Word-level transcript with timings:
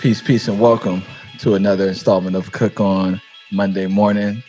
Peace, 0.00 0.22
peace, 0.22 0.46
and 0.46 0.60
welcome 0.60 1.02
to 1.40 1.56
another 1.56 1.88
installment 1.88 2.36
of 2.36 2.52
Cook 2.52 2.80
on 2.80 3.20
Monday 3.50 3.88
morning. 3.88 4.44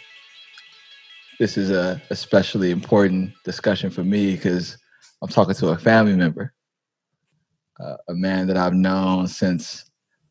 This 1.40 1.58
is 1.58 1.72
a 1.72 1.99
especially 2.12 2.70
important 2.70 3.31
discussion 3.46 3.90
for 3.90 4.04
me 4.04 4.35
because 4.35 4.78
I'm 5.24 5.28
talking 5.28 5.56
to 5.56 5.70
a 5.70 5.78
family 5.79 6.15
member, 6.15 6.54
uh, 7.79 7.97
a 8.10 8.13
man 8.13 8.46
that 8.46 8.58
I've 8.58 8.76
known 8.76 9.28
since 9.28 9.90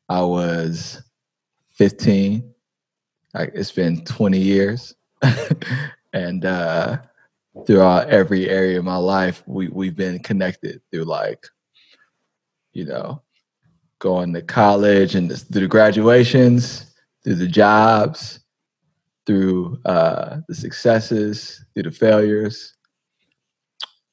I 0.08 0.22
was 0.22 1.02
15. 1.72 2.54
Like 3.34 3.50
it's 3.56 3.72
been 3.72 4.04
20 4.04 4.38
years, 4.38 4.94
and 6.12 6.44
uh, 6.44 6.98
throughout 7.66 8.08
every 8.08 8.48
area 8.48 8.78
of 8.78 8.84
my 8.84 8.96
life, 8.96 9.42
we 9.48 9.66
we've 9.66 9.96
been 9.96 10.20
connected 10.20 10.80
through 10.92 11.06
like, 11.06 11.44
you 12.72 12.84
know, 12.84 13.20
going 13.98 14.32
to 14.32 14.42
college 14.42 15.14
and 15.14 15.30
through 15.30 15.62
the 15.62 15.68
graduations, 15.68 16.94
through 17.24 17.36
the 17.36 17.46
jobs, 17.46 18.40
through 19.26 19.78
uh, 19.84 20.38
the 20.48 20.54
successes, 20.54 21.64
through 21.74 21.84
the 21.84 21.90
failures, 21.90 22.74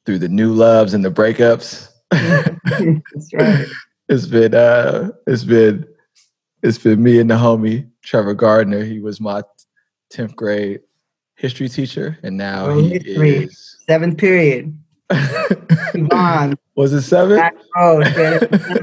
through 0.05 0.20
the 0.20 0.29
new 0.29 0.53
loves 0.53 0.93
and 0.93 1.03
the 1.03 1.12
breakups. 1.12 1.90
That's 2.12 3.34
right. 3.34 3.67
it's 4.09 4.27
been 4.27 4.53
uh, 4.53 5.12
it's 5.27 5.43
been 5.43 5.85
it's 6.63 6.77
been 6.77 7.02
me 7.02 7.20
and 7.20 7.29
the 7.29 7.35
homie 7.35 7.90
Trevor 8.04 8.34
Gardner. 8.34 8.84
He 8.84 8.99
was 8.99 9.20
my 9.20 9.41
tenth 10.09 10.35
grade 10.35 10.81
history 11.35 11.70
teacher, 11.70 12.17
and 12.23 12.38
now 12.38 12.67
oh, 12.67 12.79
he 12.79 12.90
history. 12.93 13.35
is 13.45 13.77
seventh 13.88 14.17
period. 14.17 14.77
Was 16.75 16.93
it 16.93 17.01
seven? 17.03 17.41
Oh, 17.77 18.01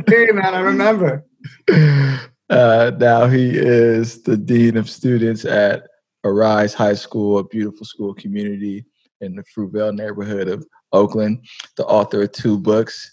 period, 0.06 0.34
man. 0.36 0.54
I 0.54 0.60
remember. 0.60 1.24
Uh, 2.50 2.90
now 2.98 3.26
he 3.26 3.56
is 3.56 4.22
the 4.24 4.36
dean 4.36 4.76
of 4.76 4.90
students 4.90 5.46
at 5.46 5.84
Arise 6.22 6.74
High 6.74 6.92
School, 6.92 7.38
a 7.38 7.44
beautiful 7.44 7.86
school 7.86 8.12
community 8.12 8.84
in 9.22 9.34
the 9.34 9.42
Fruitvale 9.44 9.94
neighborhood 9.94 10.48
of 10.48 10.66
Oakland. 10.92 11.46
The 11.78 11.86
author 11.86 12.24
of 12.24 12.32
two 12.32 12.58
books, 12.58 13.10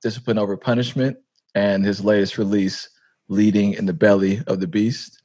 Discipline 0.00 0.38
Over 0.38 0.56
Punishment, 0.56 1.18
and 1.54 1.84
his 1.84 2.02
latest 2.02 2.38
release, 2.38 2.88
Leading 3.28 3.74
in 3.74 3.84
the 3.84 3.92
Belly 3.92 4.40
of 4.46 4.60
the 4.60 4.68
Beast. 4.68 5.22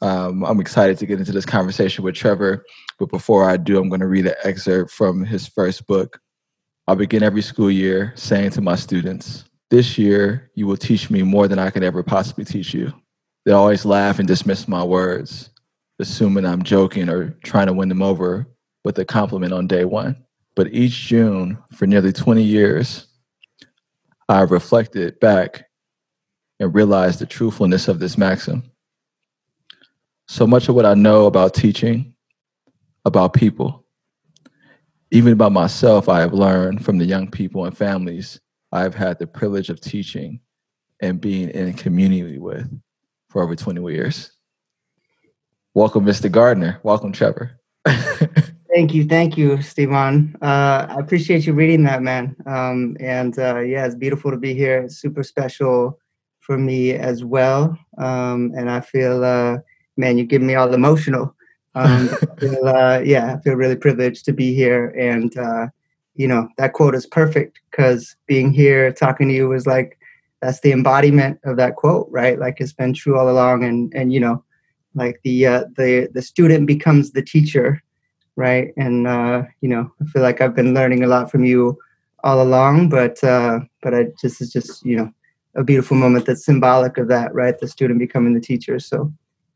Um, 0.00 0.42
I'm 0.42 0.58
excited 0.58 0.98
to 0.98 1.06
get 1.06 1.20
into 1.20 1.32
this 1.32 1.46
conversation 1.46 2.02
with 2.02 2.16
Trevor, 2.16 2.64
but 3.00 3.08
before 3.08 3.48
I 3.48 3.56
do, 3.56 3.80
I'm 3.80 3.88
going 3.88 4.02
to 4.02 4.06
read 4.06 4.26
an 4.26 4.34
excerpt 4.44 4.90
from 4.90 5.24
his 5.24 5.48
first 5.48 5.86
book. 5.86 6.20
I 6.86 6.94
begin 6.94 7.22
every 7.22 7.40
school 7.40 7.70
year 7.70 8.12
saying 8.14 8.50
to 8.50 8.60
my 8.60 8.76
students, 8.76 9.44
This 9.70 9.96
year, 9.96 10.50
you 10.54 10.66
will 10.66 10.76
teach 10.76 11.08
me 11.08 11.22
more 11.22 11.48
than 11.48 11.58
I 11.58 11.70
could 11.70 11.82
ever 11.82 12.02
possibly 12.02 12.44
teach 12.44 12.74
you. 12.74 12.92
They 13.46 13.52
always 13.52 13.86
laugh 13.86 14.18
and 14.18 14.28
dismiss 14.28 14.68
my 14.68 14.84
words, 14.84 15.48
assuming 15.98 16.44
I'm 16.44 16.62
joking 16.62 17.08
or 17.08 17.30
trying 17.42 17.68
to 17.68 17.72
win 17.72 17.88
them 17.88 18.02
over 18.02 18.46
with 18.84 18.98
a 18.98 19.04
compliment 19.06 19.54
on 19.54 19.66
day 19.66 19.86
one. 19.86 20.22
But 20.54 20.74
each 20.74 21.06
June, 21.06 21.56
for 21.72 21.86
nearly 21.86 22.12
20 22.12 22.42
years, 22.42 23.06
I've 24.28 24.50
reflected 24.50 25.18
back 25.20 25.64
and 26.58 26.74
realized 26.74 27.18
the 27.18 27.26
truthfulness 27.26 27.88
of 27.88 27.98
this 27.98 28.18
maxim. 28.18 28.70
So 30.28 30.46
much 30.46 30.68
of 30.68 30.74
what 30.74 30.84
I 30.84 30.92
know 30.92 31.24
about 31.24 31.54
teaching, 31.54 32.14
about 33.04 33.32
people, 33.32 33.84
even 35.10 35.32
about 35.32 35.52
myself, 35.52 36.08
I 36.08 36.20
have 36.20 36.32
learned 36.32 36.84
from 36.84 36.98
the 36.98 37.04
young 37.04 37.30
people 37.30 37.64
and 37.64 37.76
families 37.76 38.40
I've 38.72 38.94
had 38.94 39.18
the 39.18 39.26
privilege 39.26 39.68
of 39.68 39.80
teaching 39.80 40.40
and 41.02 41.20
being 41.20 41.48
in 41.50 41.72
community 41.72 42.38
with 42.38 42.70
for 43.28 43.42
over 43.42 43.56
20 43.56 43.80
years. 43.92 44.30
Welcome, 45.74 46.04
Mr. 46.04 46.30
Gardner. 46.30 46.78
Welcome, 46.82 47.12
Trevor. 47.12 47.58
thank 47.86 48.94
you. 48.94 49.04
Thank 49.06 49.36
you, 49.36 49.60
Stephen. 49.62 50.36
Uh, 50.42 50.86
I 50.88 50.96
appreciate 50.98 51.46
you 51.46 51.52
reading 51.52 51.82
that, 51.84 52.02
man. 52.02 52.36
Um, 52.46 52.96
and 53.00 53.36
uh, 53.38 53.60
yeah, 53.60 53.86
it's 53.86 53.94
beautiful 53.94 54.30
to 54.30 54.36
be 54.36 54.54
here. 54.54 54.82
It's 54.82 54.98
super 54.98 55.22
special 55.22 55.98
for 56.40 56.58
me 56.58 56.92
as 56.92 57.24
well. 57.24 57.76
Um, 57.98 58.52
and 58.56 58.70
I 58.70 58.80
feel 58.80 59.24
uh, 59.24 59.58
man, 59.96 60.18
you 60.18 60.24
give 60.24 60.42
me 60.42 60.54
all 60.54 60.72
emotional. 60.72 61.34
Um, 61.74 62.08
feel, 62.38 62.66
uh, 62.66 63.00
yeah, 63.00 63.34
I 63.34 63.40
feel 63.40 63.54
really 63.54 63.76
privileged 63.76 64.24
to 64.26 64.32
be 64.32 64.54
here. 64.54 64.88
And, 64.98 65.36
uh, 65.36 65.68
you 66.14 66.28
know, 66.28 66.48
that 66.58 66.72
quote 66.72 66.94
is 66.94 67.06
perfect 67.06 67.60
because 67.70 68.16
being 68.26 68.52
here 68.52 68.92
talking 68.92 69.28
to 69.28 69.34
you 69.34 69.48
was 69.48 69.66
like, 69.66 69.98
that's 70.42 70.60
the 70.60 70.72
embodiment 70.72 71.38
of 71.44 71.56
that 71.58 71.76
quote, 71.76 72.08
right? 72.10 72.38
Like 72.38 72.60
it's 72.60 72.72
been 72.72 72.94
true 72.94 73.18
all 73.18 73.30
along. 73.30 73.64
And, 73.64 73.92
and, 73.94 74.12
you 74.12 74.20
know, 74.20 74.42
like 74.94 75.20
the, 75.22 75.46
uh, 75.46 75.64
the, 75.76 76.08
the 76.12 76.22
student 76.22 76.66
becomes 76.66 77.12
the 77.12 77.22
teacher, 77.22 77.82
right? 78.36 78.72
And, 78.76 79.06
uh, 79.06 79.44
you 79.60 79.68
know, 79.68 79.90
I 80.00 80.04
feel 80.06 80.22
like 80.22 80.40
I've 80.40 80.54
been 80.54 80.74
learning 80.74 81.04
a 81.04 81.06
lot 81.06 81.30
from 81.30 81.44
you 81.44 81.78
all 82.24 82.42
along, 82.42 82.88
but, 82.88 83.22
uh, 83.22 83.60
but 83.82 83.94
I 83.94 84.06
just, 84.20 84.40
is 84.40 84.52
just, 84.52 84.84
you 84.84 84.96
know, 84.96 85.12
a 85.56 85.64
beautiful 85.64 85.96
moment 85.96 86.26
that's 86.26 86.44
symbolic 86.44 86.96
of 86.96 87.08
that, 87.08 87.34
right? 87.34 87.58
The 87.58 87.68
student 87.68 87.98
becoming 87.98 88.34
the 88.34 88.40
teacher. 88.40 88.78
So 88.78 89.12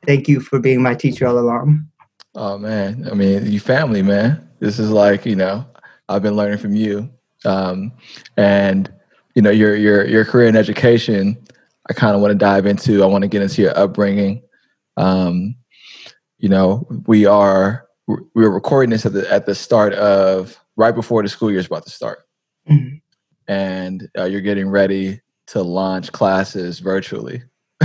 thank 0.06 0.28
you 0.28 0.40
for 0.40 0.58
being 0.58 0.82
my 0.82 0.94
teacher 0.94 1.26
all 1.26 1.38
along. 1.38 1.86
Oh 2.36 2.58
man, 2.58 3.06
I 3.10 3.14
mean, 3.14 3.50
you 3.50 3.60
family, 3.60 4.02
man. 4.02 4.48
This 4.58 4.78
is 4.78 4.90
like 4.90 5.24
you 5.24 5.36
know, 5.36 5.64
I've 6.08 6.22
been 6.22 6.34
learning 6.34 6.58
from 6.58 6.74
you, 6.74 7.08
um, 7.44 7.92
and 8.36 8.92
you 9.34 9.42
know, 9.42 9.50
your 9.50 9.76
your 9.76 10.06
your 10.06 10.24
career 10.24 10.48
in 10.48 10.56
education. 10.56 11.36
I 11.88 11.92
kind 11.92 12.14
of 12.14 12.22
want 12.22 12.32
to 12.32 12.38
dive 12.38 12.66
into. 12.66 13.02
I 13.02 13.06
want 13.06 13.22
to 13.22 13.28
get 13.28 13.42
into 13.42 13.62
your 13.62 13.76
upbringing. 13.78 14.42
Um, 14.96 15.54
you 16.38 16.48
know, 16.48 16.86
we 17.06 17.24
are 17.26 17.86
we 18.06 18.44
are 18.44 18.50
recording 18.50 18.90
this 18.90 19.06
at 19.06 19.12
the 19.12 19.30
at 19.32 19.46
the 19.46 19.54
start 19.54 19.92
of 19.94 20.58
right 20.76 20.94
before 20.94 21.22
the 21.22 21.28
school 21.28 21.50
year 21.50 21.60
is 21.60 21.66
about 21.66 21.84
to 21.84 21.90
start, 21.90 22.20
mm-hmm. 22.68 22.96
and 23.46 24.08
uh, 24.18 24.24
you're 24.24 24.40
getting 24.40 24.68
ready 24.68 25.20
to 25.48 25.62
launch 25.62 26.10
classes 26.10 26.80
virtually. 26.80 27.42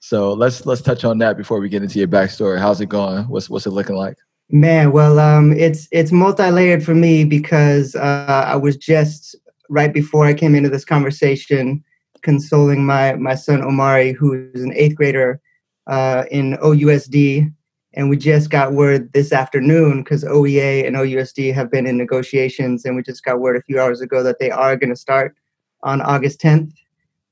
So 0.00 0.32
let's 0.32 0.66
let's 0.66 0.82
touch 0.82 1.04
on 1.04 1.18
that 1.18 1.36
before 1.36 1.60
we 1.60 1.68
get 1.68 1.82
into 1.82 1.98
your 1.98 2.08
backstory. 2.08 2.58
How's 2.58 2.80
it 2.80 2.88
going? 2.88 3.24
What's 3.24 3.48
what's 3.48 3.66
it 3.66 3.70
looking 3.70 3.96
like? 3.96 4.16
Man, 4.48 4.92
well, 4.92 5.20
um, 5.20 5.52
it's 5.52 5.86
it's 5.92 6.10
multi-layered 6.10 6.84
for 6.84 6.94
me 6.94 7.24
because 7.24 7.94
uh, 7.94 8.44
I 8.48 8.56
was 8.56 8.76
just 8.76 9.36
right 9.68 9.92
before 9.92 10.24
I 10.26 10.34
came 10.34 10.54
into 10.54 10.70
this 10.70 10.84
conversation 10.84 11.84
consoling 12.22 12.84
my 12.84 13.14
my 13.14 13.34
son 13.34 13.62
Omari, 13.62 14.12
who 14.12 14.50
is 14.54 14.62
an 14.62 14.72
eighth 14.74 14.96
grader 14.96 15.40
uh, 15.86 16.24
in 16.30 16.56
OUSD, 16.56 17.52
and 17.94 18.08
we 18.08 18.16
just 18.16 18.50
got 18.50 18.72
word 18.72 19.12
this 19.12 19.32
afternoon 19.32 20.02
because 20.02 20.24
OEA 20.24 20.86
and 20.86 20.96
OUSD 20.96 21.52
have 21.54 21.70
been 21.70 21.86
in 21.86 21.98
negotiations, 21.98 22.84
and 22.84 22.96
we 22.96 23.02
just 23.02 23.22
got 23.22 23.40
word 23.40 23.56
a 23.56 23.62
few 23.62 23.78
hours 23.78 24.00
ago 24.00 24.22
that 24.22 24.38
they 24.38 24.50
are 24.50 24.76
going 24.76 24.90
to 24.90 24.96
start 24.96 25.36
on 25.82 26.00
August 26.00 26.40
10th, 26.40 26.72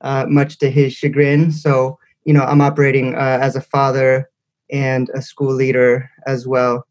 uh, 0.03 0.27
much 0.29 0.59
to 0.59 0.71
his 0.71 0.93
chagrin. 0.93 1.51
So 1.51 1.99
you 2.25 2.33
know, 2.33 2.43
I'm 2.43 2.61
operating 2.61 3.15
uh, 3.15 3.39
as 3.41 3.57
a 3.57 3.61
father 3.61 4.31
and 4.71 5.11
a 5.15 5.23
school 5.23 5.53
leader 5.53 6.11
as 6.27 6.47
well. 6.47 6.87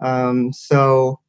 Um, 0.00 0.52
so, 0.52 1.20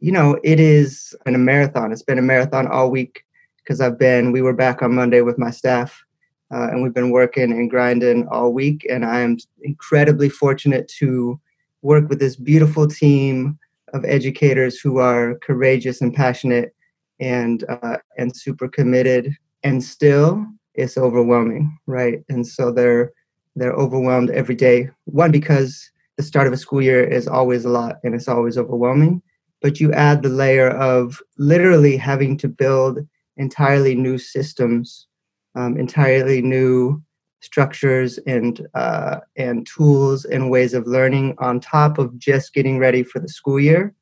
you 0.00 0.12
know, 0.12 0.38
it 0.44 0.60
is 0.60 1.14
been 1.24 1.34
a 1.34 1.38
marathon. 1.38 1.92
It's 1.92 2.02
been 2.02 2.18
a 2.18 2.22
marathon 2.22 2.66
all 2.66 2.90
week 2.90 3.24
because 3.58 3.80
I've 3.80 3.98
been, 3.98 4.32
we 4.32 4.42
were 4.42 4.52
back 4.52 4.82
on 4.82 4.94
Monday 4.94 5.22
with 5.22 5.38
my 5.38 5.50
staff 5.50 6.04
uh, 6.52 6.68
and 6.70 6.82
we've 6.82 6.94
been 6.94 7.10
working 7.10 7.52
and 7.52 7.70
grinding 7.70 8.28
all 8.28 8.52
week. 8.52 8.86
And 8.90 9.04
I 9.04 9.20
am 9.20 9.38
incredibly 9.62 10.28
fortunate 10.28 10.88
to 10.98 11.40
work 11.82 12.08
with 12.08 12.18
this 12.18 12.36
beautiful 12.36 12.86
team 12.86 13.58
of 13.92 14.04
educators 14.04 14.78
who 14.78 14.98
are 14.98 15.38
courageous 15.38 16.00
and 16.00 16.12
passionate 16.14 16.74
and 17.20 17.64
uh, 17.68 17.96
and 18.18 18.36
super 18.36 18.68
committed 18.68 19.34
and 19.62 19.82
still 19.82 20.46
it's 20.76 20.98
overwhelming, 20.98 21.78
right? 21.86 22.22
And 22.28 22.46
so 22.46 22.70
they're 22.70 23.12
they're 23.56 23.72
overwhelmed 23.72 24.30
every 24.30 24.54
day. 24.54 24.90
One 25.06 25.32
because 25.32 25.90
the 26.16 26.22
start 26.22 26.46
of 26.46 26.52
a 26.52 26.58
school 26.58 26.82
year 26.82 27.02
is 27.02 27.26
always 27.26 27.64
a 27.64 27.70
lot 27.70 27.96
and 28.04 28.14
it's 28.14 28.28
always 28.28 28.58
overwhelming. 28.58 29.22
But 29.62 29.80
you 29.80 29.92
add 29.92 30.22
the 30.22 30.28
layer 30.28 30.68
of 30.70 31.20
literally 31.38 31.96
having 31.96 32.36
to 32.38 32.48
build 32.48 33.00
entirely 33.36 33.94
new 33.94 34.18
systems, 34.18 35.06
um, 35.54 35.78
entirely 35.78 36.42
new 36.42 37.02
structures 37.40 38.18
and 38.26 38.66
uh, 38.74 39.20
and 39.36 39.66
tools 39.66 40.24
and 40.24 40.50
ways 40.50 40.74
of 40.74 40.86
learning 40.86 41.34
on 41.38 41.60
top 41.60 41.98
of 41.98 42.18
just 42.18 42.52
getting 42.54 42.78
ready 42.78 43.02
for 43.02 43.18
the 43.18 43.28
school 43.28 43.60
year. 43.60 43.94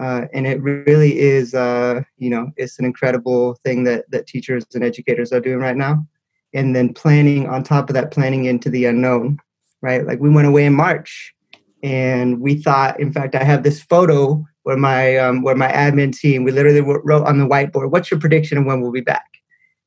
Uh, 0.00 0.26
and 0.32 0.46
it 0.46 0.62
really 0.62 1.18
is, 1.18 1.54
uh, 1.54 2.02
you 2.18 2.30
know, 2.30 2.50
it's 2.56 2.78
an 2.78 2.84
incredible 2.84 3.54
thing 3.64 3.84
that 3.84 4.10
that 4.10 4.26
teachers 4.26 4.64
and 4.74 4.84
educators 4.84 5.32
are 5.32 5.40
doing 5.40 5.58
right 5.58 5.76
now. 5.76 6.06
And 6.54 6.74
then 6.74 6.94
planning 6.94 7.48
on 7.48 7.62
top 7.62 7.90
of 7.90 7.94
that, 7.94 8.10
planning 8.10 8.46
into 8.46 8.70
the 8.70 8.86
unknown, 8.86 9.38
right? 9.82 10.06
Like 10.06 10.20
we 10.20 10.30
went 10.30 10.48
away 10.48 10.64
in 10.64 10.74
March, 10.74 11.34
and 11.82 12.40
we 12.40 12.54
thought. 12.54 12.98
In 13.00 13.12
fact, 13.12 13.34
I 13.34 13.44
have 13.44 13.64
this 13.64 13.82
photo 13.82 14.44
where 14.62 14.76
my 14.76 15.16
um, 15.18 15.42
where 15.42 15.56
my 15.56 15.70
admin 15.70 16.16
team 16.16 16.44
we 16.44 16.52
literally 16.52 16.80
wrote 16.80 17.26
on 17.26 17.38
the 17.38 17.46
whiteboard, 17.46 17.90
"What's 17.90 18.10
your 18.10 18.20
prediction 18.20 18.56
of 18.56 18.64
when 18.64 18.80
we'll 18.80 18.92
be 18.92 19.00
back?" 19.00 19.26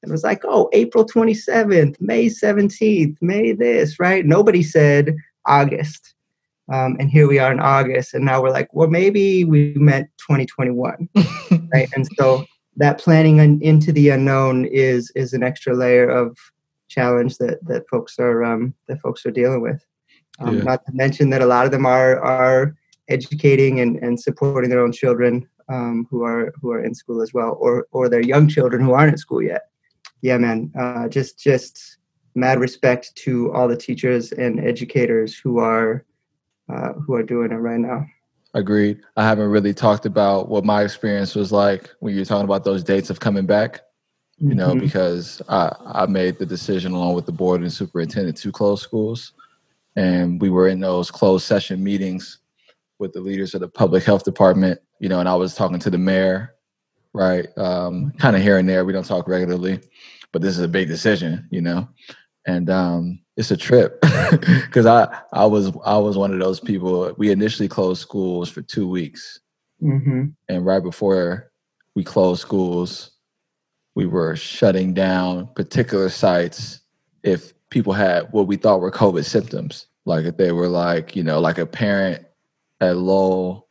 And 0.02 0.10
it 0.10 0.14
was 0.14 0.24
like, 0.24 0.42
oh, 0.46 0.70
April 0.74 1.06
27th, 1.06 2.00
May 2.02 2.26
17th, 2.26 3.18
May 3.22 3.52
this, 3.52 4.00
right? 4.00 4.26
Nobody 4.26 4.64
said 4.64 5.16
August. 5.46 6.16
Um, 6.72 6.96
and 7.00 7.10
here 7.10 7.28
we 7.28 7.38
are 7.38 7.52
in 7.52 7.60
August, 7.60 8.14
and 8.14 8.24
now 8.24 8.42
we're 8.42 8.52
like, 8.52 8.70
well, 8.74 8.88
maybe 8.88 9.44
we 9.44 9.74
meant 9.76 10.10
2021, 10.20 11.10
right? 11.74 11.90
And 11.96 12.08
so 12.18 12.46
that 12.78 12.98
planning 12.98 13.62
into 13.62 13.92
the 13.92 14.10
unknown 14.10 14.66
is 14.66 15.12
is 15.16 15.34
an 15.34 15.44
extra 15.44 15.76
layer 15.76 16.10
of 16.10 16.38
challenge 16.88 17.38
that 17.38 17.64
that 17.66 17.88
folks 17.90 18.18
are 18.20 18.44
um, 18.44 18.74
that 18.88 19.02
folks 19.02 19.26
are 19.26 19.32
dealing 19.32 19.62
with. 19.62 19.86
Um, 20.40 20.58
yeah. 20.58 20.64
Not 20.64 20.86
to 20.86 20.92
mention 20.94 21.30
that 21.32 21.42
a 21.42 21.46
lot 21.46 21.66
of 21.66 21.72
them 21.72 21.86
are 21.86 22.20
are 22.20 22.76
educating 23.10 23.82
and, 23.82 23.98
and 23.98 24.20
supporting 24.20 24.70
their 24.70 24.84
own 24.84 24.94
children 24.94 25.48
um, 25.68 26.08
who 26.10 26.24
are 26.24 26.54
who 26.62 26.72
are 26.72 26.84
in 26.84 26.96
school 26.96 27.22
as 27.22 27.34
well, 27.34 27.58
or 27.60 27.88
or 27.92 28.08
their 28.08 28.22
young 28.22 28.48
children 28.48 28.82
who 28.82 28.94
aren't 28.94 29.12
in 29.12 29.18
school 29.18 29.42
yet. 29.42 29.64
Yeah, 30.22 30.38
man. 30.38 30.72
Uh, 30.80 31.10
just 31.10 31.38
just 31.38 31.98
mad 32.34 32.60
respect 32.60 33.14
to 33.16 33.52
all 33.52 33.68
the 33.68 33.76
teachers 33.76 34.32
and 34.32 34.60
educators 34.60 35.38
who 35.38 35.60
are 35.60 36.06
uh, 36.70 36.94
who 36.94 37.16
are 37.16 37.24
doing 37.24 37.52
it 37.52 37.56
right 37.56 37.80
now. 37.80 38.06
Agreed. 38.54 39.00
I 39.16 39.24
haven't 39.24 39.50
really 39.50 39.74
talked 39.74 40.06
about 40.06 40.50
what 40.50 40.66
my 40.66 40.84
experience 40.84 41.36
was 41.36 41.52
like 41.52 41.90
when 42.00 42.14
you're 42.16 42.26
talking 42.26 42.44
about 42.44 42.66
those 42.66 42.84
dates 42.84 43.10
of 43.10 43.20
coming 43.20 43.46
back. 43.46 43.82
You 44.44 44.56
know, 44.56 44.70
mm-hmm. 44.70 44.80
because 44.80 45.40
I, 45.48 45.72
I 45.86 46.06
made 46.08 46.40
the 46.40 46.48
decision 46.48 46.94
along 46.94 47.14
with 47.14 47.28
the 47.28 47.32
board 47.32 47.62
and 47.62 47.72
superintendent 47.72 48.38
to 48.38 48.52
close 48.52 48.82
schools, 48.82 49.34
and 49.96 50.42
we 50.42 50.50
were 50.50 50.68
in 50.68 50.80
those 50.80 51.12
closed 51.12 51.46
session 51.46 51.84
meetings 51.84 52.40
with 52.98 53.14
the 53.14 53.22
leaders 53.22 53.54
of 53.54 53.62
the 53.62 53.68
public 53.68 54.04
health 54.04 54.24
department. 54.24 54.80
You 55.00 55.10
know, 55.10 55.20
and 55.20 55.30
I 55.30 55.36
was 55.36 55.54
talking 55.54 55.78
to 55.78 55.92
the 55.92 56.00
mayor, 56.00 56.56
right? 57.14 57.56
Um, 57.56 58.14
kind 58.18 58.36
of 58.36 58.42
here 58.42 58.58
and 58.58 58.68
there. 58.68 58.84
We 58.84 58.94
don't 58.94 59.06
talk 59.06 59.28
regularly, 59.28 59.80
but 60.32 60.42
this 60.42 60.58
is 60.58 60.64
a 60.64 60.68
big 60.68 60.88
decision. 60.88 61.48
You 61.52 61.62
know, 61.62 61.88
and 62.48 62.68
um, 62.72 63.21
it's 63.38 63.52
a 63.52 63.58
trip 63.58 64.02
because 64.32 64.86
I 64.86 65.08
I 65.32 65.46
was 65.46 65.72
I 65.86 65.98
was 65.98 66.18
one 66.18 66.34
of 66.34 66.40
those 66.40 66.60
people. 66.60 67.14
We 67.18 67.32
initially 67.32 67.68
closed 67.68 68.02
schools 68.02 68.50
for 68.50 68.62
two 68.62 68.88
weeks, 68.88 69.40
mm-hmm. 69.82 70.28
and 70.50 70.66
right 70.66 70.84
before 70.84 71.52
we 71.96 72.04
closed 72.04 72.42
schools, 72.42 73.12
we 73.96 74.06
were 74.06 74.36
shutting 74.36 74.94
down 74.94 75.48
particular 75.56 76.10
sites 76.10 76.82
if 77.24 77.54
people 77.70 77.94
had 77.94 78.32
what 78.32 78.48
we 78.48 78.58
thought 78.58 78.82
were 78.82 78.92
COVID 78.92 79.26
symptoms. 79.26 79.88
Like 80.06 80.26
if 80.26 80.38
they 80.38 80.52
were 80.52 80.68
like 80.68 81.16
you 81.16 81.24
know 81.24 81.40
like 81.40 81.58
a 81.58 81.66
parent 81.66 82.26
at 82.82 82.98
Lowell 82.98 83.68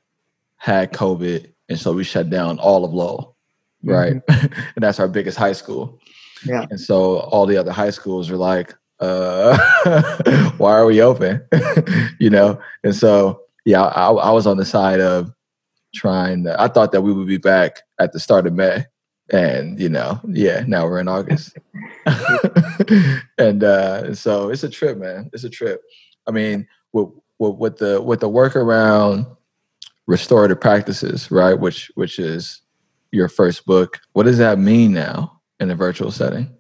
had 0.56 0.92
COVID, 0.92 1.52
and 1.68 1.78
so 1.78 1.92
we 1.92 2.04
shut 2.04 2.30
down 2.30 2.58
all 2.58 2.84
of 2.84 2.94
Lowell, 2.94 3.36
right? 3.82 4.24
Mm-hmm. 4.26 4.52
and 4.74 4.82
that's 4.82 5.00
our 5.00 5.08
biggest 5.08 5.36
high 5.36 5.52
school. 5.52 6.00
Yeah. 6.46 6.64
And 6.70 6.80
so 6.80 7.18
all 7.18 7.44
the 7.44 7.56
other 7.58 7.72
high 7.72 7.90
schools 7.90 8.30
are 8.30 8.36
like, 8.36 8.74
uh, 9.00 10.50
why 10.58 10.72
are 10.72 10.86
we 10.86 11.00
open? 11.00 11.42
you 12.18 12.30
know? 12.30 12.60
And 12.84 12.94
so, 12.94 13.42
yeah, 13.64 13.82
I, 13.82 14.10
I 14.10 14.30
was 14.30 14.46
on 14.46 14.56
the 14.56 14.64
side 14.64 15.00
of 15.00 15.32
trying 15.94 16.44
to, 16.44 16.60
I 16.60 16.68
thought 16.68 16.92
that 16.92 17.02
we 17.02 17.12
would 17.12 17.26
be 17.26 17.38
back 17.38 17.80
at 17.98 18.12
the 18.12 18.20
start 18.20 18.46
of 18.46 18.52
May. 18.52 18.84
And, 19.32 19.78
you 19.80 19.88
know, 19.88 20.20
yeah, 20.28 20.64
now 20.66 20.84
we're 20.84 21.00
in 21.00 21.08
August. 21.08 21.56
and 23.38 23.62
uh, 23.62 24.14
so 24.14 24.50
it's 24.50 24.64
a 24.64 24.68
trip, 24.68 24.98
man. 24.98 25.30
It's 25.32 25.44
a 25.44 25.50
trip. 25.50 25.82
I 26.26 26.32
mean, 26.32 26.66
with, 26.92 27.08
with, 27.38 27.56
with 27.56 27.78
the 27.78 28.02
with 28.02 28.20
the 28.20 28.28
work 28.28 28.56
around 28.56 29.24
restorative 30.06 30.60
practices, 30.60 31.30
right? 31.30 31.54
Which 31.54 31.92
which 31.94 32.18
is 32.18 32.60
your 33.12 33.28
first 33.28 33.66
book. 33.66 34.00
What 34.14 34.24
does 34.24 34.38
that 34.38 34.58
mean 34.58 34.92
now? 34.92 35.40
in 35.60 35.70
a 35.70 35.74
virtual 35.74 36.10
setting? 36.10 36.50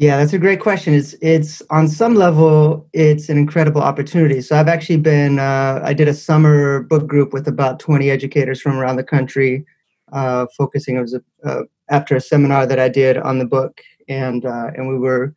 Yeah, 0.00 0.16
that's 0.16 0.32
a 0.32 0.38
great 0.38 0.60
question. 0.60 0.94
It's 0.94 1.14
it's 1.20 1.60
on 1.68 1.86
some 1.86 2.14
level 2.14 2.88
it's 2.94 3.28
an 3.28 3.36
incredible 3.36 3.82
opportunity. 3.82 4.40
So 4.40 4.56
I've 4.56 4.66
actually 4.66 4.96
been 4.96 5.38
uh, 5.38 5.82
I 5.84 5.92
did 5.92 6.08
a 6.08 6.14
summer 6.14 6.84
book 6.84 7.06
group 7.06 7.34
with 7.34 7.46
about 7.46 7.80
20 7.80 8.10
educators 8.10 8.62
from 8.62 8.78
around 8.78 8.96
the 8.96 9.04
country, 9.04 9.66
uh, 10.14 10.46
focusing. 10.56 10.96
It 10.96 11.02
was 11.02 11.12
a, 11.12 11.22
uh, 11.44 11.64
after 11.90 12.16
a 12.16 12.20
seminar 12.22 12.64
that 12.64 12.78
I 12.78 12.88
did 12.88 13.18
on 13.18 13.38
the 13.38 13.44
book, 13.44 13.82
and 14.08 14.46
uh, 14.46 14.70
and 14.74 14.88
we 14.88 14.98
were 14.98 15.34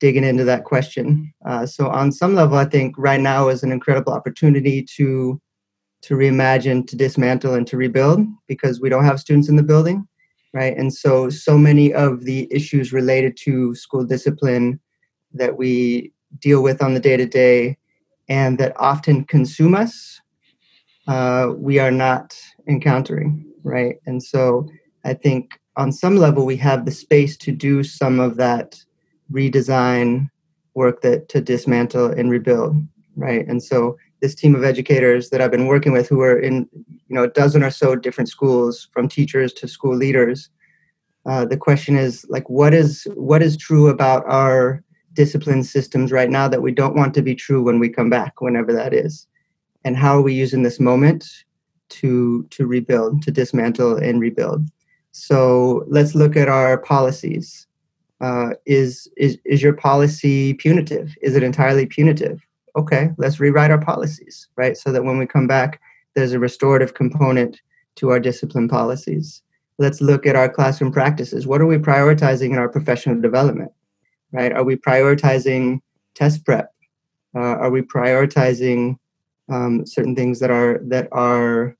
digging 0.00 0.24
into 0.24 0.42
that 0.42 0.64
question. 0.64 1.32
Uh, 1.46 1.64
so 1.64 1.88
on 1.88 2.10
some 2.10 2.34
level, 2.34 2.58
I 2.58 2.64
think 2.64 2.96
right 2.98 3.20
now 3.20 3.48
is 3.48 3.62
an 3.62 3.70
incredible 3.70 4.12
opportunity 4.12 4.82
to 4.96 5.40
to 6.02 6.14
reimagine, 6.16 6.84
to 6.88 6.96
dismantle, 6.96 7.54
and 7.54 7.66
to 7.68 7.76
rebuild 7.76 8.26
because 8.48 8.80
we 8.80 8.88
don't 8.88 9.04
have 9.04 9.20
students 9.20 9.48
in 9.48 9.54
the 9.54 9.62
building 9.62 10.04
right? 10.52 10.76
And 10.76 10.92
so, 10.92 11.30
so 11.30 11.56
many 11.56 11.92
of 11.92 12.24
the 12.24 12.48
issues 12.50 12.92
related 12.92 13.36
to 13.44 13.74
school 13.74 14.04
discipline 14.04 14.80
that 15.32 15.56
we 15.56 16.12
deal 16.38 16.62
with 16.62 16.82
on 16.82 16.94
the 16.94 17.00
day 17.00 17.16
to 17.16 17.26
day 17.26 17.76
and 18.28 18.58
that 18.58 18.72
often 18.76 19.24
consume 19.24 19.74
us, 19.74 20.20
uh, 21.08 21.48
we 21.56 21.78
are 21.78 21.90
not 21.90 22.36
encountering, 22.68 23.44
right? 23.62 23.96
And 24.06 24.22
so, 24.22 24.68
I 25.04 25.14
think 25.14 25.58
on 25.76 25.92
some 25.92 26.16
level, 26.16 26.44
we 26.44 26.56
have 26.56 26.84
the 26.84 26.90
space 26.90 27.36
to 27.38 27.52
do 27.52 27.82
some 27.82 28.20
of 28.20 28.36
that 28.36 28.76
redesign 29.32 30.28
work 30.74 31.00
that 31.02 31.28
to 31.30 31.40
dismantle 31.40 32.06
and 32.06 32.30
rebuild, 32.30 32.76
right? 33.16 33.46
And 33.46 33.62
so, 33.62 33.96
this 34.20 34.34
team 34.34 34.54
of 34.54 34.64
educators 34.64 35.30
that 35.30 35.40
I've 35.40 35.50
been 35.50 35.66
working 35.66 35.92
with 35.92 36.08
who 36.08 36.20
are 36.20 36.38
in 36.38 36.68
you 36.74 37.16
know 37.16 37.24
a 37.24 37.28
dozen 37.28 37.62
or 37.62 37.70
so 37.70 37.96
different 37.96 38.28
schools 38.28 38.88
from 38.92 39.08
teachers 39.08 39.52
to 39.54 39.68
school 39.68 39.96
leaders. 39.96 40.50
Uh, 41.26 41.44
the 41.44 41.56
question 41.56 41.96
is 41.96 42.24
like 42.28 42.48
what 42.48 42.72
is 42.74 43.06
what 43.14 43.42
is 43.42 43.56
true 43.56 43.88
about 43.88 44.24
our 44.26 44.82
discipline 45.12 45.62
systems 45.62 46.12
right 46.12 46.30
now 46.30 46.48
that 46.48 46.62
we 46.62 46.72
don't 46.72 46.94
want 46.94 47.14
to 47.14 47.22
be 47.22 47.34
true 47.34 47.62
when 47.62 47.78
we 47.78 47.88
come 47.88 48.10
back 48.10 48.40
whenever 48.40 48.72
that 48.72 48.94
is? 48.94 49.26
And 49.84 49.96
how 49.96 50.18
are 50.18 50.22
we 50.22 50.34
using 50.34 50.62
this 50.62 50.80
moment 50.80 51.26
to 51.90 52.46
to 52.50 52.66
rebuild 52.66 53.22
to 53.22 53.30
dismantle 53.30 53.96
and 53.96 54.20
rebuild? 54.20 54.66
So 55.12 55.84
let's 55.88 56.14
look 56.14 56.36
at 56.36 56.48
our 56.48 56.78
policies. 56.78 57.66
Uh, 58.20 58.50
is 58.66 59.08
is 59.16 59.38
is 59.46 59.62
your 59.62 59.72
policy 59.72 60.54
punitive? 60.54 61.16
Is 61.22 61.36
it 61.36 61.42
entirely 61.42 61.86
punitive 61.86 62.40
okay, 62.76 63.10
let's 63.18 63.40
rewrite 63.40 63.70
our 63.70 63.80
policies, 63.80 64.48
right? 64.56 64.76
So 64.76 64.92
that 64.92 65.04
when 65.04 65.18
we 65.18 65.26
come 65.26 65.46
back, 65.46 65.80
there's 66.14 66.32
a 66.32 66.38
restorative 66.38 66.94
component 66.94 67.60
to 67.96 68.10
our 68.10 68.20
discipline 68.20 68.68
policies. 68.68 69.42
Let's 69.78 70.00
look 70.00 70.26
at 70.26 70.36
our 70.36 70.48
classroom 70.48 70.92
practices. 70.92 71.46
What 71.46 71.60
are 71.60 71.66
we 71.66 71.78
prioritizing 71.78 72.50
in 72.50 72.58
our 72.58 72.68
professional 72.68 73.20
development, 73.20 73.72
right? 74.32 74.52
Are 74.52 74.64
we 74.64 74.76
prioritizing 74.76 75.80
test 76.14 76.44
prep? 76.44 76.72
Uh, 77.34 77.40
are 77.40 77.70
we 77.70 77.82
prioritizing 77.82 78.98
um, 79.50 79.84
certain 79.86 80.14
things 80.14 80.38
that 80.40 80.50
are 80.50 80.80
that 80.84 81.08
are 81.12 81.76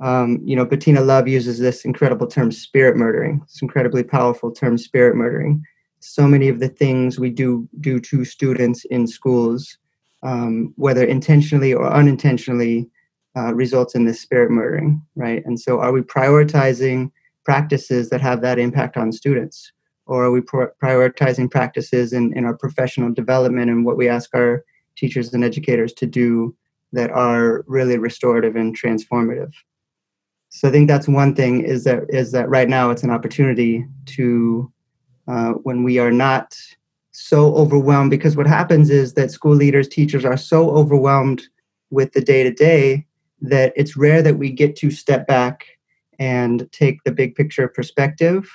um, 0.00 0.40
you 0.44 0.56
know 0.56 0.66
bettina 0.66 1.00
love 1.00 1.28
uses 1.28 1.58
this 1.58 1.84
incredible 1.84 2.26
term 2.26 2.50
spirit 2.50 2.96
murdering 2.96 3.40
this 3.40 3.62
incredibly 3.62 4.02
powerful 4.02 4.50
term 4.50 4.76
spirit 4.76 5.14
murdering 5.14 5.64
so 6.00 6.26
many 6.26 6.48
of 6.48 6.60
the 6.60 6.68
things 6.68 7.18
we 7.18 7.30
do 7.30 7.68
do 7.80 8.00
to 8.00 8.24
students 8.24 8.84
in 8.86 9.06
schools 9.06 9.78
um, 10.24 10.72
whether 10.76 11.04
intentionally 11.04 11.72
or 11.72 11.86
unintentionally, 11.86 12.88
uh, 13.36 13.52
results 13.54 13.94
in 13.94 14.04
this 14.04 14.20
spirit 14.20 14.50
murdering, 14.50 15.02
right? 15.16 15.44
And 15.44 15.58
so, 15.58 15.80
are 15.80 15.92
we 15.92 16.02
prioritizing 16.02 17.10
practices 17.44 18.10
that 18.10 18.20
have 18.20 18.40
that 18.42 18.58
impact 18.58 18.96
on 18.96 19.12
students? 19.12 19.72
Or 20.06 20.24
are 20.24 20.30
we 20.30 20.40
pro- 20.40 20.70
prioritizing 20.82 21.50
practices 21.50 22.12
in, 22.12 22.36
in 22.36 22.44
our 22.44 22.56
professional 22.56 23.12
development 23.12 23.70
and 23.70 23.84
what 23.84 23.96
we 23.96 24.08
ask 24.08 24.30
our 24.34 24.64
teachers 24.96 25.32
and 25.32 25.42
educators 25.42 25.92
to 25.94 26.06
do 26.06 26.54
that 26.92 27.10
are 27.10 27.64
really 27.66 27.98
restorative 27.98 28.54
and 28.54 28.78
transformative? 28.78 29.52
So 30.50 30.68
I 30.68 30.70
think 30.70 30.86
that's 30.86 31.08
one 31.08 31.34
thing 31.34 31.64
is 31.64 31.84
that 31.84 32.04
is 32.10 32.30
that 32.32 32.48
right 32.48 32.68
now 32.68 32.90
it's 32.90 33.02
an 33.02 33.10
opportunity 33.10 33.84
to 34.06 34.72
uh, 35.26 35.52
when 35.64 35.82
we 35.82 35.98
are 35.98 36.12
not 36.12 36.56
so 37.14 37.54
overwhelmed 37.54 38.10
because 38.10 38.36
what 38.36 38.46
happens 38.46 38.90
is 38.90 39.14
that 39.14 39.30
school 39.30 39.54
leaders, 39.54 39.86
teachers 39.86 40.24
are 40.24 40.36
so 40.36 40.70
overwhelmed 40.70 41.44
with 41.90 42.12
the 42.12 42.20
day 42.20 42.42
to 42.42 42.50
day 42.50 43.06
that 43.40 43.72
it's 43.76 43.96
rare 43.96 44.20
that 44.20 44.36
we 44.36 44.50
get 44.50 44.74
to 44.74 44.90
step 44.90 45.26
back 45.28 45.64
and 46.18 46.68
take 46.72 47.02
the 47.04 47.12
big 47.12 47.36
picture 47.36 47.68
perspective 47.68 48.50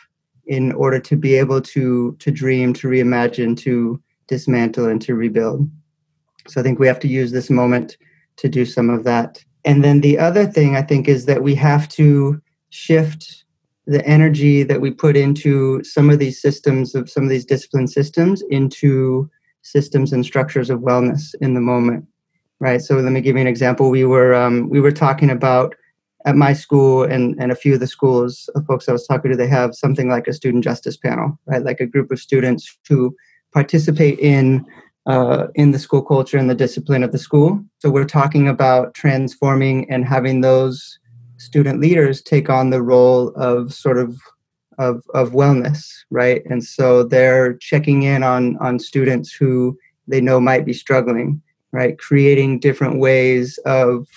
in 0.45 0.73
order 0.73 0.99
to 0.99 1.15
be 1.15 1.35
able 1.35 1.61
to 1.61 2.15
to 2.19 2.31
dream, 2.31 2.73
to 2.73 2.87
reimagine, 2.87 3.55
to 3.55 4.01
dismantle, 4.27 4.87
and 4.87 5.01
to 5.01 5.15
rebuild. 5.15 5.69
So 6.47 6.59
I 6.59 6.63
think 6.63 6.79
we 6.79 6.87
have 6.87 6.99
to 6.99 7.07
use 7.07 7.31
this 7.31 7.49
moment 7.49 7.97
to 8.37 8.49
do 8.49 8.65
some 8.65 8.89
of 8.89 9.05
that. 9.05 9.43
And 9.63 9.83
then 9.83 10.01
the 10.01 10.17
other 10.17 10.45
thing 10.45 10.75
I 10.75 10.81
think 10.81 11.07
is 11.07 11.25
that 11.25 11.43
we 11.43 11.55
have 11.55 11.87
to 11.89 12.41
shift 12.71 13.45
the 13.89 14.05
energy 14.05 14.63
that 14.63 14.81
we 14.81 14.91
put 14.91 15.17
into 15.17 15.83
some 15.83 16.09
of 16.09 16.19
these 16.19 16.41
systems 16.41 16.95
of 16.95 17.09
some 17.09 17.23
of 17.23 17.29
these 17.29 17.45
discipline 17.45 17.87
systems 17.87 18.43
into 18.49 19.29
systems 19.61 20.13
and 20.13 20.25
structures 20.25 20.69
of 20.69 20.79
wellness 20.79 21.35
in 21.41 21.53
the 21.53 21.61
moment 21.61 22.05
right 22.59 22.81
so 22.81 22.95
let 22.95 23.11
me 23.11 23.21
give 23.21 23.35
you 23.35 23.41
an 23.41 23.47
example 23.47 23.89
we 23.89 24.05
were 24.05 24.33
um, 24.33 24.69
we 24.69 24.79
were 24.79 24.91
talking 24.91 25.29
about 25.29 25.75
at 26.25 26.35
my 26.35 26.53
school 26.53 27.03
and, 27.03 27.35
and 27.39 27.51
a 27.51 27.55
few 27.55 27.73
of 27.73 27.79
the 27.79 27.87
schools 27.87 28.49
of 28.55 28.65
folks 28.65 28.89
I 28.89 28.91
was 28.91 29.07
talking 29.07 29.31
to, 29.31 29.37
they 29.37 29.47
have 29.47 29.75
something 29.75 30.09
like 30.09 30.27
a 30.27 30.33
student 30.33 30.63
justice 30.63 30.97
panel, 30.97 31.39
right? 31.45 31.63
Like 31.63 31.79
a 31.79 31.85
group 31.85 32.11
of 32.11 32.19
students 32.19 32.77
who 32.87 33.15
participate 33.53 34.19
in 34.19 34.65
uh, 35.05 35.47
in 35.55 35.71
the 35.71 35.79
school 35.79 36.03
culture 36.03 36.37
and 36.37 36.49
the 36.49 36.55
discipline 36.55 37.03
of 37.03 37.11
the 37.11 37.17
school. 37.17 37.63
So 37.79 37.89
we're 37.89 38.05
talking 38.05 38.47
about 38.47 38.93
transforming 38.93 39.89
and 39.89 40.05
having 40.05 40.41
those 40.41 40.99
student 41.39 41.79
leaders 41.79 42.21
take 42.21 42.49
on 42.49 42.69
the 42.69 42.81
role 42.81 43.29
of 43.35 43.73
sort 43.73 43.97
of 43.97 44.19
of, 44.77 45.03
of 45.13 45.31
wellness, 45.31 45.91
right? 46.09 46.41
And 46.45 46.63
so 46.63 47.03
they're 47.03 47.55
checking 47.55 48.03
in 48.03 48.23
on 48.23 48.57
on 48.57 48.79
students 48.79 49.33
who 49.33 49.77
they 50.07 50.21
know 50.21 50.39
might 50.39 50.65
be 50.65 50.73
struggling, 50.73 51.41
right? 51.71 51.97
Creating 51.97 52.59
different 52.59 52.99
ways 52.99 53.57
of 53.65 54.07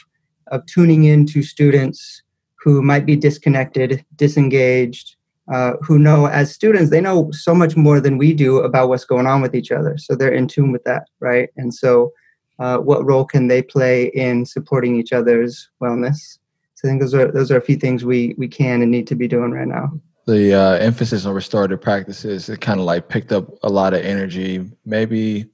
of 0.48 0.64
tuning 0.66 1.04
in 1.04 1.26
to 1.26 1.42
students 1.42 2.22
who 2.62 2.82
might 2.82 3.06
be 3.06 3.16
disconnected, 3.16 4.04
disengaged, 4.16 5.16
uh, 5.52 5.72
who 5.82 5.98
know 5.98 6.26
as 6.26 6.52
students, 6.52 6.90
they 6.90 7.00
know 7.00 7.30
so 7.32 7.54
much 7.54 7.76
more 7.76 8.00
than 8.00 8.18
we 8.18 8.32
do 8.32 8.58
about 8.58 8.88
what's 8.88 9.04
going 9.04 9.26
on 9.26 9.42
with 9.42 9.54
each 9.54 9.72
other. 9.72 9.96
So 9.98 10.14
they're 10.14 10.32
in 10.32 10.46
tune 10.46 10.70
with 10.70 10.84
that, 10.84 11.08
right? 11.18 11.48
And 11.56 11.74
so, 11.74 12.12
uh, 12.58 12.78
what 12.78 13.04
role 13.04 13.24
can 13.24 13.48
they 13.48 13.62
play 13.62 14.04
in 14.14 14.46
supporting 14.46 14.96
each 14.96 15.12
other's 15.12 15.68
wellness? 15.82 16.38
So 16.82 16.88
I 16.88 16.90
think 16.90 17.00
those 17.00 17.14
are 17.14 17.30
those 17.30 17.50
are 17.50 17.56
a 17.56 17.62
few 17.62 17.76
things 17.76 18.04
we 18.04 18.34
we 18.38 18.48
can 18.48 18.82
and 18.82 18.90
need 18.90 19.06
to 19.06 19.14
be 19.14 19.28
doing 19.28 19.52
right 19.52 19.68
now. 19.68 19.92
The 20.26 20.54
uh, 20.54 20.72
emphasis 20.74 21.26
on 21.26 21.34
restorative 21.34 21.80
practices 21.80 22.48
it 22.48 22.60
kind 22.60 22.78
of 22.78 22.86
like 22.86 23.08
picked 23.08 23.32
up 23.32 23.48
a 23.62 23.68
lot 23.68 23.94
of 23.94 24.04
energy. 24.04 24.70
Maybe, 24.84 25.50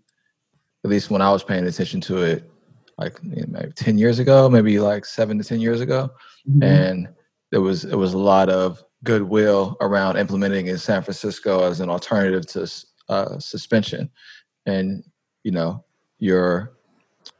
at 0.84 0.90
least 0.90 1.10
when 1.10 1.22
I 1.22 1.30
was 1.30 1.42
paying 1.42 1.66
attention 1.66 2.00
to 2.02 2.22
it, 2.22 2.50
like 2.98 3.18
you 3.22 3.42
know, 3.42 3.60
maybe 3.60 3.72
10 3.72 3.96
years 3.96 4.18
ago, 4.18 4.48
maybe 4.48 4.78
like 4.80 5.06
seven 5.06 5.38
to 5.38 5.44
10 5.44 5.60
years 5.60 5.80
ago. 5.80 6.10
Mm-hmm. 6.48 6.62
And 6.62 7.08
there 7.50 7.60
was, 7.60 7.84
it 7.84 7.94
was 7.94 8.12
a 8.12 8.18
lot 8.18 8.50
of 8.50 8.82
goodwill 9.04 9.76
around 9.80 10.16
implementing 10.16 10.66
in 10.66 10.76
San 10.76 11.02
Francisco 11.02 11.64
as 11.64 11.80
an 11.80 11.88
alternative 11.88 12.46
to 12.48 12.70
uh, 13.08 13.38
suspension. 13.38 14.10
And, 14.66 15.04
you 15.44 15.52
know, 15.52 15.84
your, 16.18 16.76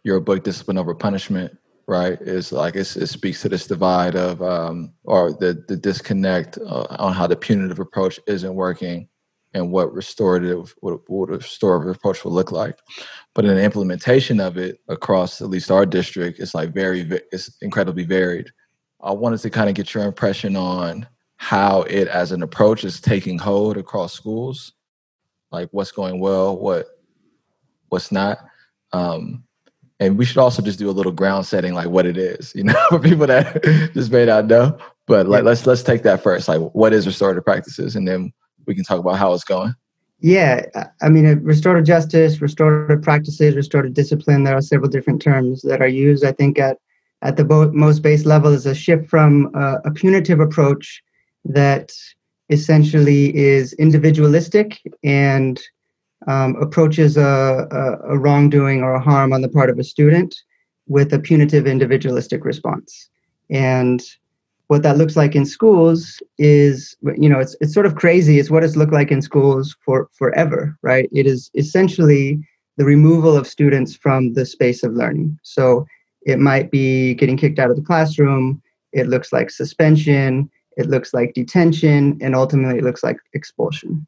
your 0.04 0.20
book, 0.20 0.44
Discipline 0.44 0.78
Over 0.78 0.94
Punishment, 0.94 1.57
right, 1.88 2.20
is 2.20 2.52
like, 2.52 2.76
it 2.76 2.84
speaks 2.84 3.42
to 3.42 3.48
this 3.48 3.66
divide 3.66 4.14
of, 4.14 4.40
um, 4.42 4.92
or 5.04 5.32
the, 5.32 5.64
the 5.66 5.76
disconnect 5.76 6.58
uh, 6.58 6.86
on 6.98 7.14
how 7.14 7.26
the 7.26 7.34
punitive 7.34 7.80
approach 7.80 8.20
isn't 8.26 8.54
working 8.54 9.08
and 9.54 9.72
what 9.72 9.92
restorative 9.92 10.74
what, 10.80 11.00
what 11.08 11.30
restorative 11.30 11.96
approach 11.96 12.24
will 12.24 12.32
look 12.32 12.52
like. 12.52 12.78
But 13.34 13.44
in 13.44 13.54
the 13.54 13.62
implementation 13.62 14.40
of 14.40 14.58
it 14.58 14.80
across 14.88 15.40
at 15.40 15.48
least 15.48 15.70
our 15.70 15.86
district 15.86 16.38
it's 16.38 16.54
like 16.54 16.74
very 16.74 17.00
it's 17.32 17.56
incredibly 17.62 18.04
varied. 18.04 18.50
I 19.00 19.12
wanted 19.12 19.40
to 19.40 19.50
kind 19.50 19.68
of 19.68 19.74
get 19.74 19.94
your 19.94 20.04
impression 20.04 20.56
on 20.56 21.06
how 21.36 21.82
it 21.82 22.08
as 22.08 22.32
an 22.32 22.42
approach 22.42 22.84
is 22.84 23.00
taking 23.00 23.38
hold 23.38 23.76
across 23.76 24.12
schools. 24.12 24.72
Like 25.50 25.68
what's 25.72 25.92
going 25.92 26.20
well 26.20 26.58
what 26.58 26.86
what's 27.88 28.12
not. 28.12 28.38
Um, 28.92 29.44
and 30.00 30.16
we 30.16 30.24
should 30.24 30.38
also 30.38 30.62
just 30.62 30.78
do 30.78 30.88
a 30.88 30.92
little 30.92 31.12
ground 31.12 31.46
setting 31.46 31.74
like 31.74 31.88
what 31.88 32.06
it 32.06 32.16
is 32.16 32.52
you 32.54 32.64
know 32.68 32.86
for 32.88 32.98
people 32.98 33.26
that 33.26 33.62
just 33.94 34.10
may 34.10 34.24
not 34.24 34.46
know 34.46 34.76
but 35.06 35.26
like 35.26 35.44
let's 35.44 35.66
let's 35.66 35.82
take 35.82 36.02
that 36.02 36.22
first 36.22 36.48
like 36.48 36.60
what 36.72 36.92
is 36.92 37.06
restorative 37.06 37.44
practices 37.44 37.96
and 37.96 38.06
then 38.06 38.32
we 38.68 38.74
can 38.74 38.84
talk 38.84 39.00
about 39.00 39.18
how 39.18 39.32
it's 39.32 39.42
going. 39.42 39.74
Yeah, 40.20 40.66
I 41.00 41.08
mean, 41.08 41.26
uh, 41.26 41.36
restorative 41.36 41.86
justice, 41.86 42.40
restorative 42.40 43.02
practices, 43.02 43.56
restorative 43.56 43.94
discipline. 43.94 44.44
There 44.44 44.56
are 44.56 44.60
several 44.60 44.90
different 44.90 45.22
terms 45.22 45.62
that 45.62 45.80
are 45.80 45.88
used. 45.88 46.24
I 46.24 46.32
think 46.32 46.58
at 46.58 46.76
at 47.22 47.36
the 47.36 47.44
bo- 47.44 47.72
most 47.72 48.02
base 48.02 48.24
level 48.24 48.52
is 48.52 48.66
a 48.66 48.74
shift 48.74 49.08
from 49.08 49.50
uh, 49.54 49.78
a 49.84 49.90
punitive 49.90 50.38
approach 50.38 51.02
that 51.44 51.92
essentially 52.50 53.36
is 53.36 53.72
individualistic 53.74 54.80
and 55.02 55.60
um, 56.26 56.56
approaches 56.56 57.16
a, 57.16 57.68
a, 57.70 58.12
a 58.14 58.18
wrongdoing 58.18 58.82
or 58.82 58.94
a 58.94 59.00
harm 59.00 59.32
on 59.32 59.42
the 59.42 59.48
part 59.48 59.70
of 59.70 59.78
a 59.78 59.84
student 59.84 60.34
with 60.86 61.12
a 61.12 61.18
punitive 61.18 61.66
individualistic 61.66 62.44
response. 62.44 63.08
And 63.50 64.02
what 64.66 64.82
that 64.82 64.98
looks 64.98 65.16
like 65.16 65.34
in 65.34 65.46
schools 65.46 66.22
is 66.36 66.94
you 67.16 67.28
know 67.28 67.38
it's 67.38 67.56
it's 67.60 67.72
sort 67.72 67.86
of 67.86 67.94
crazy. 67.94 68.38
It's 68.38 68.50
what 68.50 68.64
it's 68.64 68.76
looked 68.76 68.92
like 68.92 69.10
in 69.10 69.22
schools 69.22 69.76
for 69.84 70.08
forever 70.12 70.76
right? 70.82 71.08
It 71.12 71.26
is 71.26 71.50
essentially 71.54 72.40
the 72.76 72.84
removal 72.84 73.36
of 73.36 73.46
students 73.46 73.96
from 73.96 74.34
the 74.34 74.46
space 74.46 74.82
of 74.82 74.92
learning. 74.92 75.38
So 75.42 75.86
it 76.22 76.38
might 76.38 76.70
be 76.70 77.14
getting 77.14 77.36
kicked 77.36 77.58
out 77.58 77.70
of 77.70 77.76
the 77.76 77.82
classroom. 77.82 78.62
It 78.92 79.08
looks 79.08 79.32
like 79.32 79.50
suspension. 79.50 80.50
It 80.76 80.86
looks 80.86 81.12
like 81.12 81.34
detention. 81.34 82.18
And 82.20 82.34
ultimately 82.34 82.78
it 82.78 82.84
looks 82.84 83.02
like 83.02 83.18
expulsion 83.32 84.06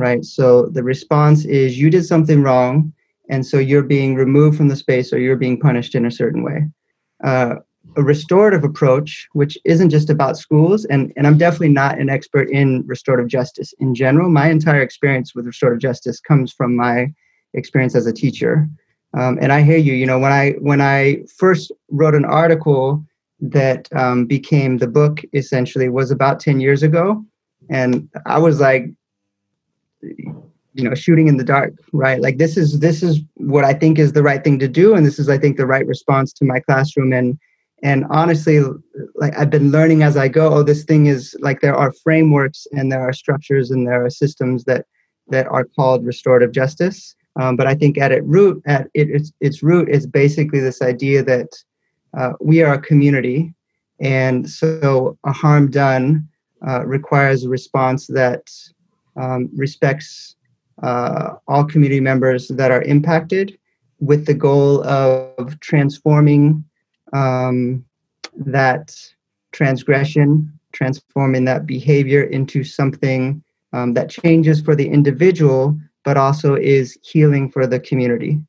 right 0.00 0.24
so 0.24 0.66
the 0.66 0.82
response 0.82 1.44
is 1.44 1.78
you 1.78 1.90
did 1.90 2.04
something 2.04 2.42
wrong 2.42 2.92
and 3.28 3.46
so 3.46 3.58
you're 3.58 3.82
being 3.82 4.14
removed 4.14 4.56
from 4.56 4.68
the 4.68 4.76
space 4.76 5.12
or 5.12 5.18
you're 5.18 5.36
being 5.36 5.60
punished 5.60 5.94
in 5.94 6.06
a 6.06 6.10
certain 6.10 6.42
way 6.42 6.66
uh, 7.24 7.56
a 7.96 8.02
restorative 8.02 8.64
approach, 8.64 9.28
which 9.32 9.58
isn't 9.64 9.90
just 9.90 10.10
about 10.10 10.38
schools, 10.38 10.84
and, 10.86 11.12
and 11.16 11.26
I'm 11.26 11.38
definitely 11.38 11.70
not 11.70 11.98
an 11.98 12.08
expert 12.08 12.48
in 12.50 12.84
restorative 12.86 13.28
justice 13.28 13.74
in 13.78 13.94
general. 13.94 14.30
My 14.30 14.48
entire 14.48 14.82
experience 14.82 15.34
with 15.34 15.46
restorative 15.46 15.80
justice 15.80 16.20
comes 16.20 16.52
from 16.52 16.76
my 16.76 17.12
experience 17.54 17.94
as 17.94 18.06
a 18.06 18.12
teacher. 18.12 18.68
Um, 19.16 19.38
and 19.40 19.52
I 19.52 19.62
hear 19.62 19.76
you. 19.76 19.94
You 19.94 20.06
know, 20.06 20.20
when 20.20 20.30
I 20.30 20.52
when 20.60 20.80
I 20.80 21.24
first 21.36 21.72
wrote 21.90 22.14
an 22.14 22.24
article 22.24 23.04
that 23.40 23.88
um, 23.92 24.26
became 24.26 24.78
the 24.78 24.86
book, 24.86 25.22
essentially, 25.34 25.88
was 25.88 26.12
about 26.12 26.38
ten 26.38 26.60
years 26.60 26.84
ago, 26.84 27.24
and 27.68 28.08
I 28.26 28.38
was 28.38 28.60
like, 28.60 28.86
you 30.02 30.88
know, 30.88 30.94
shooting 30.94 31.28
in 31.28 31.36
the 31.36 31.44
dark, 31.44 31.74
right? 31.92 32.20
Like 32.20 32.38
this 32.38 32.56
is 32.56 32.80
this 32.80 33.02
is 33.02 33.20
what 33.34 33.64
I 33.64 33.74
think 33.74 33.98
is 33.98 34.12
the 34.12 34.22
right 34.22 34.42
thing 34.42 34.58
to 34.60 34.68
do, 34.68 34.94
and 34.94 35.04
this 35.04 35.18
is 35.18 35.28
I 35.28 35.38
think 35.38 35.56
the 35.56 35.66
right 35.66 35.86
response 35.86 36.32
to 36.34 36.44
my 36.44 36.60
classroom 36.60 37.12
and 37.12 37.38
and 37.82 38.04
honestly 38.10 38.60
like 39.14 39.36
i've 39.38 39.50
been 39.50 39.70
learning 39.70 40.02
as 40.02 40.16
i 40.16 40.28
go 40.28 40.52
oh 40.52 40.62
this 40.62 40.84
thing 40.84 41.06
is 41.06 41.36
like 41.40 41.60
there 41.60 41.74
are 41.74 41.92
frameworks 41.92 42.66
and 42.72 42.90
there 42.90 43.00
are 43.00 43.12
structures 43.12 43.70
and 43.70 43.86
there 43.86 44.04
are 44.04 44.10
systems 44.10 44.64
that 44.64 44.86
that 45.28 45.46
are 45.46 45.64
called 45.64 46.04
restorative 46.04 46.52
justice 46.52 47.14
um, 47.40 47.56
but 47.56 47.66
i 47.66 47.74
think 47.74 47.98
at 47.98 48.12
its 48.12 48.26
root 48.26 48.62
at 48.66 48.88
it, 48.94 49.08
its, 49.10 49.32
its 49.40 49.62
root 49.62 49.88
is 49.88 50.06
basically 50.06 50.60
this 50.60 50.82
idea 50.82 51.22
that 51.22 51.48
uh, 52.16 52.32
we 52.40 52.62
are 52.62 52.74
a 52.74 52.80
community 52.80 53.54
and 54.00 54.48
so 54.48 55.16
a 55.24 55.32
harm 55.32 55.70
done 55.70 56.26
uh, 56.66 56.84
requires 56.84 57.44
a 57.44 57.48
response 57.48 58.06
that 58.08 58.42
um, 59.20 59.48
respects 59.54 60.36
uh, 60.82 61.34
all 61.46 61.64
community 61.64 62.00
members 62.00 62.48
that 62.48 62.70
are 62.70 62.82
impacted 62.82 63.58
with 64.00 64.24
the 64.26 64.34
goal 64.34 64.82
of 64.84 65.60
transforming 65.60 66.64
um, 67.12 67.84
that 68.34 68.96
transgression, 69.52 70.50
transforming 70.72 71.44
that 71.44 71.66
behavior 71.66 72.22
into 72.22 72.64
something 72.64 73.42
um, 73.72 73.92
that 73.94 74.08
changes 74.08 74.60
for 74.60 74.74
the 74.74 74.88
individual, 74.88 75.78
but 76.04 76.16
also 76.16 76.54
is 76.54 76.96
healing 77.02 77.50
for 77.50 77.66
the 77.66 77.78
community. 77.80 78.40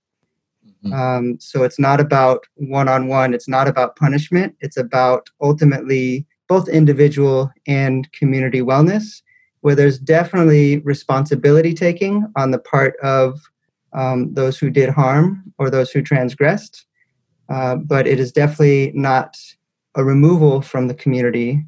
Mm-hmm. 0.83 0.93
Um, 0.93 1.39
so 1.39 1.63
it's 1.63 1.79
not 1.79 1.99
about 1.99 2.45
one 2.55 2.87
on 2.87 3.07
one, 3.07 3.33
it's 3.33 3.47
not 3.47 3.67
about 3.67 3.97
punishment, 3.97 4.55
it's 4.61 4.77
about 4.77 5.29
ultimately 5.41 6.25
both 6.47 6.69
individual 6.69 7.51
and 7.67 8.11
community 8.13 8.61
wellness, 8.61 9.21
where 9.61 9.75
there's 9.75 9.99
definitely 9.99 10.79
responsibility 10.79 11.73
taking 11.73 12.31
on 12.35 12.51
the 12.51 12.59
part 12.59 12.95
of 13.01 13.39
um, 13.93 14.33
those 14.33 14.57
who 14.57 14.69
did 14.69 14.89
harm 14.89 15.53
or 15.57 15.69
those 15.69 15.91
who 15.91 16.01
transgressed. 16.01 16.85
Uh, 17.49 17.75
but 17.75 18.07
it 18.07 18.19
is 18.19 18.31
definitely 18.31 18.91
not 18.95 19.37
a 19.95 20.03
removal 20.03 20.61
from 20.61 20.87
the 20.87 20.93
community, 20.93 21.65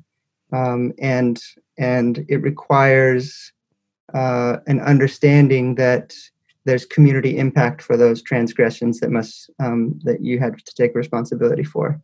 um, 0.53 0.93
and 0.99 1.41
and 1.77 2.25
it 2.29 2.37
requires 2.37 3.51
uh, 4.13 4.57
an 4.67 4.79
understanding 4.79 5.75
that 5.75 6.13
there's 6.65 6.85
community 6.85 7.37
impact 7.37 7.81
for 7.81 7.97
those 7.97 8.21
transgressions 8.21 8.99
that 9.01 9.11
must 9.11 9.49
um, 9.59 9.99
that 10.03 10.23
you 10.23 10.39
had 10.39 10.57
to 10.57 10.73
take 10.75 10.95
responsibility 10.95 11.63
for. 11.63 11.99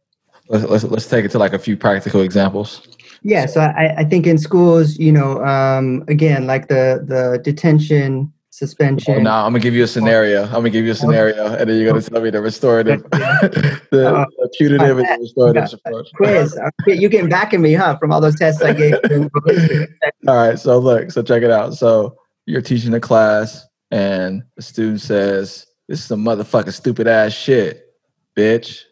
Let's, 0.49 0.65
let's, 0.65 0.83
let's 0.83 1.07
take 1.07 1.25
it 1.25 1.31
to 1.31 1.39
like 1.39 1.53
a 1.53 1.59
few 1.59 1.77
practical 1.77 2.21
examples. 2.21 2.81
Yeah, 3.21 3.45
so 3.45 3.61
I, 3.61 3.95
I 3.99 4.03
think 4.03 4.25
in 4.25 4.37
schools, 4.37 4.97
you 4.97 5.11
know, 5.11 5.43
um, 5.45 6.03
again, 6.07 6.47
like 6.47 6.67
the 6.69 7.03
the 7.05 7.39
detention 7.43 8.33
suspension. 8.49 9.15
Oh, 9.15 9.21
no, 9.21 9.31
I'm 9.31 9.51
gonna 9.51 9.59
give 9.59 9.73
you 9.73 9.83
a 9.83 9.87
scenario. 9.87 10.43
I'm 10.43 10.51
gonna 10.51 10.69
give 10.69 10.85
you 10.85 10.91
a 10.91 10.95
scenario, 10.95 11.47
and 11.47 11.69
then 11.69 11.77
you're 11.77 11.89
gonna 11.89 12.01
tell 12.01 12.21
me 12.21 12.29
the 12.29 12.41
restorative, 12.41 13.03
the, 13.11 14.15
uh, 14.15 14.25
the 14.37 14.49
punitive 14.57 14.99
and 14.99 15.07
the 15.07 15.17
restorative 15.21 15.73
approach. 15.73 16.09
Quiz. 16.15 16.59
You 16.87 17.09
getting 17.09 17.29
back 17.29 17.53
at 17.53 17.59
me, 17.59 17.73
huh? 17.73 17.97
From 17.97 18.11
all 18.11 18.21
those 18.21 18.37
tests 18.37 18.61
I 18.61 18.73
gave. 18.73 18.95
You. 19.09 19.29
All 20.27 20.35
right. 20.35 20.59
So 20.59 20.77
look. 20.77 21.11
So 21.11 21.21
check 21.23 21.43
it 21.43 21.51
out. 21.51 21.73
So 21.73 22.17
you're 22.45 22.61
teaching 22.61 22.93
a 22.93 22.99
class, 22.99 23.65
and 23.91 24.43
the 24.55 24.61
student 24.61 25.01
says, 25.01 25.65
"This 25.87 25.99
is 25.99 26.05
some 26.05 26.23
motherfucking 26.23 26.73
stupid 26.73 27.07
ass 27.07 27.33
shit, 27.33 27.93
bitch." 28.35 28.83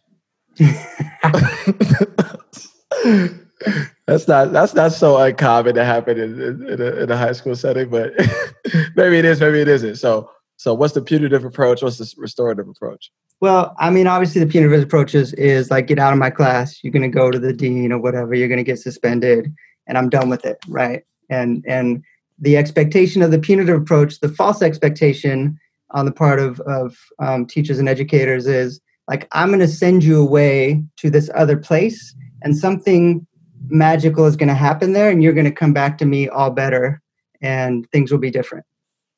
That's 4.07 4.27
not 4.27 4.51
that's 4.51 4.73
not 4.73 4.91
so 4.91 5.17
uncommon 5.17 5.75
to 5.75 5.85
happen 5.85 6.19
in, 6.19 6.67
in, 6.67 6.81
a, 6.81 7.03
in 7.03 7.11
a 7.11 7.17
high 7.17 7.33
school 7.33 7.55
setting, 7.55 7.89
but 7.89 8.13
maybe 8.95 9.17
it 9.17 9.25
is, 9.25 9.39
maybe 9.39 9.61
it 9.61 9.67
isn't. 9.67 9.95
So, 9.97 10.31
so 10.55 10.73
what's 10.73 10.93
the 10.93 11.01
punitive 11.01 11.45
approach? 11.45 11.81
What's 11.83 11.97
the 11.97 12.11
restorative 12.17 12.67
approach? 12.67 13.11
Well, 13.39 13.75
I 13.77 13.91
mean, 13.91 14.07
obviously, 14.07 14.43
the 14.43 14.49
punitive 14.49 14.81
approach 14.81 15.13
is, 15.13 15.33
is 15.33 15.69
like 15.69 15.87
get 15.87 15.99
out 15.99 16.13
of 16.13 16.19
my 16.19 16.31
class. 16.31 16.83
You're 16.83 16.93
going 16.93 17.03
to 17.03 17.15
go 17.15 17.29
to 17.29 17.37
the 17.37 17.53
dean 17.53 17.91
or 17.91 17.99
whatever. 17.99 18.33
You're 18.33 18.47
going 18.47 18.57
to 18.57 18.63
get 18.63 18.79
suspended, 18.79 19.53
and 19.85 19.97
I'm 19.97 20.09
done 20.09 20.29
with 20.29 20.45
it, 20.45 20.57
right? 20.67 21.03
And 21.29 21.63
and 21.67 22.03
the 22.39 22.57
expectation 22.57 23.21
of 23.21 23.31
the 23.31 23.39
punitive 23.39 23.79
approach, 23.79 24.19
the 24.19 24.29
false 24.29 24.61
expectation 24.61 25.59
on 25.91 26.05
the 26.05 26.11
part 26.11 26.39
of 26.39 26.59
of 26.61 26.97
um, 27.19 27.45
teachers 27.45 27.79
and 27.79 27.87
educators 27.87 28.47
is 28.47 28.81
like 29.07 29.27
I'm 29.31 29.49
going 29.49 29.59
to 29.59 29.67
send 29.67 30.03
you 30.03 30.21
away 30.21 30.83
to 30.97 31.09
this 31.09 31.29
other 31.35 31.57
place, 31.57 32.15
and 32.41 32.57
something 32.57 33.25
magical 33.69 34.25
is 34.25 34.35
going 34.35 34.49
to 34.49 34.55
happen 34.55 34.93
there, 34.93 35.09
and 35.09 35.23
you're 35.23 35.33
going 35.33 35.45
to 35.45 35.51
come 35.51 35.73
back 35.73 35.97
to 35.99 36.05
me 36.05 36.27
all 36.29 36.51
better, 36.51 37.01
and 37.41 37.89
things 37.91 38.11
will 38.11 38.19
be 38.19 38.31
different, 38.31 38.65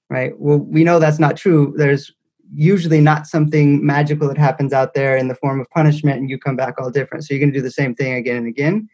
right? 0.09 0.33
Well, 0.37 0.59
we 0.59 0.83
know 0.83 0.99
that's 0.99 1.19
not 1.19 1.37
true. 1.37 1.73
There's 1.77 2.11
usually 2.53 3.01
not 3.01 3.27
something 3.27 3.85
magical 3.85 4.27
that 4.27 4.37
happens 4.37 4.73
out 4.73 4.93
there 4.93 5.15
in 5.17 5.27
the 5.27 5.35
form 5.35 5.59
of 5.59 5.69
punishment 5.69 6.19
and 6.19 6.29
you 6.29 6.37
come 6.37 6.55
back 6.55 6.75
all 6.79 6.89
different 6.89 7.23
so 7.23 7.33
you're 7.33 7.39
going 7.39 7.51
to 7.51 7.57
do 7.57 7.63
the 7.63 7.71
same 7.71 7.93
thing 7.93 8.13
again 8.13 8.37
and 8.37 8.47
again 8.47 8.89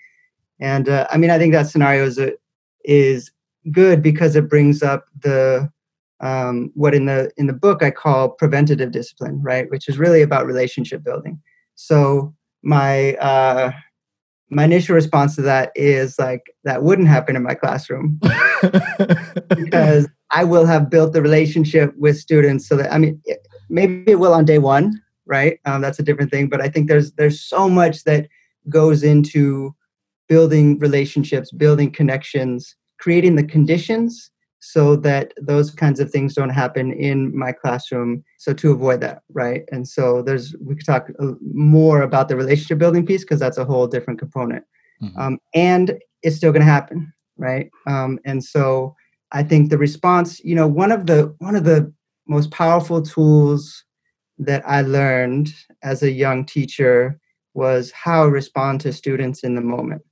and 0.59 0.89
uh, 0.89 1.07
i 1.09 1.17
mean 1.17 1.29
i 1.29 1.37
think 1.37 1.53
that 1.53 1.67
scenario 1.67 2.05
is, 2.05 2.17
a, 2.19 2.33
is 2.83 3.31
good 3.71 4.01
because 4.01 4.35
it 4.35 4.49
brings 4.49 4.83
up 4.83 5.05
the 5.21 5.69
um, 6.21 6.71
what 6.75 6.95
in 6.95 7.05
the 7.05 7.29
in 7.37 7.47
the 7.47 7.53
book 7.53 7.83
i 7.83 7.91
call 7.91 8.29
preventative 8.29 8.91
discipline 8.91 9.41
right? 9.41 9.69
Which 9.69 9.87
is 9.87 9.97
really 9.97 10.21
about 10.21 10.45
relationship 10.45 11.03
building. 11.03 11.41
So 11.75 12.33
my 12.63 13.13
uh, 13.15 13.71
my 14.49 14.63
initial 14.63 14.95
response 14.95 15.35
to 15.35 15.41
that 15.43 15.71
is 15.75 16.17
like 16.19 16.41
that 16.63 16.83
wouldn't 16.83 17.07
happen 17.07 17.35
in 17.35 17.43
my 17.43 17.55
classroom. 17.55 18.19
Because 19.49 20.07
I 20.31 20.43
will 20.43 20.65
have 20.65 20.89
built 20.89 21.13
the 21.13 21.21
relationship 21.21 21.93
with 21.97 22.17
students 22.17 22.67
so 22.67 22.75
that 22.77 22.91
I 22.91 22.97
mean 22.97 23.21
maybe 23.69 24.11
it 24.11 24.19
will 24.19 24.33
on 24.33 24.45
day 24.45 24.57
one, 24.57 25.01
right? 25.25 25.59
Um, 25.65 25.81
that's 25.81 25.99
a 25.99 26.03
different 26.03 26.31
thing, 26.31 26.47
but 26.47 26.61
I 26.61 26.69
think 26.69 26.87
there's 26.87 27.11
there's 27.13 27.39
so 27.41 27.69
much 27.69 28.03
that 28.05 28.27
goes 28.69 29.03
into 29.03 29.75
building 30.27 30.79
relationships, 30.79 31.51
building 31.51 31.91
connections, 31.91 32.75
creating 32.99 33.35
the 33.35 33.43
conditions 33.43 34.31
so 34.71 34.95
that 34.95 35.33
those 35.41 35.71
kinds 35.71 35.99
of 35.99 36.09
things 36.11 36.33
don't 36.33 36.49
happen 36.49 36.91
in 36.91 37.37
my 37.37 37.51
classroom. 37.51 38.23
So 38.37 38.53
to 38.53 38.71
avoid 38.71 39.01
that 39.01 39.21
right? 39.33 39.63
And 39.71 39.87
so 39.87 40.21
there's 40.21 40.55
we 40.61 40.75
could 40.75 40.85
talk 40.85 41.09
uh, 41.19 41.33
more 41.53 42.01
about 42.01 42.29
the 42.29 42.35
relationship 42.35 42.77
building 42.77 43.05
piece 43.05 43.21
because 43.21 43.39
that's 43.39 43.57
a 43.57 43.65
whole 43.65 43.87
different 43.87 44.19
component. 44.19 44.63
Mm-hmm. 45.01 45.19
um, 45.19 45.39
and 45.53 45.99
it's 46.23 46.37
still 46.37 46.53
going 46.53 46.65
to 46.65 46.71
happen 46.71 47.11
right? 47.37 47.69
Um, 47.85 48.17
and 48.25 48.41
so 48.43 48.95
i 49.31 49.41
think 49.43 49.69
the 49.69 49.77
response 49.77 50.39
you 50.43 50.55
know 50.55 50.67
one 50.67 50.91
of 50.91 51.07
the 51.07 51.35
one 51.39 51.55
of 51.55 51.63
the 51.63 51.91
most 52.27 52.51
powerful 52.51 53.01
tools 53.01 53.83
that 54.37 54.61
i 54.65 54.81
learned 54.81 55.51
as 55.83 56.03
a 56.03 56.11
young 56.11 56.45
teacher 56.45 57.19
was 57.55 57.91
how 57.91 58.23
to 58.25 58.29
respond 58.29 58.79
to 58.81 58.93
students 58.93 59.43
in 59.43 59.55
the 59.55 59.61
moment 59.61 60.03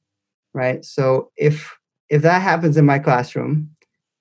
right? 0.54 0.84
So 0.86 1.32
if 1.38 1.76
if 2.10 2.22
that 2.22 2.42
happens 2.42 2.78
in 2.78 2.86
my 2.86 3.00
classroom 3.00 3.70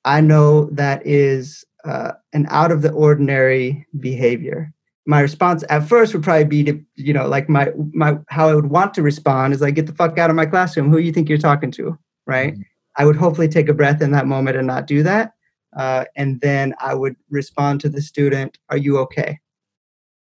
I 0.04 0.20
know 0.20 0.66
that 0.70 1.06
is 1.06 1.64
uh, 1.84 2.12
an 2.32 2.46
out 2.50 2.72
of 2.72 2.82
the 2.82 2.92
ordinary 2.92 3.86
behavior. 4.00 4.72
My 5.06 5.20
response 5.20 5.64
at 5.68 5.88
first 5.88 6.14
would 6.14 6.22
probably 6.22 6.44
be 6.44 6.64
to, 6.64 6.80
you 6.94 7.12
know, 7.12 7.26
like 7.26 7.48
my 7.48 7.72
my 7.92 8.18
how 8.28 8.48
I 8.48 8.54
would 8.54 8.70
want 8.70 8.94
to 8.94 9.02
respond 9.02 9.52
is 9.52 9.60
like, 9.60 9.74
get 9.74 9.86
the 9.86 9.94
fuck 9.94 10.18
out 10.18 10.30
of 10.30 10.36
my 10.36 10.46
classroom. 10.46 10.90
Who 10.90 10.98
you 10.98 11.12
think 11.12 11.28
you're 11.28 11.38
talking 11.38 11.72
to, 11.72 11.98
right? 12.26 12.54
Mm-hmm. 12.54 12.62
I 12.96 13.04
would 13.04 13.16
hopefully 13.16 13.48
take 13.48 13.68
a 13.68 13.74
breath 13.74 14.02
in 14.02 14.12
that 14.12 14.26
moment 14.26 14.56
and 14.56 14.66
not 14.66 14.86
do 14.86 15.02
that, 15.02 15.32
uh, 15.76 16.04
and 16.14 16.40
then 16.40 16.74
I 16.80 16.94
would 16.94 17.16
respond 17.30 17.80
to 17.80 17.88
the 17.88 18.02
student, 18.02 18.58
"Are 18.68 18.76
you 18.76 18.98
okay?" 18.98 19.40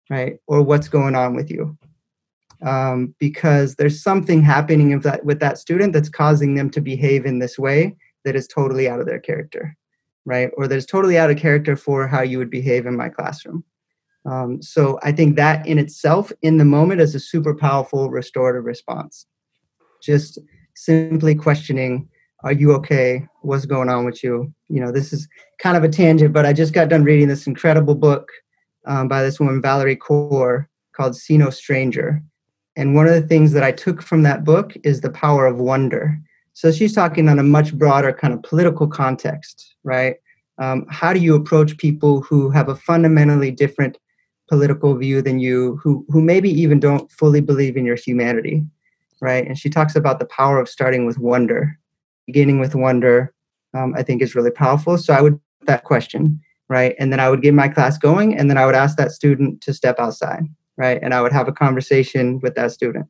Right? 0.09 0.37
Or 0.47 0.63
what's 0.63 0.87
going 0.87 1.15
on 1.15 1.35
with 1.35 1.51
you? 1.51 1.77
Um, 2.63 3.13
because 3.19 3.75
there's 3.75 4.01
something 4.01 4.41
happening 4.41 4.91
with 4.91 5.03
that 5.03 5.23
with 5.23 5.39
that 5.39 5.59
student 5.59 5.93
that's 5.93 6.09
causing 6.09 6.55
them 6.55 6.71
to 6.71 6.81
behave 6.81 7.25
in 7.25 7.39
this 7.39 7.59
way 7.59 7.95
that 8.25 8.35
is 8.35 8.47
totally 8.47 8.87
out 8.87 8.99
of 8.99 9.05
their 9.05 9.19
character, 9.19 9.75
right? 10.25 10.49
Or 10.57 10.67
that 10.67 10.75
is 10.75 10.85
totally 10.85 11.17
out 11.17 11.29
of 11.29 11.37
character 11.37 11.75
for 11.75 12.07
how 12.07 12.21
you 12.21 12.37
would 12.37 12.49
behave 12.49 12.85
in 12.85 12.97
my 12.97 13.09
classroom. 13.09 13.63
Um, 14.25 14.61
so 14.61 14.99
I 15.03 15.11
think 15.11 15.35
that 15.35 15.65
in 15.67 15.77
itself, 15.77 16.31
in 16.41 16.57
the 16.57 16.65
moment, 16.65 17.01
is 17.01 17.13
a 17.13 17.19
super 17.19 17.53
powerful 17.53 18.09
restorative 18.09 18.65
response. 18.65 19.25
Just 20.01 20.39
simply 20.75 21.35
questioning, 21.35 22.07
are 22.43 22.53
you 22.53 22.73
okay? 22.73 23.25
What's 23.41 23.65
going 23.65 23.89
on 23.89 24.05
with 24.05 24.23
you? 24.23 24.53
You 24.69 24.81
know, 24.81 24.91
this 24.91 25.13
is 25.13 25.27
kind 25.59 25.77
of 25.77 25.83
a 25.83 25.89
tangent, 25.89 26.33
but 26.33 26.45
I 26.45 26.53
just 26.53 26.73
got 26.73 26.89
done 26.89 27.03
reading 27.03 27.27
this 27.27 27.47
incredible 27.47 27.95
book 27.95 28.29
um, 28.85 29.07
by 29.07 29.23
this 29.23 29.39
woman, 29.39 29.61
Valerie 29.61 29.95
Kaur, 29.95 30.67
called 30.95 31.15
See 31.15 31.37
No 31.37 31.49
Stranger. 31.49 32.21
And 32.75 32.95
one 32.95 33.07
of 33.07 33.13
the 33.13 33.27
things 33.27 33.51
that 33.53 33.63
I 33.63 33.71
took 33.71 34.01
from 34.01 34.23
that 34.23 34.43
book 34.43 34.73
is 34.83 35.01
the 35.01 35.09
power 35.09 35.45
of 35.45 35.59
wonder. 35.59 36.19
So 36.53 36.71
she's 36.71 36.93
talking 36.93 37.29
on 37.29 37.39
a 37.39 37.43
much 37.43 37.73
broader 37.73 38.13
kind 38.13 38.33
of 38.33 38.43
political 38.43 38.87
context, 38.87 39.75
right? 39.83 40.17
Um, 40.59 40.85
how 40.89 41.11
do 41.13 41.19
you 41.19 41.35
approach 41.35 41.77
people 41.77 42.21
who 42.21 42.51
have 42.51 42.69
a 42.69 42.75
fundamentally 42.75 43.49
different 43.51 43.97
political 44.47 44.95
view 44.95 45.21
than 45.21 45.39
you, 45.39 45.79
who 45.83 46.05
who 46.09 46.21
maybe 46.21 46.49
even 46.49 46.79
don't 46.79 47.11
fully 47.11 47.41
believe 47.41 47.75
in 47.75 47.85
your 47.85 47.95
humanity, 47.95 48.63
right? 49.19 49.47
And 49.47 49.57
she 49.57 49.69
talks 49.69 49.95
about 49.95 50.19
the 50.19 50.25
power 50.25 50.59
of 50.59 50.69
starting 50.69 51.07
with 51.07 51.17
wonder, 51.17 51.79
beginning 52.27 52.59
with 52.59 52.75
wonder. 52.75 53.33
Um, 53.75 53.95
I 53.97 54.03
think 54.03 54.21
is 54.21 54.35
really 54.35 54.51
powerful. 54.51 54.99
So 54.99 55.13
I 55.13 55.21
would 55.21 55.39
that 55.65 55.83
question, 55.83 56.39
right? 56.69 56.95
And 56.99 57.11
then 57.11 57.19
I 57.19 57.29
would 57.31 57.41
get 57.41 57.55
my 57.55 57.67
class 57.67 57.97
going, 57.97 58.37
and 58.37 58.47
then 58.47 58.57
I 58.59 58.67
would 58.67 58.75
ask 58.75 58.97
that 58.97 59.11
student 59.11 59.61
to 59.61 59.73
step 59.73 59.95
outside, 59.97 60.43
right? 60.77 60.99
And 61.01 61.15
I 61.15 61.21
would 61.23 61.33
have 61.33 61.47
a 61.47 61.51
conversation 61.51 62.39
with 62.41 62.53
that 62.53 62.71
student. 62.71 63.07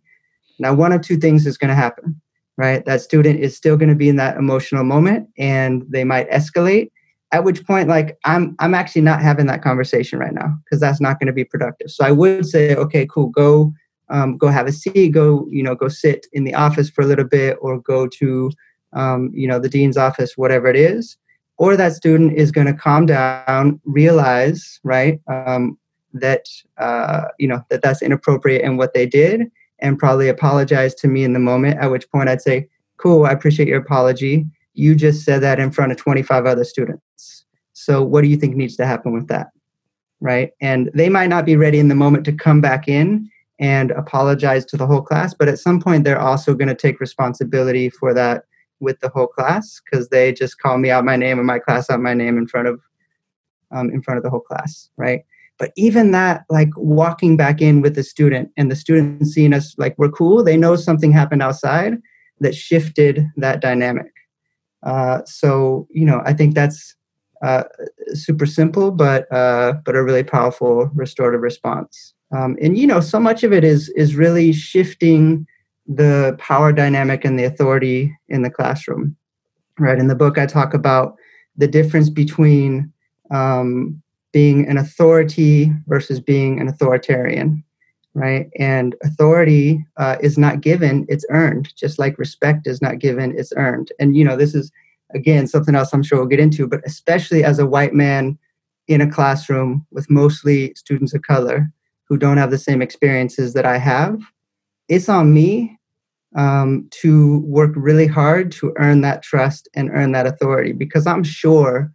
Now, 0.59 0.73
one 0.73 0.93
of 0.93 1.01
two 1.01 1.17
things 1.17 1.45
is 1.45 1.57
going 1.57 1.69
to 1.69 1.75
happen 1.75 2.21
right? 2.57 2.85
That 2.85 3.01
student 3.01 3.39
is 3.39 3.55
still 3.55 3.77
going 3.77 3.89
to 3.89 3.95
be 3.95 4.09
in 4.09 4.15
that 4.17 4.37
emotional 4.37 4.83
moment 4.83 5.29
and 5.37 5.83
they 5.89 6.03
might 6.03 6.29
escalate. 6.29 6.91
At 7.31 7.43
which 7.43 7.65
point, 7.65 7.89
like 7.89 8.17
I'm, 8.25 8.55
I'm 8.59 8.75
actually 8.75 9.01
not 9.01 9.21
having 9.21 9.47
that 9.47 9.63
conversation 9.63 10.19
right 10.19 10.33
now 10.33 10.55
because 10.63 10.79
that's 10.79 11.01
not 11.01 11.19
going 11.19 11.27
to 11.27 11.33
be 11.33 11.43
productive. 11.43 11.89
So 11.89 12.05
I 12.05 12.11
would 12.11 12.45
say, 12.45 12.75
okay, 12.75 13.07
cool, 13.07 13.29
go, 13.29 13.73
um, 14.09 14.37
go 14.37 14.49
have 14.49 14.67
a 14.67 14.71
seat, 14.71 15.09
go, 15.09 15.47
you 15.49 15.63
know, 15.63 15.73
go 15.73 15.87
sit 15.87 16.27
in 16.31 16.43
the 16.43 16.53
office 16.53 16.91
for 16.91 17.01
a 17.01 17.07
little 17.07 17.25
bit, 17.25 17.57
or 17.59 17.79
go 17.79 18.07
to, 18.07 18.51
um, 18.93 19.31
you 19.33 19.47
know, 19.47 19.57
the 19.57 19.69
dean's 19.69 19.97
office, 19.97 20.37
whatever 20.37 20.67
it 20.67 20.75
is. 20.75 21.17
Or 21.57 21.75
that 21.75 21.93
student 21.93 22.33
is 22.33 22.51
going 22.51 22.67
to 22.67 22.73
calm 22.73 23.07
down, 23.07 23.79
realize, 23.85 24.79
right, 24.83 25.19
um, 25.27 25.77
that 26.13 26.45
uh, 26.77 27.25
you 27.39 27.47
know 27.47 27.63
that 27.69 27.81
that's 27.81 28.01
inappropriate 28.01 28.63
in 28.63 28.77
what 28.77 28.93
they 28.93 29.05
did, 29.05 29.51
and 29.83 29.99
probably 29.99 30.29
apologize 30.29 30.95
to 30.95 31.07
me 31.07 31.23
in 31.23 31.33
the 31.33 31.39
moment, 31.39 31.77
at 31.77 31.91
which 31.91 32.09
point 32.09 32.29
I'd 32.29 32.41
say, 32.41 32.67
Cool, 32.97 33.25
I 33.25 33.31
appreciate 33.31 33.67
your 33.67 33.81
apology. 33.81 34.45
You 34.73 34.95
just 34.95 35.23
said 35.25 35.43
that 35.43 35.59
in 35.59 35.71
front 35.71 35.91
of 35.91 35.97
25 35.97 36.45
other 36.45 36.63
students. 36.63 37.45
So, 37.73 38.01
what 38.01 38.21
do 38.21 38.29
you 38.29 38.37
think 38.37 38.55
needs 38.55 38.77
to 38.77 38.85
happen 38.85 39.13
with 39.13 39.27
that? 39.27 39.47
Right. 40.21 40.51
And 40.61 40.89
they 40.93 41.09
might 41.09 41.27
not 41.27 41.45
be 41.45 41.57
ready 41.57 41.79
in 41.79 41.89
the 41.89 41.95
moment 41.95 42.23
to 42.25 42.31
come 42.31 42.61
back 42.61 42.87
in 42.87 43.29
and 43.59 43.91
apologize 43.91 44.65
to 44.65 44.77
the 44.77 44.87
whole 44.87 45.01
class, 45.01 45.33
but 45.33 45.49
at 45.49 45.59
some 45.59 45.81
point, 45.81 46.05
they're 46.05 46.19
also 46.19 46.53
going 46.53 46.69
to 46.69 46.75
take 46.75 46.99
responsibility 46.99 47.89
for 47.89 48.13
that 48.13 48.45
with 48.79 48.99
the 48.99 49.09
whole 49.09 49.27
class 49.27 49.81
because 49.83 50.09
they 50.09 50.31
just 50.31 50.59
call 50.59 50.77
me 50.77 50.89
out 50.89 51.05
my 51.05 51.15
name 51.15 51.37
and 51.37 51.47
my 51.47 51.59
class 51.59 51.89
out 51.89 52.01
my 52.01 52.13
name 52.13 52.37
in 52.37 52.47
front 52.47 52.67
of 52.67 52.79
um, 53.71 53.89
in 53.89 54.01
front 54.01 54.17
of 54.17 54.23
the 54.23 54.29
whole 54.29 54.41
class 54.41 54.89
right 54.97 55.25
but 55.63 55.71
even 55.77 56.11
that, 56.11 56.43
like 56.49 56.67
walking 56.75 57.37
back 57.37 57.61
in 57.61 57.79
with 57.79 57.95
the 57.95 58.03
student 58.03 58.51
and 58.57 58.69
the 58.69 58.75
student 58.75 59.25
seeing 59.25 59.53
us 59.53 59.73
like 59.77 59.95
we're 59.97 60.11
cool, 60.11 60.43
they 60.43 60.57
know 60.57 60.75
something 60.75 61.13
happened 61.13 61.41
outside 61.41 61.93
that 62.41 62.53
shifted 62.53 63.25
that 63.37 63.61
dynamic. 63.61 64.11
Uh, 64.85 65.21
so 65.25 65.87
you 65.89 66.05
know, 66.05 66.21
I 66.25 66.33
think 66.33 66.53
that's 66.53 66.97
uh, 67.45 67.63
super 68.07 68.45
simple, 68.45 68.91
but 68.91 69.31
uh, 69.31 69.75
but 69.85 69.95
a 69.95 70.03
really 70.03 70.25
powerful 70.25 70.91
restorative 70.93 71.39
response. 71.39 72.13
Um, 72.35 72.57
and 72.61 72.77
you 72.77 72.85
know, 72.85 72.99
so 72.99 73.17
much 73.17 73.45
of 73.45 73.53
it 73.53 73.63
is 73.63 73.87
is 73.95 74.17
really 74.17 74.51
shifting 74.51 75.47
the 75.87 76.35
power 76.39 76.73
dynamic 76.73 77.23
and 77.23 77.39
the 77.39 77.45
authority 77.45 78.13
in 78.27 78.41
the 78.41 78.49
classroom. 78.49 79.15
Right 79.79 79.97
in 79.97 80.09
the 80.09 80.15
book, 80.15 80.37
I 80.37 80.45
talk 80.45 80.73
about 80.73 81.15
the 81.55 81.69
difference 81.69 82.09
between 82.09 82.91
um, 83.31 84.02
being 84.33 84.67
an 84.67 84.77
authority 84.77 85.71
versus 85.87 86.19
being 86.19 86.59
an 86.59 86.67
authoritarian, 86.67 87.63
right? 88.15 88.49
And 88.59 88.95
authority 89.03 89.85
uh, 89.97 90.17
is 90.19 90.37
not 90.37 90.59
given, 90.59 91.05
it's 91.07 91.25
earned, 91.29 91.73
just 91.77 91.99
like 91.99 92.17
respect 92.17 92.67
is 92.67 92.81
not 92.81 92.99
given, 92.99 93.37
it's 93.37 93.53
earned. 93.55 93.91
And, 93.99 94.17
you 94.17 94.25
know, 94.25 94.35
this 94.35 94.53
is, 94.53 94.71
again, 95.13 95.47
something 95.47 95.75
else 95.75 95.93
I'm 95.93 96.03
sure 96.03 96.17
we'll 96.17 96.27
get 96.27 96.39
into, 96.39 96.67
but 96.67 96.81
especially 96.85 97.43
as 97.43 97.59
a 97.59 97.65
white 97.65 97.93
man 97.93 98.37
in 98.87 98.99
a 98.99 99.09
classroom 99.09 99.85
with 99.91 100.09
mostly 100.09 100.73
students 100.75 101.13
of 101.13 101.21
color 101.21 101.71
who 102.09 102.17
don't 102.17 102.37
have 102.37 102.51
the 102.51 102.57
same 102.57 102.81
experiences 102.81 103.53
that 103.53 103.65
I 103.65 103.77
have, 103.77 104.19
it's 104.89 105.07
on 105.07 105.33
me 105.33 105.77
um, 106.35 106.87
to 107.01 107.39
work 107.41 107.71
really 107.75 108.07
hard 108.07 108.51
to 108.53 108.73
earn 108.77 109.01
that 109.01 109.21
trust 109.21 109.69
and 109.75 109.91
earn 109.91 110.11
that 110.13 110.25
authority 110.25 110.71
because 110.71 111.05
I'm 111.05 111.23
sure 111.23 111.91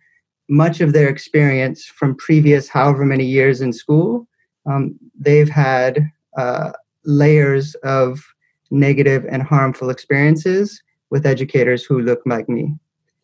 much 0.48 0.80
of 0.80 0.92
their 0.92 1.08
experience 1.08 1.84
from 1.84 2.14
previous 2.16 2.68
however 2.68 3.04
many 3.04 3.24
years 3.24 3.60
in 3.60 3.72
school, 3.72 4.26
um, 4.66 4.98
they've 5.18 5.48
had 5.48 6.10
uh, 6.36 6.72
layers 7.04 7.74
of 7.76 8.22
negative 8.70 9.26
and 9.30 9.42
harmful 9.42 9.90
experiences 9.90 10.82
with 11.10 11.26
educators 11.26 11.84
who 11.84 12.00
look 12.00 12.20
like 12.26 12.48
me, 12.48 12.74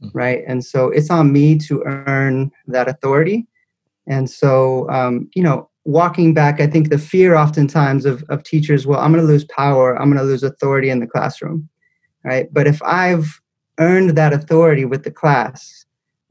mm-hmm. 0.02 0.16
right? 0.16 0.42
And 0.46 0.64
so 0.64 0.88
it's 0.88 1.10
on 1.10 1.32
me 1.32 1.58
to 1.60 1.82
earn 1.84 2.50
that 2.66 2.88
authority. 2.88 3.46
And 4.06 4.28
so, 4.28 4.88
um, 4.90 5.28
you 5.34 5.42
know, 5.42 5.68
walking 5.84 6.34
back, 6.34 6.60
I 6.60 6.66
think 6.66 6.88
the 6.88 6.98
fear 6.98 7.34
oftentimes 7.34 8.04
of, 8.04 8.24
of 8.28 8.42
teachers, 8.42 8.86
well, 8.86 9.00
I'm 9.00 9.12
going 9.12 9.24
to 9.24 9.30
lose 9.30 9.44
power, 9.44 9.94
I'm 10.00 10.08
going 10.08 10.18
to 10.18 10.24
lose 10.24 10.42
authority 10.42 10.90
in 10.90 11.00
the 11.00 11.06
classroom, 11.06 11.68
right? 12.22 12.52
But 12.52 12.66
if 12.66 12.82
I've 12.82 13.40
earned 13.78 14.10
that 14.10 14.32
authority 14.32 14.84
with 14.84 15.04
the 15.04 15.10
class, 15.10 15.83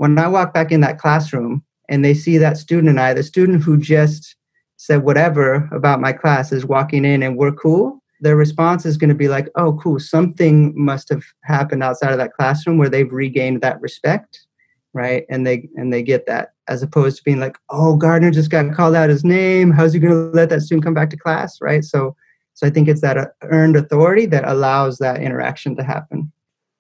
when 0.04 0.20
I 0.20 0.28
walk 0.28 0.54
back 0.54 0.72
in 0.72 0.82
that 0.82 1.00
classroom 1.00 1.64
and 1.90 2.04
they 2.04 2.14
see 2.14 2.38
that 2.38 2.58
student 2.58 2.90
and 2.90 3.00
I, 3.00 3.14
the 3.14 3.24
student 3.24 3.64
who 3.64 3.78
just 3.78 4.36
said 4.78 5.04
whatever 5.04 5.70
about 5.72 6.02
my 6.02 6.12
class 6.12 6.52
is 6.52 6.66
walking 6.66 7.06
in 7.06 7.24
and 7.24 7.38
we're 7.38 7.54
cool, 7.54 8.04
their 8.20 8.36
response 8.36 8.86
is 8.86 8.98
going 8.98 9.10
to 9.10 9.16
be 9.16 9.30
like, 9.30 9.48
oh, 9.56 9.80
cool, 9.82 10.00
something 10.00 10.74
must 10.76 11.08
have 11.08 11.24
happened 11.44 11.84
outside 11.84 12.12
of 12.12 12.18
that 12.18 12.34
classroom 12.34 12.78
where 12.78 12.90
they've 12.90 13.12
regained 13.12 13.62
that 13.62 13.80
respect 13.80 14.46
right? 14.94 15.26
And 15.30 15.46
they 15.46 15.68
and 15.76 15.92
they 15.92 16.04
get 16.04 16.26
that 16.28 16.54
as 16.68 16.84
opposed 16.84 17.18
to 17.18 17.24
being 17.24 17.40
like, 17.40 17.58
oh, 17.70 17.96
Gardner 17.96 18.32
just 18.32 18.50
got 18.50 18.74
called 18.74 18.96
out 18.96 19.10
his 19.10 19.24
name. 19.24 19.72
How's 19.72 19.94
he 19.94 20.00
going 20.00 20.14
to 20.14 20.36
let 20.36 20.50
that 20.50 20.62
student 20.62 20.86
come 20.86 20.94
back 20.94 21.10
to 21.10 21.18
class, 21.18 21.60
right? 21.62 21.84
So, 21.84 22.16
so 22.54 22.68
I 22.68 22.70
think 22.70 22.88
it's 22.88 23.02
that 23.02 23.18
uh, 23.18 23.28
earned 23.44 23.76
authority 23.76 24.26
that 24.28 24.48
allows 24.48 25.00
that 25.00 25.22
interaction 25.22 25.76
to 25.78 25.84
happen. 25.84 26.32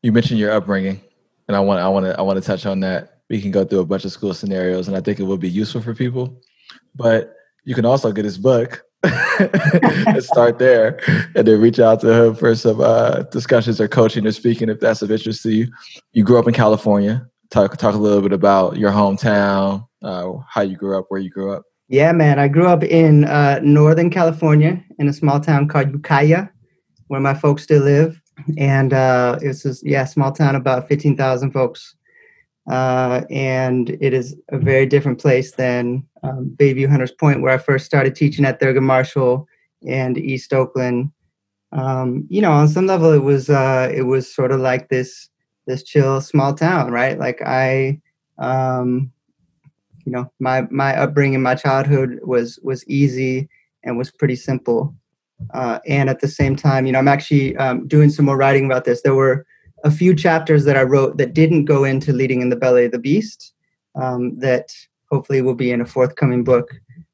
You 0.03 0.11
mentioned 0.11 0.39
your 0.39 0.51
upbringing, 0.51 1.01
and 1.47 1.57
I 1.57 1.59
want 1.59 1.81
I 1.81 1.89
want 1.89 2.05
to 2.05 2.17
I 2.17 2.21
want 2.21 2.37
to 2.37 2.45
touch 2.45 2.65
on 2.65 2.79
that. 2.81 3.12
We 3.33 3.41
can 3.41 3.49
go 3.49 3.65
through 3.65 3.79
a 3.79 3.85
bunch 3.85 4.05
of 4.05 4.11
school 4.11 4.35
scenarios, 4.35 4.87
and 4.87 4.95
I 4.95 5.01
think 5.01 5.19
it 5.19 5.23
will 5.23 5.37
be 5.37 5.49
useful 5.49 5.81
for 5.81 5.95
people. 5.95 6.39
But 6.93 7.33
you 7.63 7.73
can 7.73 7.83
also 7.83 8.11
get 8.11 8.25
his 8.25 8.37
book 8.37 8.83
and 9.03 10.23
start 10.23 10.59
there, 10.59 10.99
and 11.35 11.47
then 11.47 11.59
reach 11.59 11.79
out 11.79 11.99
to 12.01 12.13
him 12.13 12.35
for 12.35 12.53
some 12.53 12.79
uh, 12.79 13.23
discussions 13.23 13.81
or 13.81 13.87
coaching 13.87 14.27
or 14.27 14.31
speaking 14.31 14.69
if 14.69 14.79
that's 14.79 15.01
of 15.01 15.09
interest 15.09 15.41
to 15.43 15.51
you. 15.51 15.67
You 16.11 16.23
grew 16.23 16.37
up 16.37 16.47
in 16.47 16.53
California 16.53 17.27
talk 17.49 17.75
talk 17.77 17.95
a 17.95 17.97
little 17.97 18.21
bit 18.21 18.33
about 18.33 18.77
your 18.77 18.91
hometown, 18.91 19.87
uh, 20.03 20.33
how 20.47 20.61
you 20.61 20.75
grew 20.75 20.97
up, 20.97 21.05
where 21.09 21.19
you 21.19 21.29
grew 21.29 21.53
up. 21.53 21.63
Yeah, 21.87 22.11
man. 22.11 22.39
I 22.39 22.47
grew 22.47 22.67
up 22.67 22.83
in 22.83 23.25
uh, 23.25 23.59
Northern 23.63 24.09
California 24.09 24.83
in 24.99 25.07
a 25.07 25.13
small 25.13 25.39
town 25.39 25.67
called 25.67 25.91
Ukiah, 25.91 26.47
where 27.07 27.19
my 27.19 27.33
folks 27.33 27.63
still 27.63 27.83
live, 27.83 28.19
and 28.57 28.93
uh, 28.93 29.39
it's 29.41 29.65
a 29.65 29.73
yeah 29.83 30.05
small 30.05 30.31
town 30.31 30.55
about 30.55 30.87
fifteen 30.87 31.15
thousand 31.15 31.51
folks, 31.51 31.95
uh, 32.69 33.21
and 33.29 33.89
it 34.01 34.13
is 34.13 34.35
a 34.49 34.57
very 34.57 34.85
different 34.85 35.19
place 35.19 35.51
than 35.53 36.05
um, 36.23 36.55
Bayview 36.57 36.89
Hunters 36.89 37.11
Point, 37.11 37.41
where 37.41 37.53
I 37.53 37.57
first 37.57 37.85
started 37.85 38.15
teaching 38.15 38.45
at 38.45 38.59
Thurgood 38.59 38.83
Marshall 38.83 39.47
and 39.85 40.17
East 40.17 40.53
Oakland. 40.53 41.11
Um, 41.73 42.25
you 42.29 42.41
know, 42.41 42.51
on 42.51 42.67
some 42.67 42.87
level, 42.87 43.11
it 43.11 43.23
was 43.23 43.49
uh, 43.49 43.91
it 43.93 44.03
was 44.03 44.33
sort 44.33 44.51
of 44.51 44.61
like 44.61 44.89
this 44.89 45.29
this 45.67 45.83
chill 45.83 46.21
small 46.21 46.53
town, 46.53 46.91
right? 46.91 47.19
Like 47.19 47.41
I, 47.41 47.99
um, 48.37 49.11
you 50.05 50.11
know, 50.11 50.31
my 50.39 50.61
my 50.69 50.95
upbringing, 50.95 51.41
my 51.41 51.55
childhood 51.55 52.19
was 52.23 52.59
was 52.63 52.87
easy 52.87 53.49
and 53.83 53.97
was 53.97 54.11
pretty 54.11 54.35
simple. 54.35 54.95
Uh, 55.53 55.79
and 55.85 56.09
at 56.09 56.21
the 56.21 56.27
same 56.27 56.55
time, 56.55 56.85
you 56.85 56.93
know, 56.93 56.99
I'm 56.99 57.07
actually 57.09 57.57
um, 57.57 57.85
doing 57.87 58.09
some 58.09 58.25
more 58.25 58.37
writing 58.37 58.65
about 58.65 58.85
this. 58.85 59.01
There 59.01 59.15
were 59.15 59.45
a 59.83 59.91
few 59.91 60.15
chapters 60.15 60.65
that 60.65 60.77
I 60.77 60.83
wrote 60.83 61.17
that 61.17 61.33
didn't 61.33 61.65
go 61.65 61.83
into 61.83 62.13
leading 62.13 62.41
in 62.41 62.49
the 62.49 62.55
belly 62.55 62.85
of 62.85 62.91
the 62.91 62.99
beast. 62.99 63.53
Um, 63.95 64.39
that 64.39 64.73
hopefully 65.11 65.43
will 65.43 65.53
be 65.53 65.71
in 65.71 65.81
a 65.81 65.85
forthcoming 65.85 66.43
book, 66.43 66.71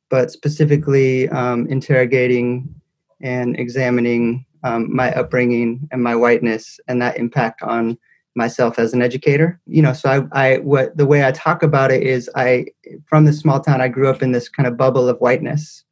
but 0.10 0.32
specifically 0.32 1.28
um, 1.30 1.68
interrogating 1.68 2.74
and 3.22 3.60
examining 3.60 4.46
um, 4.64 4.94
my 4.94 5.14
upbringing 5.14 5.88
and 5.92 6.02
my 6.02 6.16
whiteness 6.16 6.80
and 6.88 7.02
that 7.02 7.18
impact 7.18 7.62
on 7.62 7.98
myself 8.36 8.78
as 8.80 8.94
an 8.94 9.02
educator 9.02 9.60
you 9.66 9.82
know 9.82 9.92
so 9.92 10.30
I, 10.32 10.52
I 10.52 10.58
what 10.60 10.96
the 10.96 11.06
way 11.06 11.26
i 11.26 11.32
talk 11.32 11.64
about 11.64 11.92
it 11.92 12.04
is 12.04 12.30
i 12.36 12.68
from 13.06 13.26
this 13.26 13.40
small 13.40 13.60
town 13.60 13.82
i 13.82 13.88
grew 13.88 14.08
up 14.08 14.22
in 14.22 14.32
this 14.32 14.48
kind 14.48 14.68
of 14.68 14.78
bubble 14.78 15.10
of 15.10 15.18
whiteness 15.18 15.84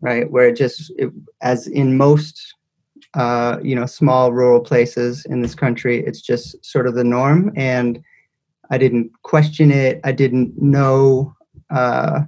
right 0.00 0.30
where 0.30 0.48
it 0.48 0.56
just 0.56 0.92
it, 0.98 1.10
as 1.42 1.68
in 1.68 1.96
most 1.96 2.55
uh, 3.16 3.58
you 3.62 3.74
know 3.74 3.86
small 3.86 4.32
rural 4.32 4.60
places 4.60 5.24
in 5.26 5.40
this 5.40 5.54
country. 5.54 6.04
It's 6.06 6.20
just 6.20 6.64
sort 6.64 6.86
of 6.86 6.94
the 6.94 7.04
norm 7.04 7.52
and 7.56 8.02
i 8.70 8.78
didn't 8.78 9.10
question 9.22 9.70
it. 9.70 10.00
I 10.04 10.12
didn't 10.12 10.60
know 10.60 11.34
uh, 11.70 12.22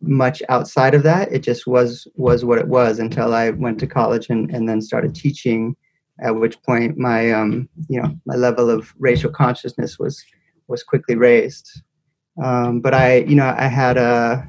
much 0.00 0.42
outside 0.48 0.94
of 0.94 1.02
that. 1.04 1.32
It 1.32 1.40
just 1.40 1.66
was 1.66 2.08
was 2.16 2.44
what 2.44 2.58
it 2.58 2.68
was 2.68 2.98
until 2.98 3.34
i 3.34 3.50
went 3.50 3.78
to 3.80 3.86
college 3.86 4.28
and, 4.28 4.50
and 4.50 4.68
then 4.68 4.80
started 4.80 5.14
teaching 5.14 5.76
at 6.20 6.34
which 6.34 6.60
point 6.62 6.98
my 6.98 7.30
um, 7.30 7.68
you 7.88 8.00
know 8.00 8.10
my 8.26 8.34
level 8.34 8.70
of 8.70 8.92
racial 8.98 9.30
consciousness 9.30 9.98
was 9.98 10.24
was 10.66 10.82
quickly 10.82 11.14
raised. 11.14 11.82
Um, 12.42 12.80
but 12.80 12.94
I 12.94 13.18
you 13.18 13.36
know 13.36 13.54
I 13.56 13.68
had 13.68 13.96
a 13.96 14.46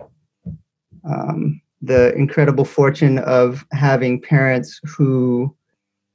um, 1.10 1.62
the 1.82 2.14
incredible 2.16 2.66
fortune 2.66 3.20
of 3.20 3.66
having 3.72 4.22
parents 4.22 4.80
who 4.84 5.56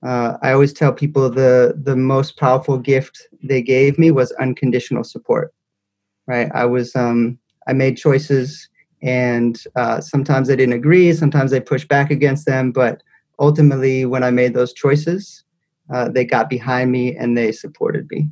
uh, 0.05 0.37
I 0.43 0.53
always 0.53 0.73
tell 0.73 0.93
people 0.93 1.31
the 1.31 1.75
the 1.83 1.97
most 1.97 2.37
powerful 2.37 2.79
gift 2.79 3.27
they 3.43 3.63
gave 3.63 3.99
me 3.99 4.11
was 4.11 4.33
unconditional 4.33 5.05
support. 5.05 5.53
Right, 6.27 6.51
I 6.55 6.65
was 6.67 6.95
um, 6.97 7.39
I 7.67 7.73
made 7.73 7.97
choices, 7.97 8.69
and 9.03 9.63
uh, 9.77 10.01
sometimes 10.01 10.51
I 10.51 10.57
didn't 10.57 10.75
agree, 10.75 11.13
sometimes 11.13 11.53
I 11.53 11.61
pushed 11.61 11.89
back 11.89 12.11
against 12.11 12.47
them, 12.47 12.73
but 12.73 13.03
ultimately, 13.39 14.05
when 14.07 14.23
I 14.23 14.31
made 14.31 14.55
those 14.55 14.73
choices, 14.73 15.45
uh, 15.93 16.09
they 16.09 16.25
got 16.25 16.49
behind 16.49 16.93
me 16.93 17.17
and 17.17 17.37
they 17.37 17.53
supported 17.53 18.09
me. 18.11 18.29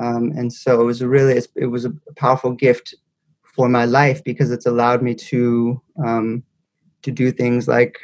Um, 0.00 0.32
and 0.36 0.52
so 0.52 0.80
it 0.80 0.84
was 0.84 1.02
really 1.02 1.40
it 1.56 1.66
was 1.66 1.84
a 1.84 1.92
powerful 2.16 2.52
gift 2.52 2.94
for 3.42 3.68
my 3.68 3.84
life 3.84 4.22
because 4.24 4.50
it's 4.50 4.66
allowed 4.66 5.02
me 5.02 5.14
to 5.14 5.82
um, 6.04 6.42
to 7.02 7.10
do 7.10 7.32
things 7.32 7.66
like 7.66 7.98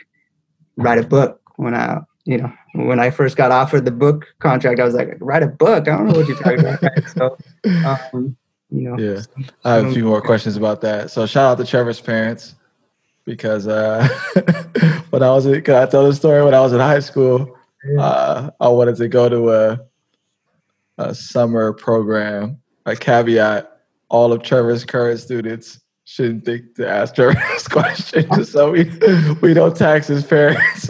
write 0.76 0.98
a 0.98 1.06
book 1.06 1.40
when 1.56 1.74
I 1.74 2.00
you 2.24 2.38
know 2.38 2.52
when 2.74 3.00
I 3.00 3.10
first 3.10 3.36
got 3.36 3.50
offered 3.50 3.84
the 3.84 3.90
book 3.90 4.26
contract 4.38 4.80
I 4.80 4.84
was 4.84 4.94
like 4.94 5.16
write 5.20 5.42
a 5.42 5.48
book 5.48 5.88
I 5.88 5.96
don't 5.96 6.08
know 6.08 6.14
what 6.14 6.28
you're 6.28 6.38
talking 6.38 6.60
about 6.60 6.82
right? 6.82 7.08
so 7.08 7.36
um, 8.14 8.36
you 8.70 8.88
know 8.88 8.98
yeah 8.98 9.20
I 9.64 9.74
have 9.74 9.86
a 9.86 9.92
few 9.92 10.04
more 10.04 10.22
questions 10.30 10.56
about 10.56 10.80
that 10.82 11.10
so 11.10 11.26
shout 11.26 11.52
out 11.52 11.58
to 11.58 11.70
Trevor's 11.70 12.00
parents 12.00 12.54
because 13.24 13.66
uh, 13.66 14.06
when 15.10 15.22
I 15.22 15.30
was 15.30 15.44
can 15.44 15.74
I 15.74 15.86
tell 15.86 16.06
the 16.06 16.14
story 16.14 16.44
when 16.44 16.54
I 16.54 16.60
was 16.60 16.72
in 16.72 16.80
high 16.80 17.00
school 17.00 17.56
uh, 17.98 18.50
I 18.60 18.68
wanted 18.68 18.96
to 18.96 19.08
go 19.08 19.28
to 19.28 19.50
a 19.50 19.80
a 20.98 21.14
summer 21.14 21.72
program. 21.72 22.60
A 22.86 22.96
caveat: 22.96 23.80
all 24.08 24.32
of 24.32 24.42
Trevor's 24.42 24.84
current 24.84 25.20
students 25.20 25.80
shouldn't 26.04 26.44
think 26.44 26.74
to 26.76 26.88
ask 26.88 27.14
Trevor's 27.14 27.42
this 27.48 27.68
question, 27.68 28.26
just 28.34 28.52
so 28.52 28.70
we 28.70 28.84
we 29.40 29.54
don't 29.54 29.76
tax 29.76 30.06
his 30.08 30.24
parents. 30.24 30.88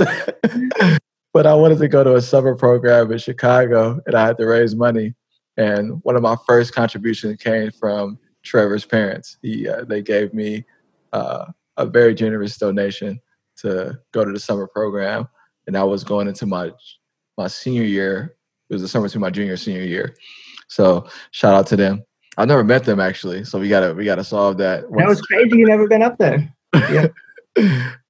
But 1.35 1.47
I 1.47 1.55
wanted 1.55 1.79
to 1.79 1.89
go 1.89 2.03
to 2.03 2.15
a 2.15 2.23
summer 2.23 2.55
program 2.55 3.13
in 3.13 3.19
Chicago, 3.19 4.01
and 4.07 4.15
I 4.15 4.27
had 4.27 4.39
to 4.39 4.47
raise 4.47 4.75
money. 4.75 5.15
And 5.59 6.03
one 6.03 6.17
of 6.17 6.23
my 6.23 6.37
first 6.47 6.75
contributions 6.75 7.37
came 7.43 7.71
from 7.71 8.19
Trevor's 8.43 8.87
parents. 8.87 9.37
He 9.43 9.69
uh, 9.69 9.85
they 9.85 10.01
gave 10.01 10.33
me 10.33 10.65
uh, 11.13 11.47
a 11.77 11.85
very 11.85 12.15
generous 12.15 12.57
donation 12.57 13.21
to 13.57 13.99
go 14.13 14.25
to 14.25 14.33
the 14.33 14.41
summer 14.41 14.67
program 14.67 15.29
and 15.67 15.77
I 15.77 15.85
was 15.85 16.05
going 16.05 16.29
into 16.29 16.47
my 16.47 16.71
my 17.37 17.49
senior 17.49 17.85
year. 17.85 18.37
It 18.71 18.75
was 18.75 18.83
the 18.83 18.89
summer 18.89 19.09
to 19.09 19.19
my 19.19 19.31
junior 19.31 19.57
senior 19.57 19.83
year. 19.83 20.17
So 20.69 21.07
shout 21.33 21.55
out 21.55 21.67
to 21.69 21.77
them. 21.77 22.05
I've 22.37 22.49
never 22.49 22.65
met 22.65 22.85
them 22.85 23.01
actually, 23.01 23.45
so 23.45 23.59
we 23.59 23.69
gotta 23.69 23.95
we 23.95 24.05
gotta 24.05 24.25
solve 24.25 24.59
that. 24.59 24.83
That 24.83 25.09
was 25.09 25.21
crazy. 25.23 25.59
You 25.59 25.67
never 25.67 25.89
been 25.89 26.03
up 26.03 26.19
there. 26.19 26.53
Yeah. 26.91 27.07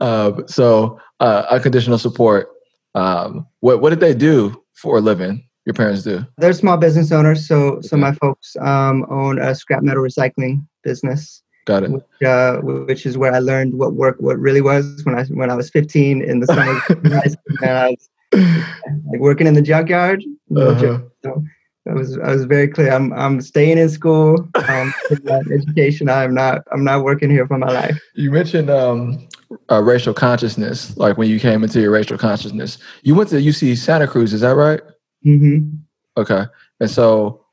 um, 0.01 0.49
so 0.49 0.99
uh, 1.21 1.45
unconditional 1.51 1.99
support. 1.99 2.49
Um, 2.95 3.47
what 3.61 3.81
what 3.81 3.91
did 3.91 4.01
they 4.01 4.15
do 4.15 4.63
for 4.75 4.99
a 4.99 5.01
living? 5.01 5.47
Your 5.65 5.75
parents 5.75 6.03
do? 6.03 6.25
They're 6.37 6.53
small 6.53 6.77
business 6.77 7.11
owners. 7.11 7.47
So 7.47 7.57
okay. 7.57 7.89
so 7.89 7.97
my 7.97 8.13
folks 8.13 8.57
um, 8.61 9.07
own 9.11 9.39
a 9.39 9.55
scrap 9.55 9.83
metal 9.83 10.03
recycling 10.03 10.67
business. 10.83 11.43
Got 11.65 11.85
it. 11.85 11.91
Which, 11.91 12.23
uh, 12.27 12.59
which, 12.59 13.07
is 13.07 13.17
where 13.17 13.33
I 13.33 13.39
learned 13.39 13.79
what 13.79 13.95
work 13.95 14.17
what 14.19 14.39
really 14.39 14.61
was 14.61 15.01
when 15.05 15.19
I 15.19 15.25
when 15.25 15.51
I 15.51 15.55
was 15.55 15.71
15 15.71 16.23
in 16.23 16.41
the 16.41 16.47
summer. 16.47 16.81
and 17.63 17.71
I 17.71 17.91
was 17.91 18.09
like 19.11 19.21
working 19.21 19.47
in 19.47 19.55
the 19.55 19.63
junkyard. 19.63 20.23
Uh-huh. 20.55 20.99
So 21.23 21.45
I 21.89 21.93
was 21.95 22.19
I 22.19 22.33
was 22.33 22.45
very 22.45 22.69
clear. 22.69 22.93
I'm 22.93 23.13
I'm 23.15 23.41
staying 23.41 23.79
in 23.79 23.89
school. 23.89 24.47
Um, 24.69 24.95
education. 25.53 26.11
I'm 26.11 26.35
not 26.35 26.63
I'm 26.73 26.85
not 26.85 27.05
working 27.05 27.31
here 27.31 27.47
for 27.47 27.59
my 27.59 27.71
life. 27.71 27.99
You 28.15 28.31
mentioned 28.31 28.69
um, 28.69 29.27
uh, 29.71 29.83
racial 29.83 30.15
consciousness, 30.15 30.97
like 30.97 31.17
when 31.17 31.29
you 31.29 31.41
came 31.41 31.63
into 31.63 31.81
your 31.81 31.91
racial 31.91 32.19
consciousness. 32.19 32.79
You 33.03 33.15
went 33.15 33.31
to 33.31 33.37
UC 33.37 33.77
Santa 33.77 34.07
Cruz, 34.07 34.33
is 34.33 34.41
that 34.41 34.55
right? 34.55 34.81
Mm-hmm. 35.25 35.77
Okay, 36.17 36.45
and 36.81 36.91
so 36.91 37.45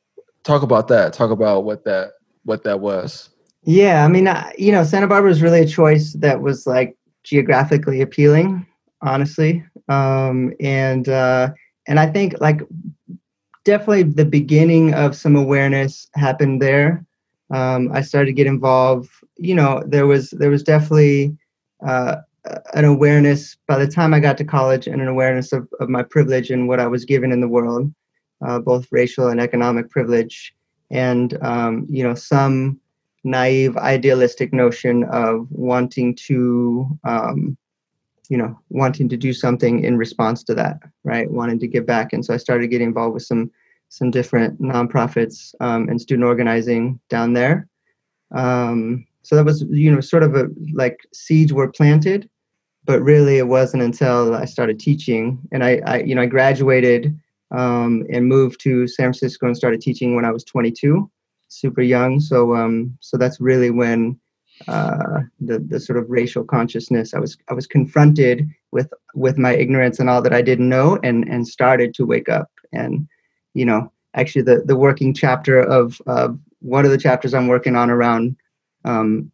talk 0.43 0.61
about 0.61 0.87
that. 0.89 1.13
Talk 1.13 1.31
about 1.31 1.63
what 1.63 1.83
that 1.85 2.13
what 2.43 2.63
that 2.63 2.79
was. 2.79 3.29
Yeah, 3.63 4.03
I 4.03 4.07
mean, 4.07 4.27
I, 4.27 4.53
you 4.57 4.71
know, 4.71 4.83
Santa 4.83 5.07
Barbara 5.07 5.29
was 5.29 5.41
really 5.41 5.61
a 5.61 5.67
choice 5.67 6.13
that 6.13 6.41
was 6.41 6.65
like 6.65 6.97
geographically 7.23 8.01
appealing, 8.01 8.65
honestly, 9.01 9.63
um, 9.87 10.53
and 10.59 11.07
uh, 11.09 11.49
and 11.87 11.99
I 11.99 12.07
think 12.07 12.39
like 12.41 12.61
definitely 13.63 14.03
the 14.03 14.25
beginning 14.25 14.93
of 14.93 15.15
some 15.15 15.35
awareness 15.35 16.07
happened 16.15 16.61
there. 16.61 17.05
Um, 17.51 17.91
I 17.93 18.01
started 18.01 18.27
to 18.27 18.33
get 18.33 18.47
involved. 18.47 19.09
You 19.37 19.55
know, 19.55 19.83
there 19.85 20.07
was 20.07 20.31
there 20.31 20.49
was 20.49 20.63
definitely 20.63 21.37
uh, 21.85 22.17
an 22.73 22.85
awareness 22.85 23.57
by 23.67 23.77
the 23.77 23.87
time 23.87 24.13
I 24.13 24.19
got 24.19 24.37
to 24.39 24.43
college 24.43 24.87
and 24.87 25.01
an 25.01 25.07
awareness 25.07 25.53
of, 25.53 25.67
of 25.79 25.89
my 25.89 26.03
privilege 26.03 26.49
and 26.49 26.67
what 26.67 26.79
I 26.79 26.87
was 26.87 27.05
given 27.05 27.31
in 27.31 27.41
the 27.41 27.47
world, 27.47 27.93
uh, 28.45 28.59
both 28.59 28.87
racial 28.91 29.27
and 29.27 29.39
economic 29.39 29.89
privilege, 29.89 30.53
and 30.89 31.37
um, 31.43 31.85
you 31.89 32.03
know 32.03 32.15
some 32.15 32.79
naive 33.23 33.77
idealistic 33.77 34.51
notion 34.51 35.03
of 35.05 35.47
wanting 35.51 36.15
to 36.15 36.87
um, 37.03 37.57
you 38.29 38.37
know 38.37 38.59
wanting 38.69 39.07
to 39.09 39.17
do 39.17 39.33
something 39.33 39.83
in 39.83 39.97
response 39.97 40.43
to 40.43 40.55
that 40.55 40.79
right? 41.03 41.29
Wanting 41.29 41.59
to 41.59 41.67
give 41.67 41.85
back. 41.85 42.13
And 42.13 42.23
so 42.25 42.33
i 42.33 42.37
started 42.37 42.67
getting 42.67 42.87
involved 42.87 43.13
with 43.13 43.23
some 43.23 43.51
some 43.89 44.09
different 44.09 44.61
nonprofits 44.61 45.53
um, 45.59 45.89
and 45.89 45.99
student 45.99 46.25
organizing 46.25 46.99
down 47.09 47.33
there. 47.33 47.67
Um, 48.33 49.05
so 49.23 49.35
that 49.35 49.45
was 49.45 49.63
you 49.69 49.91
know 49.91 50.01
sort 50.01 50.23
of 50.23 50.35
a 50.35 50.47
like 50.73 50.99
seeds 51.13 51.53
were 51.53 51.71
planted 51.71 52.29
but 52.85 53.01
really 53.01 53.37
it 53.37 53.47
wasn't 53.47 53.81
until 53.81 54.35
i 54.35 54.45
started 54.45 54.79
teaching 54.79 55.39
and 55.51 55.63
i, 55.63 55.81
I 55.85 55.99
you 55.99 56.15
know 56.15 56.21
i 56.21 56.27
graduated 56.27 57.17
um, 57.51 58.05
and 58.11 58.27
moved 58.27 58.61
to 58.61 58.87
san 58.87 59.05
francisco 59.05 59.47
and 59.47 59.57
started 59.57 59.81
teaching 59.81 60.15
when 60.15 60.25
i 60.25 60.31
was 60.31 60.43
22 60.43 61.09
super 61.49 61.81
young 61.81 62.19
so 62.19 62.55
um 62.55 62.97
so 63.01 63.17
that's 63.17 63.41
really 63.41 63.69
when 63.69 64.19
uh, 64.67 65.21
the 65.39 65.59
the 65.59 65.79
sort 65.79 65.97
of 65.97 66.09
racial 66.09 66.43
consciousness. 66.43 67.13
I 67.13 67.19
was 67.19 67.37
I 67.49 67.53
was 67.53 67.67
confronted 67.67 68.47
with 68.71 68.91
with 69.15 69.37
my 69.37 69.53
ignorance 69.53 69.99
and 69.99 70.09
all 70.09 70.21
that 70.21 70.33
I 70.33 70.41
didn't 70.41 70.69
know, 70.69 70.99
and 71.03 71.27
and 71.27 71.47
started 71.47 71.93
to 71.95 72.05
wake 72.05 72.29
up. 72.29 72.49
And 72.71 73.07
you 73.53 73.65
know, 73.65 73.91
actually, 74.15 74.43
the 74.43 74.61
the 74.65 74.75
working 74.75 75.13
chapter 75.13 75.59
of 75.59 76.01
of 76.07 76.39
one 76.59 76.85
of 76.85 76.91
the 76.91 76.97
chapters 76.97 77.33
I'm 77.33 77.47
working 77.47 77.75
on 77.75 77.89
around 77.89 78.35
um, 78.85 79.31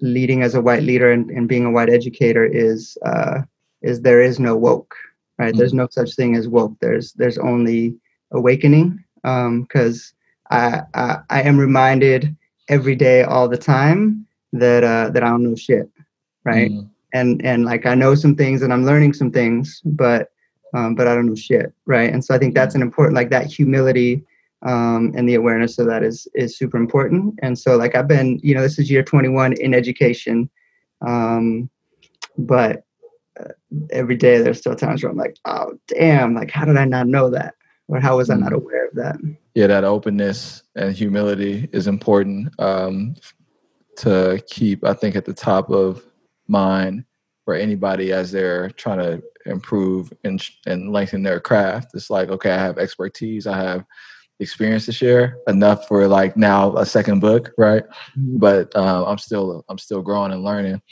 leading 0.00 0.42
as 0.42 0.54
a 0.54 0.60
white 0.60 0.82
leader 0.82 1.10
and, 1.10 1.30
and 1.30 1.48
being 1.48 1.64
a 1.64 1.70
white 1.70 1.90
educator 1.90 2.44
is 2.44 2.98
uh, 3.04 3.42
is 3.82 4.00
there 4.00 4.20
is 4.20 4.38
no 4.38 4.56
woke, 4.56 4.94
right? 5.38 5.50
Mm-hmm. 5.50 5.58
There's 5.58 5.74
no 5.74 5.88
such 5.90 6.14
thing 6.14 6.36
as 6.36 6.48
woke. 6.48 6.74
There's 6.80 7.12
there's 7.12 7.38
only 7.38 7.96
awakening 8.32 9.02
because 9.22 10.12
um, 10.50 10.58
I, 10.58 10.82
I 10.94 11.18
I 11.30 11.42
am 11.42 11.58
reminded 11.58 12.36
every 12.68 12.96
day, 12.96 13.22
all 13.22 13.48
the 13.48 13.58
time 13.58 14.26
that 14.52 14.84
uh, 14.84 15.10
that 15.10 15.22
I 15.22 15.28
don't 15.28 15.42
know 15.42 15.56
shit, 15.56 15.88
right? 16.44 16.70
Mm. 16.70 16.90
And 17.12 17.44
and 17.44 17.64
like 17.64 17.86
I 17.86 17.94
know 17.94 18.14
some 18.14 18.34
things 18.34 18.62
and 18.62 18.72
I'm 18.72 18.84
learning 18.84 19.14
some 19.14 19.30
things, 19.30 19.80
but 19.84 20.30
um, 20.74 20.94
but 20.94 21.06
I 21.06 21.14
don't 21.14 21.26
know 21.26 21.34
shit, 21.34 21.72
right? 21.86 22.12
And 22.12 22.24
so 22.24 22.34
I 22.34 22.38
think 22.38 22.54
that's 22.54 22.74
an 22.74 22.82
important 22.82 23.14
like 23.14 23.30
that 23.30 23.46
humility 23.46 24.24
um, 24.62 25.12
and 25.14 25.28
the 25.28 25.34
awareness 25.34 25.78
of 25.78 25.86
that 25.86 26.02
is 26.02 26.26
is 26.34 26.56
super 26.56 26.76
important. 26.76 27.38
And 27.42 27.58
so 27.58 27.76
like 27.76 27.94
I've 27.94 28.08
been, 28.08 28.40
you 28.42 28.54
know, 28.54 28.62
this 28.62 28.78
is 28.78 28.90
year 28.90 29.02
21 29.02 29.54
in 29.54 29.74
education, 29.74 30.48
um, 31.06 31.68
but 32.38 32.84
uh, 33.38 33.52
every 33.90 34.16
day 34.16 34.38
there's 34.38 34.58
still 34.58 34.74
times 34.74 35.02
where 35.02 35.10
I'm 35.10 35.18
like, 35.18 35.36
oh 35.44 35.78
damn, 35.88 36.34
like 36.34 36.50
how 36.50 36.64
did 36.64 36.76
I 36.76 36.84
not 36.84 37.06
know 37.06 37.30
that, 37.30 37.54
or 37.88 38.00
how 38.00 38.16
was 38.16 38.30
I 38.30 38.36
not 38.36 38.52
mm. 38.52 38.56
aware 38.56 38.86
of 38.86 38.94
that? 38.94 39.16
Yeah, 39.54 39.66
that 39.68 39.84
openness 39.84 40.62
and 40.74 40.94
humility 40.94 41.68
is 41.72 41.86
important 41.86 42.48
um, 42.58 43.14
to 43.98 44.42
keep, 44.48 44.84
I 44.84 44.92
think, 44.92 45.16
at 45.16 45.24
the 45.24 45.34
top 45.34 45.70
of 45.70 46.02
mind 46.48 47.04
for 47.44 47.54
anybody 47.54 48.12
as 48.12 48.32
they're 48.32 48.70
trying 48.70 48.98
to 48.98 49.22
improve 49.46 50.12
and, 50.24 50.42
and 50.66 50.92
lengthen 50.92 51.22
their 51.22 51.40
craft. 51.40 51.92
It's 51.94 52.10
like, 52.10 52.28
okay, 52.28 52.50
I 52.50 52.58
have 52.58 52.78
expertise, 52.78 53.46
I 53.46 53.56
have 53.56 53.84
experience 54.40 54.84
to 54.86 54.92
share 54.92 55.38
enough 55.48 55.88
for 55.88 56.06
like 56.06 56.36
now 56.36 56.76
a 56.76 56.84
second 56.84 57.20
book, 57.20 57.52
right? 57.56 57.84
Mm-hmm. 58.18 58.38
But 58.38 58.74
uh, 58.76 59.04
I'm 59.06 59.18
still 59.18 59.64
I'm 59.68 59.78
still 59.78 60.02
growing 60.02 60.32
and 60.32 60.44
learning. 60.44 60.82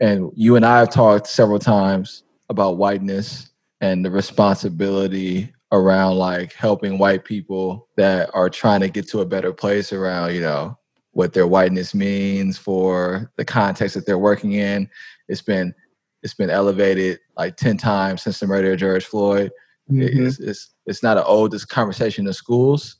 And 0.00 0.30
you 0.34 0.56
and 0.56 0.64
I 0.64 0.78
have 0.78 0.90
talked 0.90 1.26
several 1.26 1.58
times 1.58 2.24
about 2.48 2.76
whiteness 2.76 3.50
and 3.80 4.04
the 4.04 4.10
responsibility 4.10 5.52
around 5.72 6.16
like 6.16 6.52
helping 6.52 6.98
white 6.98 7.24
people 7.24 7.88
that 7.96 8.30
are 8.32 8.48
trying 8.48 8.80
to 8.80 8.88
get 8.88 9.08
to 9.08 9.20
a 9.20 9.26
better 9.26 9.52
place 9.52 9.92
around, 9.92 10.34
you 10.34 10.40
know, 10.40 10.78
what 11.12 11.32
their 11.32 11.46
whiteness 11.46 11.94
means 11.94 12.56
for 12.56 13.30
the 13.36 13.44
context 13.44 13.94
that 13.94 14.06
they're 14.06 14.18
working 14.18 14.52
in. 14.52 14.88
It's 15.28 15.42
been 15.42 15.74
it's 16.22 16.34
been 16.34 16.50
elevated 16.50 17.20
like 17.36 17.56
ten 17.56 17.76
times 17.76 18.22
since 18.22 18.40
the 18.40 18.46
murder 18.46 18.72
of 18.72 18.78
George 18.78 19.04
Floyd. 19.04 19.50
Mm-hmm. 19.90 20.26
It's, 20.26 20.40
it's 20.40 20.73
it's 20.86 21.02
not 21.02 21.16
an 21.16 21.24
oldest 21.26 21.68
conversation 21.68 22.26
in 22.26 22.32
schools, 22.32 22.96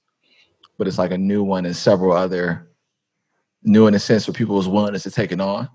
but 0.79 0.89
it's 0.89 0.99
like 0.99 1.13
a 1.13 1.19
new 1.19 1.43
one 1.43 1.67
in 1.67 1.75
several 1.75 2.13
other 2.13 2.69
new 3.63 3.87
in 3.87 3.95
a 3.95 3.99
sense 3.99 4.27
for 4.27 4.33
people's 4.33 4.69
willingness 4.69 5.03
to 5.05 5.11
take 5.11 5.33
it 5.33 5.41
on. 5.41 5.69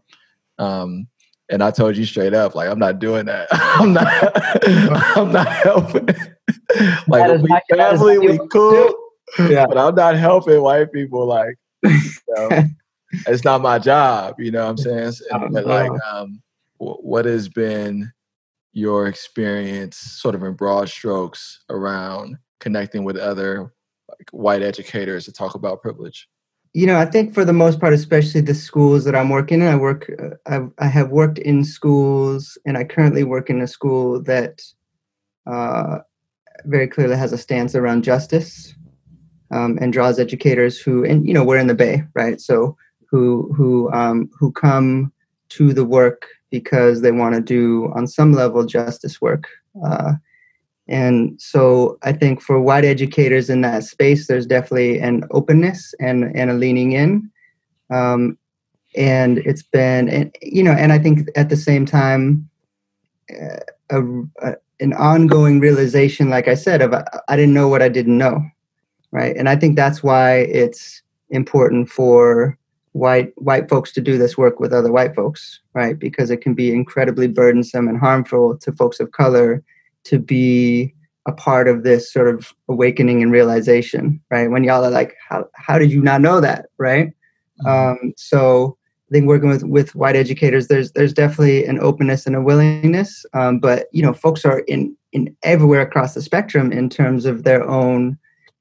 Um, 0.57 1.07
and 1.49 1.63
I 1.63 1.71
told 1.71 1.97
you 1.97 2.05
straight 2.05 2.33
up, 2.33 2.55
like 2.55 2.69
I'm 2.69 2.79
not 2.79 2.99
doing 2.99 3.25
that. 3.25 3.47
I'm 3.51 3.93
not. 3.93 4.07
I'm 5.17 5.31
not 5.31 5.47
helping. 5.47 6.07
like 7.07 7.41
we 7.41 7.59
family, 7.75 8.19
we 8.19 8.39
cool, 8.49 8.93
yeah. 9.39 9.65
but 9.65 9.77
I'm 9.77 9.95
not 9.95 10.15
helping 10.15 10.61
white 10.61 10.91
people. 10.91 11.25
Like 11.25 11.55
it's 13.27 13.43
not 13.43 13.61
my 13.61 13.79
job, 13.79 14.35
you 14.39 14.51
know 14.51 14.63
what 14.63 14.71
I'm 14.71 14.77
saying? 14.77 15.13
And, 15.31 15.53
but 15.53 15.65
like, 15.65 15.91
um, 16.11 16.41
what 16.77 17.25
has 17.25 17.49
been 17.49 18.11
your 18.73 19.08
experience, 19.08 19.97
sort 19.97 20.36
of 20.36 20.43
in 20.43 20.53
broad 20.53 20.89
strokes, 20.89 21.63
around 21.69 22.38
connecting 22.60 23.03
with 23.03 23.17
other 23.17 23.73
like 24.08 24.29
white 24.32 24.62
educators 24.62 25.25
to 25.25 25.32
talk 25.32 25.55
about 25.55 25.82
privilege? 25.82 26.27
You 26.73 26.86
know, 26.86 26.99
I 26.99 27.05
think 27.05 27.34
for 27.34 27.43
the 27.43 27.53
most 27.53 27.79
part, 27.79 27.93
especially 27.93 28.41
the 28.41 28.53
schools 28.53 29.03
that 29.05 29.15
I'm 29.15 29.29
working 29.29 29.62
in, 29.62 29.67
I 29.67 29.75
work, 29.75 30.12
uh, 30.21 30.36
I've, 30.45 30.71
I 30.77 30.88
have 30.88 31.10
worked 31.10 31.39
in 31.39 31.63
schools, 31.63 32.58
and 32.65 32.77
I 32.77 32.84
currently 32.84 33.23
work 33.23 33.49
in 33.49 33.62
a 33.62 33.67
school 33.67 34.21
that 34.23 34.62
uh, 35.47 35.99
very 36.65 36.88
clearly 36.88 37.15
has 37.15 37.34
a 37.34 37.38
stance 37.38 37.73
around 37.73 38.03
justice 38.03 38.75
um, 39.51 39.79
and 39.82 39.91
draws 39.91 40.19
educators 40.19 40.79
who, 40.79 41.03
and 41.03 41.27
you 41.27 41.34
know, 41.34 41.43
we're 41.43 41.58
in 41.58 41.67
the 41.67 41.73
Bay, 41.73 42.03
right? 42.13 42.39
So 42.39 42.77
who 43.10 43.51
who 43.53 43.91
um, 43.91 44.29
who 44.38 44.51
come 44.51 45.12
to 45.49 45.73
the 45.73 45.86
work 45.86 46.27
because 46.49 47.01
they 47.01 47.12
want 47.12 47.35
to 47.35 47.41
do 47.41 47.91
on 47.95 48.07
some 48.07 48.33
level 48.33 48.65
justice 48.65 49.21
work. 49.21 49.47
Uh, 49.85 50.13
and 50.88 51.39
so 51.39 51.97
I 52.01 52.13
think 52.13 52.41
for 52.41 52.59
white 52.59 52.85
educators 52.85 53.49
in 53.49 53.62
that 53.62 53.83
space, 53.83 54.27
there's 54.27 54.47
definitely 54.47 54.99
an 54.99 55.23
openness 55.31 55.93
and, 55.99 56.35
and 56.35 56.49
a 56.49 56.55
leaning 56.55 56.93
in. 56.93 57.29
Um, 57.91 58.38
and 58.95 59.38
it's 59.39 59.62
been, 59.62 60.09
and, 60.09 60.35
you 60.41 60.63
know, 60.63 60.71
and 60.71 60.91
I 60.91 60.97
think 60.97 61.29
at 61.35 61.49
the 61.49 61.57
same 61.57 61.85
time, 61.85 62.49
uh, 63.29 63.59
a, 63.91 64.03
a, 64.41 64.55
an 64.79 64.93
ongoing 64.93 65.59
realization, 65.59 66.29
like 66.29 66.47
I 66.47 66.55
said, 66.55 66.81
of 66.81 66.93
I 66.93 67.35
didn't 67.35 67.53
know 67.53 67.67
what 67.67 67.83
I 67.83 67.89
didn't 67.89 68.17
know 68.17 68.43
right? 69.12 69.35
And 69.35 69.49
I 69.49 69.55
think 69.55 69.75
that's 69.75 70.03
why 70.03 70.38
it's 70.38 71.01
important 71.29 71.89
for 71.89 72.57
white 72.99 73.31
white 73.35 73.69
folks 73.69 73.91
to 73.93 74.01
do 74.01 74.17
this 74.17 74.38
work 74.38 74.59
with 74.59 74.73
other 74.73 74.91
white 74.91 75.15
folks, 75.15 75.59
right? 75.73 75.97
Because 75.97 76.29
it 76.29 76.41
can 76.41 76.53
be 76.53 76.71
incredibly 76.71 77.27
burdensome 77.27 77.88
and 77.88 77.97
harmful 77.97 78.57
to 78.57 78.71
folks 78.73 78.99
of 78.99 79.12
color 79.12 79.63
to 80.05 80.19
be 80.19 80.93
a 81.27 81.31
part 81.31 81.67
of 81.67 81.83
this 81.83 82.12
sort 82.12 82.27
of 82.27 82.53
awakening 82.67 83.21
and 83.21 83.31
realization, 83.31 84.19
right? 84.31 84.49
When 84.49 84.63
y'all 84.63 84.85
are 84.85 84.91
like, 84.91 85.15
how 85.27 85.47
how 85.55 85.77
did 85.77 85.91
you 85.91 86.01
not 86.01 86.21
know 86.21 86.41
that, 86.41 86.67
right? 86.77 87.09
Mm-hmm. 87.65 87.67
Um, 87.67 88.13
so 88.17 88.77
I 89.09 89.13
think 89.13 89.27
working 89.27 89.49
with 89.49 89.63
with 89.63 89.95
white 89.95 90.15
educators, 90.15 90.67
there's 90.67 90.91
there's 90.91 91.13
definitely 91.13 91.65
an 91.65 91.79
openness 91.79 92.27
and 92.27 92.35
a 92.35 92.41
willingness, 92.41 93.25
um, 93.33 93.59
but 93.59 93.88
you 93.91 94.01
know, 94.01 94.13
folks 94.13 94.45
are 94.45 94.59
in 94.62 94.95
in 95.13 95.35
everywhere 95.43 95.81
across 95.81 96.13
the 96.13 96.21
spectrum 96.21 96.71
in 96.71 96.89
terms 96.89 97.25
of 97.25 97.43
their 97.43 97.67
own 97.67 98.17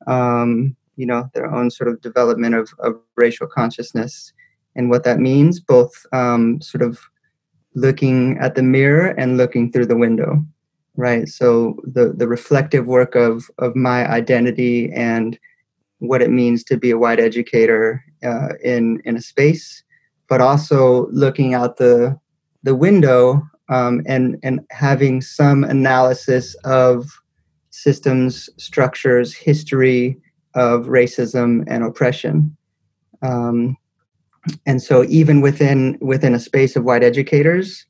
um, 0.06 0.74
you 0.98 1.06
know, 1.06 1.30
their 1.32 1.54
own 1.54 1.70
sort 1.70 1.88
of 1.88 2.00
development 2.02 2.56
of, 2.56 2.68
of 2.80 3.00
racial 3.16 3.46
consciousness 3.46 4.32
and 4.74 4.90
what 4.90 5.04
that 5.04 5.20
means, 5.20 5.60
both 5.60 6.04
um, 6.12 6.60
sort 6.60 6.82
of 6.82 6.98
looking 7.74 8.36
at 8.38 8.56
the 8.56 8.62
mirror 8.62 9.14
and 9.16 9.36
looking 9.36 9.70
through 9.70 9.86
the 9.86 9.96
window, 9.96 10.44
right? 10.96 11.28
So 11.28 11.76
the 11.84 12.12
the 12.12 12.26
reflective 12.26 12.86
work 12.86 13.14
of 13.14 13.48
of 13.58 13.76
my 13.76 14.08
identity 14.10 14.92
and 14.92 15.38
what 16.00 16.20
it 16.20 16.30
means 16.30 16.64
to 16.64 16.76
be 16.76 16.90
a 16.90 16.98
white 16.98 17.20
educator 17.20 18.04
uh, 18.24 18.54
in 18.62 19.00
in 19.04 19.16
a 19.16 19.22
space, 19.22 19.84
but 20.28 20.40
also 20.40 21.06
looking 21.10 21.54
out 21.54 21.76
the 21.76 22.18
the 22.64 22.74
window 22.74 23.40
um, 23.68 24.02
and 24.06 24.36
and 24.42 24.60
having 24.70 25.20
some 25.20 25.62
analysis 25.62 26.56
of 26.64 27.08
systems, 27.70 28.50
structures, 28.56 29.32
history 29.32 30.18
of 30.54 30.86
racism 30.86 31.64
and 31.66 31.84
oppression. 31.84 32.56
Um, 33.22 33.76
and 34.66 34.82
so 34.82 35.04
even 35.04 35.40
within 35.40 35.98
within 36.00 36.34
a 36.34 36.40
space 36.40 36.76
of 36.76 36.84
white 36.84 37.02
educators, 37.02 37.86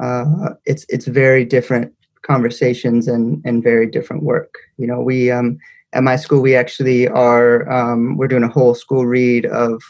uh, 0.00 0.50
it's 0.64 0.84
it's 0.88 1.06
very 1.06 1.44
different 1.44 1.92
conversations 2.22 3.08
and 3.08 3.42
and 3.44 3.62
very 3.62 3.86
different 3.86 4.22
work. 4.22 4.54
You 4.76 4.86
know, 4.86 5.00
we 5.00 5.30
um, 5.30 5.58
at 5.92 6.02
my 6.02 6.16
school 6.16 6.40
we 6.40 6.56
actually 6.56 7.08
are 7.08 7.70
um, 7.70 8.16
we're 8.16 8.28
doing 8.28 8.44
a 8.44 8.48
whole 8.48 8.74
school 8.74 9.06
read 9.06 9.46
of 9.46 9.82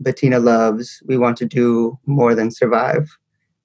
Bettina 0.00 0.38
Love's 0.40 1.02
"We 1.06 1.18
Want 1.18 1.36
to 1.38 1.46
Do 1.46 1.98
More 2.06 2.34
Than 2.34 2.50
Survive." 2.50 3.16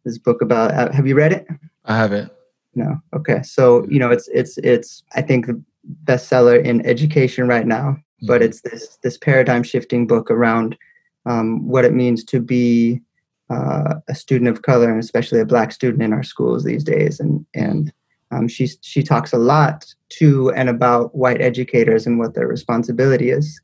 This 0.04 0.18
book 0.18 0.42
about 0.42 0.72
uh, 0.72 0.92
have 0.92 1.08
you 1.08 1.16
read 1.16 1.34
it? 1.34 1.48
I 1.86 1.98
haven't. 1.98 2.32
No. 2.76 3.00
Okay. 3.16 3.42
So 3.44 3.88
you 3.90 4.00
know, 4.00 4.12
it's 4.12 4.28
it's 4.28 4.58
it's 4.60 5.04
I 5.16 5.22
think 5.22 5.48
the 5.48 5.62
bestseller 6.06 6.64
in 6.64 6.86
education 6.86 7.48
right 7.48 7.68
now, 7.68 7.92
mm-hmm. 7.92 8.28
but 8.28 8.42
it's 8.42 8.62
this 8.62 8.98
this 9.04 9.18
paradigm 9.18 9.64
shifting 9.64 10.08
book 10.08 10.30
around 10.32 10.78
um, 11.26 11.68
what 11.68 11.86
it 11.86 11.94
means 11.94 12.24
to 12.26 12.40
be 12.40 13.02
uh, 13.50 13.96
a 14.08 14.16
student 14.16 14.50
of 14.50 14.64
color 14.64 14.90
and 14.90 15.00
especially 15.00 15.40
a 15.40 15.46
black 15.46 15.72
student 15.72 16.04
in 16.04 16.14
our 16.14 16.24
schools 16.24 16.64
these 16.64 16.84
days. 16.84 17.20
And 17.20 17.46
and 17.54 17.92
um, 18.32 18.48
she 18.48 18.68
she 18.82 19.04
talks 19.04 19.34
a 19.34 19.38
lot 19.38 19.86
to 20.10 20.52
and 20.52 20.70
about 20.70 21.16
white 21.16 21.42
educators 21.42 22.06
and 22.06 22.20
what 22.20 22.34
their 22.34 22.48
responsibility 22.48 23.30
is. 23.30 23.62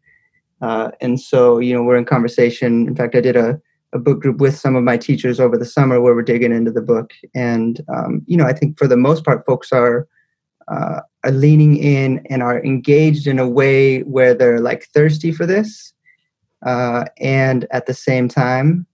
Uh, 0.62 0.92
and 1.02 1.20
so 1.20 1.60
you 1.60 1.74
know 1.74 1.84
we're 1.84 1.98
in 1.98 2.06
conversation. 2.06 2.88
In 2.88 2.96
fact, 2.96 3.16
I 3.16 3.22
did 3.22 3.36
a 3.36 3.60
a 3.94 4.00
book 4.00 4.22
group 4.22 4.38
with 4.38 4.58
some 4.58 4.76
of 4.76 4.84
my 4.84 4.98
teachers 4.98 5.40
over 5.40 5.58
the 5.58 5.66
summer 5.66 6.00
where 6.00 6.16
we're 6.16 6.22
digging 6.22 6.54
into 6.54 6.72
the 6.72 6.82
book. 6.82 7.14
And 7.36 7.82
um, 7.94 8.22
you 8.26 8.38
know, 8.38 8.46
I 8.46 8.54
think 8.54 8.78
for 8.78 8.88
the 8.88 8.98
most 8.98 9.26
part, 9.26 9.46
folks 9.46 9.72
are 9.72 10.08
uh, 10.72 11.02
are 11.24 11.32
leaning 11.32 11.78
in 11.78 12.26
and 12.30 12.42
are 12.42 12.64
engaged 12.64 13.28
in 13.28 13.40
a 13.40 13.48
way 13.48 14.02
where 14.02 14.34
they're 14.34 14.60
like 14.60 14.88
thirsty 14.94 15.32
for 15.32 15.46
this, 15.46 15.94
uh, 16.66 17.06
and 17.20 17.68
at 17.72 17.86
the 17.86 17.94
same 17.94 18.28
time, 18.28 18.86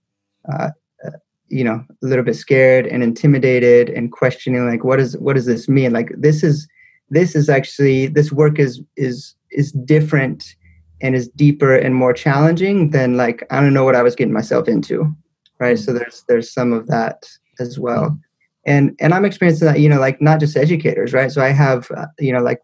uh, 0.52 0.70
uh 1.06 1.10
you 1.48 1.64
know, 1.64 1.84
a 2.02 2.06
little 2.06 2.24
bit 2.24 2.36
scared 2.36 2.86
and 2.86 3.02
intimidated 3.02 3.88
and 3.90 4.12
questioning 4.12 4.66
like, 4.66 4.84
what 4.84 5.00
is 5.00 5.16
what 5.18 5.36
does 5.36 5.46
this 5.46 5.68
mean? 5.68 5.92
Like 5.92 6.10
this 6.16 6.42
is 6.42 6.68
this 7.10 7.34
is 7.34 7.48
actually 7.48 8.06
this 8.06 8.32
work 8.32 8.58
is 8.58 8.82
is 8.96 9.34
is 9.50 9.72
different 9.72 10.54
and 11.00 11.14
is 11.14 11.28
deeper 11.28 11.76
and 11.76 11.94
more 11.94 12.12
challenging 12.12 12.90
than 12.90 13.16
like 13.16 13.46
i 13.50 13.60
don't 13.60 13.72
know 13.72 13.84
what 13.84 13.94
i 13.94 14.02
was 14.02 14.16
getting 14.16 14.34
myself 14.34 14.66
into 14.66 15.14
right? 15.58 15.78
So 15.78 15.92
there's 15.92 16.24
there's 16.28 16.52
some 16.52 16.72
of 16.72 16.86
that 16.88 17.28
as 17.60 17.78
well 17.78 18.18
and 18.66 18.94
and 19.00 19.14
i'm 19.14 19.24
experiencing 19.24 19.66
that 19.66 19.80
you 19.80 19.88
know 19.88 20.00
like 20.00 20.20
not 20.20 20.40
just 20.40 20.56
educators 20.56 21.12
right? 21.12 21.30
So 21.30 21.42
i 21.42 21.50
have 21.50 21.90
uh, 21.96 22.06
you 22.18 22.32
know 22.32 22.42
like 22.42 22.60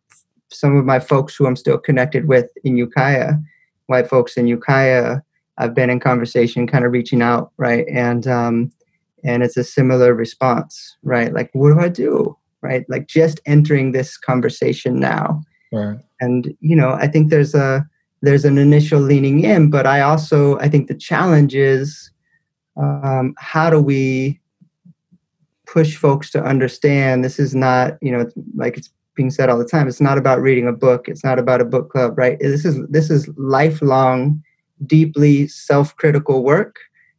some 0.51 0.77
of 0.77 0.85
my 0.85 1.01
folks 1.01 1.35
who 1.35 1.47
i'm 1.47 1.57
still 1.57 1.79
connected 1.79 2.29
with 2.29 2.47
in 2.65 2.77
ukiah 2.77 3.35
white 3.87 4.09
folks 4.09 4.37
in 4.37 4.47
ukiah 4.47 5.19
i've 5.59 5.75
been 5.75 5.91
in 5.91 6.01
conversation 6.01 6.67
kind 6.67 6.85
of 6.85 6.93
reaching 6.93 7.23
out 7.23 7.53
right? 7.57 7.87
And 7.89 8.27
um 8.27 8.73
and 9.25 9.43
it's 9.43 9.57
a 9.57 9.65
similar 9.65 10.15
response 10.15 10.97
right? 11.03 11.33
Like 11.33 11.51
what 11.53 11.73
do 11.73 11.81
i 11.81 11.89
do 11.89 12.37
right? 12.63 12.85
Like 12.89 13.07
just 13.07 13.41
entering 13.45 13.93
this 13.93 14.17
conversation 14.17 14.99
now. 14.99 15.43
Right. 15.73 15.99
And 16.21 16.57
you 16.61 16.77
know 16.77 16.93
i 16.93 17.07
think 17.07 17.31
there's 17.31 17.55
a 17.55 17.87
there's 18.25 18.45
an 18.45 18.57
initial 18.59 19.01
leaning 19.01 19.45
in, 19.45 19.71
but 19.71 19.87
I 19.87 20.01
also 20.01 20.59
I 20.59 20.69
think 20.69 20.89
the 20.89 20.95
challenge 20.95 21.55
is 21.55 22.11
um, 22.77 23.35
how 23.39 23.71
do 23.71 23.81
we 23.81 24.41
push 25.75 25.97
folks 25.97 26.31
to 26.31 26.41
understand 26.41 27.25
this 27.25 27.41
is 27.41 27.53
not 27.53 27.99
you 28.01 28.13
know 28.13 28.31
like 28.55 28.77
it's 28.77 28.91
being 29.17 29.29
said 29.29 29.49
all 29.51 29.59
the 29.59 29.65
time 29.65 29.89
it's 29.89 30.01
not 30.01 30.17
about 30.17 30.41
reading 30.41 30.69
a 30.69 30.73
book 30.73 31.09
it's 31.09 31.25
not 31.25 31.37
about 31.37 31.61
a 31.61 31.65
book 31.65 31.91
club 31.91 32.17
right 32.17 32.39
this 32.39 32.65
is 32.65 32.79
this 32.89 33.11
is 33.11 33.29
lifelong 33.37 34.41
deeply 34.87 35.49
self-critical 35.49 36.45
work 36.45 36.77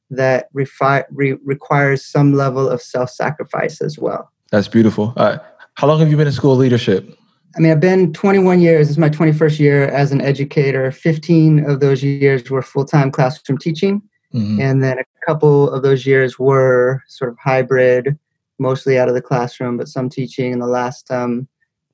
that 0.09 0.47
refi- 0.53 1.03
re- 1.11 1.37
requires 1.43 2.05
some 2.05 2.33
level 2.33 2.69
of 2.69 2.81
self-sacrifice 2.81 3.81
as 3.81 3.99
well 3.99 4.31
that's 4.51 4.69
beautiful 4.69 5.13
uh, 5.17 5.37
how 5.73 5.85
long 5.85 5.99
have 5.99 6.09
you 6.09 6.15
been 6.15 6.27
in 6.27 6.33
school 6.33 6.55
leadership 6.55 7.17
I 7.57 7.61
mean, 7.61 7.71
I've 7.71 7.79
been 7.79 8.11
21 8.11 8.59
years. 8.59 8.87
This 8.87 8.95
is 8.95 8.97
my 8.97 9.09
21st 9.09 9.59
year 9.59 9.87
as 9.87 10.11
an 10.11 10.19
educator. 10.19 10.91
15 10.91 11.69
of 11.69 11.79
those 11.79 12.03
years 12.03 12.49
were 12.49 12.61
full 12.61 12.83
time 12.83 13.11
classroom 13.11 13.57
teaching. 13.57 14.01
Mm-hmm. 14.33 14.59
And 14.59 14.83
then 14.83 14.99
a 14.99 15.25
couple 15.25 15.69
of 15.69 15.81
those 15.81 16.05
years 16.05 16.37
were 16.37 17.01
sort 17.07 17.31
of 17.31 17.37
hybrid, 17.41 18.19
mostly 18.59 18.97
out 18.97 19.09
of 19.09 19.15
the 19.15 19.21
classroom, 19.21 19.77
but 19.77 19.87
some 19.87 20.09
teaching. 20.09 20.51
In 20.51 20.59
the 20.59 20.67
last, 20.67 21.09
um, 21.11 21.47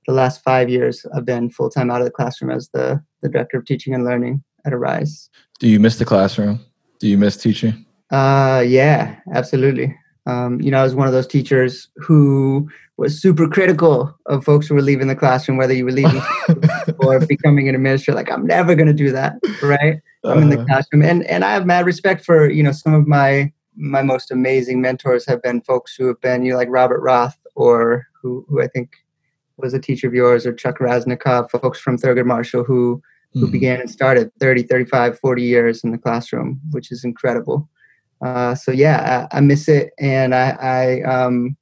the 0.08 0.14
last 0.14 0.44
five 0.44 0.70
years, 0.70 1.06
I've 1.16 1.26
been 1.26 1.50
full 1.50 1.70
time 1.70 1.92
out 1.92 2.02
of 2.02 2.06
the 2.06 2.12
classroom 2.12 2.52
as 2.52 2.70
the, 2.74 3.04
the 3.22 3.30
director 3.30 3.58
of 3.58 3.66
teaching 3.66 3.94
and 3.94 4.04
learning 4.04 4.44
at 4.66 4.74
Arise. 4.74 5.30
Do 5.60 5.68
you 5.68 5.80
miss 5.80 5.98
the 5.98 6.06
classroom? 6.06 6.60
Do 7.00 7.08
you 7.08 7.18
miss 7.18 7.38
teaching? 7.38 7.86
Uh, 8.12 8.64
yeah, 8.66 9.16
absolutely. 9.34 9.96
Um, 10.28 10.62
you 10.62 10.70
know, 10.70 10.80
I 10.80 10.84
was 10.84 10.94
one 10.94 11.08
of 11.08 11.14
those 11.14 11.28
teachers 11.28 11.90
who 11.96 12.70
was 12.98 13.20
super 13.20 13.48
critical 13.48 14.16
of 14.28 14.44
folks 14.44 14.68
who 14.68 14.76
were 14.76 14.82
leaving 14.82 15.08
the 15.08 15.16
classroom, 15.16 15.58
whether 15.58 15.74
you 15.74 15.86
were 15.86 15.92
leaving 15.92 16.22
or 17.00 17.20
becoming 17.26 17.68
an 17.68 17.76
administrator. 17.76 18.16
Like, 18.16 18.32
I'm 18.32 18.46
never 18.46 18.76
going 18.76 18.88
to 18.88 18.94
do 18.94 19.12
that, 19.12 19.34
right? 19.64 20.00
Uh-huh. 20.24 20.34
I'm 20.34 20.44
in 20.44 20.50
the 20.50 20.58
uh-huh. 20.58 20.66
classroom, 20.66 21.02
and 21.02 21.24
and 21.26 21.44
I 21.44 21.54
have 21.54 21.66
mad 21.66 21.88
respect 21.88 22.24
for 22.24 22.48
you 22.50 22.62
know 22.62 22.72
some 22.72 22.94
of 22.94 23.08
my 23.08 23.52
my 23.76 24.02
most 24.02 24.32
amazing 24.32 24.82
mentors 24.82 25.26
have 25.28 25.42
been 25.42 25.62
folks 25.62 25.96
who 25.96 26.08
have 26.08 26.20
been 26.22 26.44
you 26.44 26.52
know 26.52 26.58
like 26.58 26.70
Robert 26.70 27.02
Roth 27.02 27.38
or 27.56 28.08
who 28.22 28.46
who 28.50 28.62
I 28.62 28.68
think 28.68 28.96
was 29.58 29.74
a 29.74 29.80
teacher 29.80 30.08
of 30.08 30.14
yours 30.14 30.46
or 30.46 30.54
Chuck 30.54 30.80
Raznikov, 30.80 31.52
folks 31.52 31.80
from 31.80 31.98
Thurgood 31.98 32.26
Marshall 32.26 32.64
who 32.64 33.02
who 33.34 33.48
mm. 33.48 33.52
began 33.52 33.80
and 33.80 33.90
started 33.90 34.32
30, 34.40 34.64
35, 34.64 35.20
40 35.20 35.42
years 35.42 35.84
in 35.84 35.92
the 35.92 35.98
classroom, 35.98 36.60
which 36.72 36.92
is 36.92 37.04
incredible. 37.04 37.70
Uh, 38.22 38.54
so 38.56 38.72
yeah, 38.72 39.28
I, 39.32 39.38
I, 39.38 39.42
miss 39.42 39.68
it, 39.68 39.94
and 40.00 40.36
I, 40.36 40.50
I 40.62 41.02
um, 41.04 41.58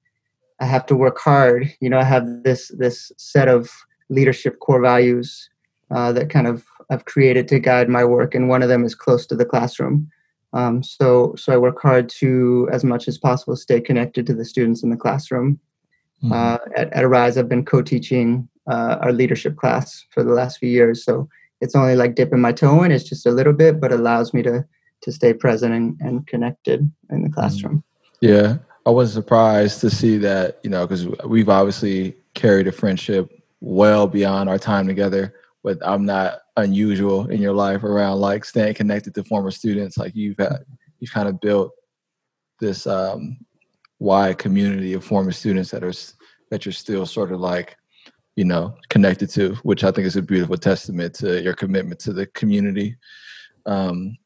I 0.59 0.65
have 0.65 0.85
to 0.87 0.95
work 0.95 1.17
hard. 1.19 1.73
You 1.79 1.89
know, 1.89 1.99
I 1.99 2.03
have 2.03 2.25
this 2.43 2.69
this 2.77 3.11
set 3.17 3.47
of 3.47 3.69
leadership 4.09 4.59
core 4.59 4.81
values 4.81 5.49
uh, 5.91 6.11
that 6.13 6.29
kind 6.29 6.47
of 6.47 6.65
I've 6.89 7.05
created 7.05 7.47
to 7.49 7.59
guide 7.59 7.87
my 7.87 8.03
work, 8.03 8.35
and 8.35 8.49
one 8.49 8.61
of 8.61 8.67
them 8.67 8.83
is 8.83 8.93
close 8.93 9.25
to 9.27 9.35
the 9.35 9.45
classroom. 9.45 10.09
Um, 10.53 10.81
so 10.81 11.35
so 11.37 11.53
I 11.53 11.57
work 11.57 11.79
hard 11.81 12.09
to, 12.19 12.67
as 12.71 12.83
much 12.83 13.07
as 13.07 13.17
possible, 13.17 13.55
stay 13.55 13.79
connected 13.79 14.25
to 14.27 14.33
the 14.33 14.45
students 14.45 14.83
in 14.83 14.89
the 14.89 14.97
classroom. 14.97 15.59
Mm-hmm. 16.23 16.33
Uh, 16.33 16.57
at, 16.75 16.91
at 16.91 17.03
Arise, 17.03 17.37
I've 17.37 17.47
been 17.47 17.65
co-teaching 17.65 18.49
uh, 18.69 18.97
our 19.01 19.13
leadership 19.13 19.55
class 19.55 20.05
for 20.11 20.23
the 20.23 20.33
last 20.33 20.57
few 20.57 20.69
years, 20.69 21.03
so 21.03 21.29
it's 21.61 21.75
only 21.75 21.95
like 21.95 22.15
dipping 22.15 22.41
my 22.41 22.51
toe 22.51 22.83
in. 22.83 22.91
It's 22.91 23.03
just 23.03 23.25
a 23.25 23.31
little 23.31 23.53
bit, 23.53 23.79
but 23.79 23.91
allows 23.91 24.33
me 24.33 24.41
to 24.43 24.65
to 25.01 25.11
stay 25.11 25.33
present 25.33 25.73
and, 25.73 25.97
and 26.01 26.27
connected 26.27 26.79
in 26.81 27.21
the 27.21 27.29
mm-hmm. 27.29 27.33
classroom. 27.33 27.83
Yeah, 28.21 28.57
I 28.85 28.89
was 28.89 29.13
surprised 29.13 29.81
to 29.81 29.89
see 29.89 30.17
that, 30.17 30.59
you 30.63 30.69
know, 30.69 30.85
because 30.85 31.07
we've 31.25 31.47
obviously 31.47 32.15
carried 32.33 32.67
a 32.67 32.71
friendship 32.71 33.29
well 33.61 34.07
beyond 34.07 34.49
our 34.49 34.57
time 34.57 34.87
together. 34.87 35.35
But 35.63 35.77
I'm 35.81 36.05
not 36.05 36.39
unusual 36.63 37.27
in 37.29 37.41
your 37.41 37.53
life 37.53 37.83
around 37.83 38.19
like 38.19 38.45
staying 38.45 38.73
connected 38.75 39.15
to 39.15 39.23
former 39.23 39.51
students. 39.51 39.97
Like 39.97 40.15
you've 40.15 40.37
had, 40.37 40.65
you've 40.99 41.11
kind 41.11 41.27
of 41.27 41.39
built 41.39 41.71
this 42.59 42.87
um, 42.87 43.37
wide 43.99 44.37
community 44.37 44.93
of 44.93 45.03
former 45.03 45.31
students 45.31 45.71
that 45.71 45.83
are 45.83 45.93
that 46.51 46.65
you're 46.65 46.73
still 46.73 47.05
sort 47.05 47.31
of 47.31 47.39
like, 47.39 47.77
you 48.35 48.45
know, 48.45 48.75
connected 48.89 49.29
to, 49.31 49.55
which 49.63 49.83
I 49.83 49.91
think 49.91 50.07
is 50.07 50.15
a 50.15 50.21
beautiful 50.21 50.57
testament 50.57 51.13
to 51.15 51.41
your 51.41 51.53
commitment 51.53 51.99
to 52.01 52.13
the 52.13 52.25
community. 52.27 52.95
Um, 53.65 54.17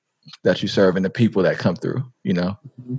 that 0.44 0.62
you 0.62 0.68
serve 0.68 0.96
and 0.96 1.06
the 1.06 1.10
people 1.10 1.44
that 1.44 1.58
come 1.58 1.76
through 1.76 2.04
you 2.24 2.34
know 2.34 2.58
mm-hmm. 2.82 2.96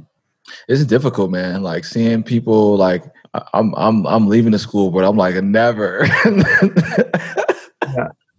it's 0.69 0.85
difficult 0.85 1.31
man 1.31 1.63
like 1.63 1.85
seeing 1.85 2.23
people 2.23 2.77
like 2.77 3.05
i'm 3.53 3.75
i'm 3.77 4.07
i'm 4.07 4.29
leaving 4.29 4.53
the 4.53 4.59
school 4.59 4.91
but 4.91 5.05
i'm 5.05 5.17
like 5.17 5.35
never 5.43 6.07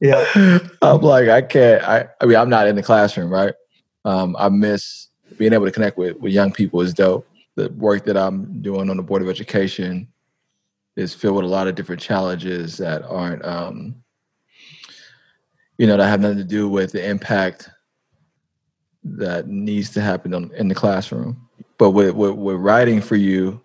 yeah. 0.01 0.59
I'm 0.81 1.01
like 1.01 1.29
i 1.29 1.41
can't 1.41 1.83
i 1.83 2.07
i 2.21 2.25
mean 2.25 2.35
i'm 2.35 2.49
not 2.49 2.67
in 2.67 2.75
the 2.75 2.83
classroom 2.83 3.31
right? 3.31 3.53
Um 4.03 4.35
i 4.37 4.49
miss 4.49 5.07
being 5.37 5.53
able 5.53 5.65
to 5.65 5.71
connect 5.71 5.97
with 5.97 6.17
with 6.17 6.33
young 6.33 6.51
people 6.51 6.81
is 6.81 6.93
dope. 6.93 7.27
The 7.55 7.69
work 7.71 8.05
that 8.05 8.17
i'm 8.17 8.61
doing 8.61 8.89
on 8.89 8.97
the 8.97 9.03
board 9.03 9.21
of 9.21 9.29
education 9.29 10.07
is 10.95 11.13
filled 11.13 11.37
with 11.37 11.45
a 11.45 11.49
lot 11.49 11.67
of 11.67 11.75
different 11.75 12.01
challenges 12.01 12.77
that 12.77 13.03
aren't 13.03 13.43
um 13.45 13.95
you 15.77 15.87
know 15.87 15.97
that 15.97 16.07
have 16.07 16.21
nothing 16.21 16.37
to 16.37 16.43
do 16.43 16.69
with 16.69 16.91
the 16.91 17.05
impact 17.05 17.69
that 19.05 19.47
needs 19.47 19.91
to 19.91 20.01
happen 20.01 20.33
on, 20.33 20.51
in 20.55 20.67
the 20.67 20.75
classroom. 20.75 21.47
But 21.77 21.91
with, 21.91 22.15
with, 22.15 22.33
with 22.35 22.57
writing 22.57 23.01
for 23.01 23.15
you, 23.15 23.61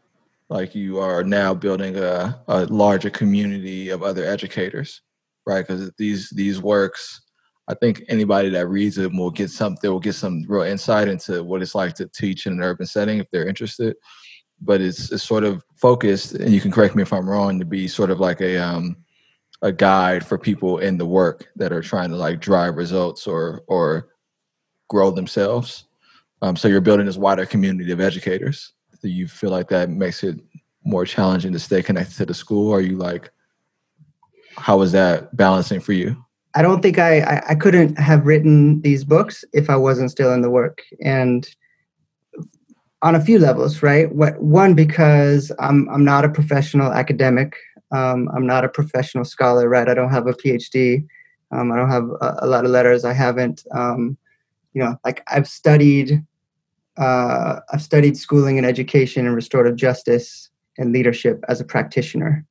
like 0.48 0.74
you 0.74 0.98
are 0.98 1.24
now 1.24 1.54
building 1.54 1.96
a, 1.96 2.38
a 2.48 2.66
larger 2.66 3.08
community 3.08 3.88
of 3.88 4.02
other 4.02 4.24
educators, 4.24 5.00
right? 5.46 5.66
Because 5.66 5.90
these 5.98 6.30
these 6.30 6.60
works, 6.60 7.22
I 7.68 7.74
think 7.74 8.02
anybody 8.08 8.50
that 8.50 8.68
reads 8.68 8.96
them 8.96 9.16
will 9.16 9.30
get 9.30 9.50
some. 9.50 9.76
They 9.80 9.88
will 9.88 10.00
get 10.00 10.14
some 10.14 10.44
real 10.48 10.62
insight 10.62 11.08
into 11.08 11.42
what 11.44 11.62
it's 11.62 11.74
like 11.74 11.94
to 11.94 12.06
teach 12.08 12.46
in 12.46 12.54
an 12.54 12.62
urban 12.62 12.86
setting 12.86 13.18
if 13.18 13.26
they're 13.30 13.48
interested. 13.48 13.96
but 14.60 14.80
it's 14.80 15.10
it's 15.12 15.24
sort 15.24 15.44
of 15.44 15.64
focused, 15.76 16.34
and 16.34 16.52
you 16.52 16.60
can 16.60 16.70
correct 16.70 16.94
me 16.94 17.02
if 17.02 17.12
I'm 17.12 17.28
wrong, 17.28 17.58
to 17.58 17.64
be 17.64 17.88
sort 17.88 18.10
of 18.10 18.20
like 18.20 18.40
a 18.40 18.58
um, 18.58 18.96
a 19.62 19.72
guide 19.72 20.24
for 20.24 20.38
people 20.38 20.78
in 20.78 20.98
the 20.98 21.06
work 21.06 21.48
that 21.56 21.72
are 21.72 21.82
trying 21.82 22.10
to 22.10 22.16
like 22.16 22.40
drive 22.40 22.76
results 22.76 23.26
or 23.26 23.62
or 23.68 24.08
grow 24.88 25.10
themselves. 25.10 25.84
Um, 26.42 26.56
so 26.56 26.68
you're 26.68 26.80
building 26.80 27.06
this 27.06 27.16
wider 27.16 27.46
community 27.46 27.92
of 27.92 28.00
educators. 28.00 28.72
Do 29.02 29.08
you 29.08 29.28
feel 29.28 29.50
like 29.50 29.68
that 29.68 29.90
makes 29.90 30.24
it 30.24 30.40
more 30.84 31.04
challenging 31.04 31.52
to 31.52 31.58
stay 31.58 31.82
connected 31.82 32.16
to 32.16 32.26
the 32.26 32.34
school? 32.34 32.72
Are 32.72 32.80
you 32.80 32.96
like, 32.96 33.30
how 34.60 34.78
was 34.78 34.92
that 34.92 35.34
balancing 35.36 35.80
for 35.80 35.92
you? 35.92 36.16
I 36.54 36.62
don't 36.62 36.82
think 36.82 36.98
I, 36.98 37.20
I, 37.20 37.42
I 37.50 37.54
couldn't 37.54 37.98
have 37.98 38.26
written 38.26 38.80
these 38.82 39.04
books 39.04 39.44
if 39.52 39.70
I 39.70 39.76
wasn't 39.76 40.10
still 40.10 40.32
in 40.32 40.42
the 40.42 40.50
work. 40.50 40.82
And 41.04 41.48
on 43.02 43.14
a 43.14 43.20
few 43.20 43.38
levels, 43.38 43.82
right? 43.82 44.14
What 44.14 44.40
one 44.42 44.74
because 44.74 45.50
I'm 45.58 45.88
I'm 45.88 46.04
not 46.04 46.24
a 46.24 46.28
professional 46.28 46.92
academic. 46.92 47.56
Um, 47.92 48.28
I'm 48.34 48.46
not 48.46 48.64
a 48.64 48.68
professional 48.68 49.24
scholar, 49.24 49.68
right? 49.68 49.88
I 49.88 49.94
don't 49.94 50.10
have 50.10 50.26
a 50.26 50.34
PhD. 50.34 51.06
Um, 51.50 51.72
I 51.72 51.76
don't 51.76 51.90
have 51.90 52.08
a, 52.20 52.36
a, 52.42 52.46
lot 52.46 52.64
of 52.64 52.70
letters. 52.70 53.04
I 53.04 53.12
haven't, 53.12 53.66
um, 53.74 54.16
you 54.74 54.82
know, 54.82 54.96
like 55.04 55.22
I've 55.26 55.48
studied. 55.48 56.24
Uh, 56.96 57.60
I've 57.72 57.82
studied 57.82 58.16
schooling 58.16 58.58
and 58.58 58.66
education 58.66 59.26
and 59.26 59.34
restorative 59.34 59.76
justice 59.76 60.50
and 60.76 60.92
leadership 60.92 61.42
as 61.48 61.60
a 61.60 61.64
practitioner, 61.64 62.44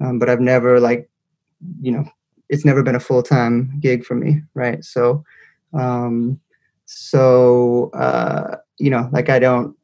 um, 0.00 0.18
but 0.18 0.30
I've 0.30 0.40
never 0.40 0.78
like, 0.78 1.10
you 1.80 1.92
know, 1.92 2.04
it's 2.48 2.64
never 2.64 2.82
been 2.82 2.94
a 2.94 3.00
full 3.00 3.22
time 3.22 3.78
gig 3.80 4.04
for 4.04 4.14
me, 4.14 4.42
right? 4.54 4.84
So, 4.84 5.24
um, 5.72 6.40
so 6.84 7.90
uh, 7.94 8.56
you 8.78 8.90
know, 8.90 9.08
like 9.12 9.28
I 9.28 9.38
don't, 9.38 9.76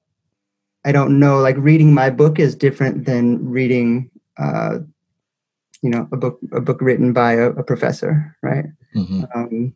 I 0.85 0.93
don't 0.93 1.19
know. 1.19 1.39
Like 1.39 1.57
reading 1.59 1.95
my 1.95 2.11
book 2.11 2.39
is 2.39 2.55
different 2.55 3.05
than 3.05 3.49
reading, 3.49 4.11
uh, 4.39 4.79
you 5.83 5.91
know, 5.91 6.09
a 6.13 6.17
book 6.17 6.39
a 6.53 6.61
book 6.61 6.81
written 6.81 7.13
by 7.13 7.33
a, 7.33 7.51
a 7.51 7.63
professor, 7.63 8.37
right? 8.43 8.67
Mm-hmm. 8.95 9.25
Um, 9.35 9.75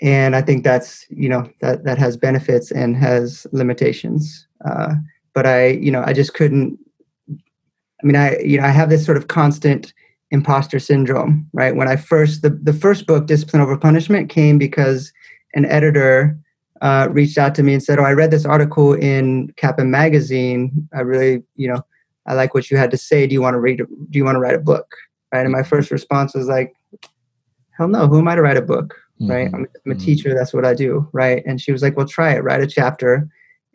and 0.00 0.36
I 0.36 0.42
think 0.42 0.64
that's 0.64 1.06
you 1.08 1.28
know 1.28 1.50
that 1.60 1.84
that 1.84 1.98
has 1.98 2.16
benefits 2.16 2.70
and 2.70 2.96
has 2.96 3.46
limitations. 3.52 4.46
Uh, 4.68 4.94
but 5.32 5.46
I, 5.46 5.68
you 5.68 5.90
know, 5.90 6.02
I 6.04 6.12
just 6.12 6.34
couldn't. 6.34 6.78
I 7.30 8.06
mean, 8.06 8.16
I 8.16 8.38
you 8.38 8.60
know 8.60 8.66
I 8.66 8.70
have 8.70 8.90
this 8.90 9.04
sort 9.04 9.16
of 9.16 9.28
constant 9.28 9.92
imposter 10.36 10.78
syndrome, 10.78 11.48
right? 11.52 11.74
When 11.74 11.88
I 11.88 11.96
first 11.96 12.42
the, 12.42 12.50
the 12.50 12.72
first 12.72 13.06
book, 13.06 13.26
Discipline 13.26 13.62
Over 13.62 13.76
Punishment, 13.76 14.28
came 14.28 14.58
because 14.58 15.12
an 15.54 15.64
editor 15.64 16.38
uh, 16.82 17.08
reached 17.10 17.38
out 17.38 17.54
to 17.56 17.62
me 17.62 17.72
and 17.72 17.82
said, 17.82 17.98
"Oh, 17.98 18.04
I 18.04 18.12
read 18.12 18.30
this 18.30 18.44
article 18.44 18.92
in 18.92 19.52
Kappan 19.56 19.90
magazine. 19.90 20.88
I 20.94 21.00
really, 21.00 21.42
you 21.56 21.68
know, 21.68 21.82
I 22.26 22.34
like 22.34 22.54
what 22.54 22.70
you 22.70 22.76
had 22.76 22.90
to 22.90 22.98
say. 22.98 23.26
Do 23.26 23.32
you 23.32 23.42
want 23.42 23.54
to 23.54 23.60
read? 23.60 23.78
Do 23.78 24.18
you 24.18 24.24
want 24.24 24.36
to 24.36 24.40
write 24.40 24.54
a 24.54 24.60
book?" 24.72 24.94
Right? 25.32 25.44
And 25.44 25.52
my 25.52 25.62
first 25.62 25.90
response 25.90 26.34
was 26.34 26.46
like, 26.46 26.74
"Hell 27.76 27.88
no! 27.88 28.06
Who 28.06 28.18
am 28.18 28.28
I 28.28 28.34
to 28.34 28.42
write 28.42 28.58
a 28.58 28.62
book? 28.62 28.94
Mm-hmm. 29.20 29.30
Right? 29.30 29.48
I'm, 29.48 29.54
I'm 29.54 29.64
a 29.64 29.94
mm-hmm. 29.94 30.04
teacher. 30.04 30.34
That's 30.34 30.54
what 30.54 30.66
I 30.66 30.74
do. 30.74 31.08
Right?" 31.12 31.42
And 31.46 31.60
she 31.60 31.72
was 31.72 31.82
like, 31.82 31.96
"Well, 31.96 32.06
try 32.06 32.34
it. 32.34 32.44
Write 32.44 32.62
a 32.62 32.66
chapter." 32.66 33.28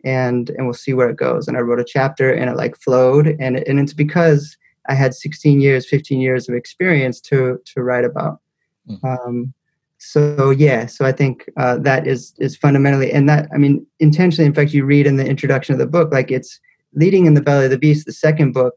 and 0.04 0.50
and 0.50 0.66
we'll 0.66 0.74
see 0.74 0.94
where 0.94 1.08
it 1.08 1.16
goes 1.16 1.46
and 1.46 1.56
i 1.56 1.60
wrote 1.60 1.78
a 1.78 1.84
chapter 1.84 2.32
and 2.32 2.50
it 2.50 2.56
like 2.56 2.76
flowed 2.76 3.36
and 3.38 3.58
and 3.68 3.78
it's 3.78 3.92
because 3.92 4.56
I 4.88 4.94
had 4.94 5.14
16 5.14 5.60
years, 5.60 5.88
15 5.88 6.20
years 6.20 6.48
of 6.48 6.54
experience 6.54 7.20
to 7.22 7.58
to 7.66 7.82
write 7.82 8.04
about. 8.04 8.40
Mm-hmm. 8.88 9.06
Um, 9.06 9.54
so 9.98 10.50
yeah, 10.50 10.86
so 10.86 11.04
I 11.04 11.12
think 11.12 11.48
uh, 11.56 11.78
that 11.78 12.06
is 12.06 12.34
is 12.38 12.56
fundamentally, 12.56 13.12
and 13.12 13.28
that 13.28 13.48
I 13.54 13.58
mean 13.58 13.86
intentionally. 14.00 14.46
In 14.46 14.54
fact, 14.54 14.72
you 14.72 14.84
read 14.84 15.06
in 15.06 15.16
the 15.16 15.26
introduction 15.26 15.72
of 15.72 15.78
the 15.78 15.86
book, 15.86 16.12
like 16.12 16.30
it's 16.30 16.58
leading 16.94 17.26
in 17.26 17.34
the 17.34 17.40
belly 17.40 17.66
of 17.66 17.70
the 17.70 17.78
beast. 17.78 18.06
The 18.06 18.12
second 18.12 18.52
book, 18.52 18.74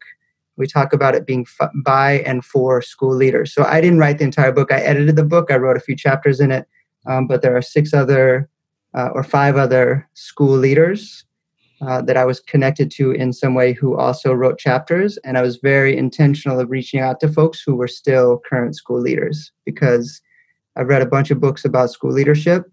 we 0.56 0.68
talk 0.68 0.93
about 0.93 1.16
it 1.16 1.26
being 1.26 1.45
f- 1.60 1.72
by 1.84 2.20
and 2.20 2.45
for 2.45 2.82
school 2.82 3.16
leaders. 3.16 3.53
So 3.53 3.64
I 3.64 3.82
didn't 3.82 3.97
write 3.97 4.20
the 4.20 4.26
entire 4.26 4.51
book. 4.51 4.72
I 4.72 4.80
edited 4.82 5.16
the 5.16 5.24
book. 5.24 5.49
I 5.49 5.58
wrote 5.58 5.78
a 5.78 5.82
few 5.82 5.95
chapters 5.95 6.39
in 6.39 6.51
it, 6.51 6.68
um, 7.08 7.26
but 7.26 7.41
there 7.41 7.58
are 7.58 7.62
six 7.62 7.91
other 7.91 8.47
uh, 8.93 9.10
or 9.14 9.24
five 9.24 9.58
other 9.58 10.08
school 10.14 10.56
leaders 10.56 11.26
uh, 11.82 12.01
that 12.03 12.17
I 12.17 12.26
was 12.26 12.39
connected 12.39 12.89
to 12.91 13.11
in 13.11 13.34
some 13.34 13.53
way 13.53 13.73
who 13.73 13.97
also 13.97 14.34
wrote 14.34 14.57
chapters. 14.57 15.17
And 15.17 15.38
I 15.38 15.41
was 15.41 15.57
very 15.57 15.97
intentional 15.97 16.59
of 16.59 16.69
reaching 16.69 16.99
out 16.99 17.19
to 17.19 17.28
folks 17.28 17.61
who 17.61 17.76
were 17.76 17.88
still 17.88 18.41
current 18.47 18.76
school 18.76 18.99
leaders 18.99 19.51
because 19.65 20.21
I've 20.76 20.88
read 20.88 21.01
a 21.01 21.07
bunch 21.07 21.32
of 21.32 21.39
books 21.39 21.65
about 21.65 21.91
school 21.91 22.11
leadership, 22.11 22.65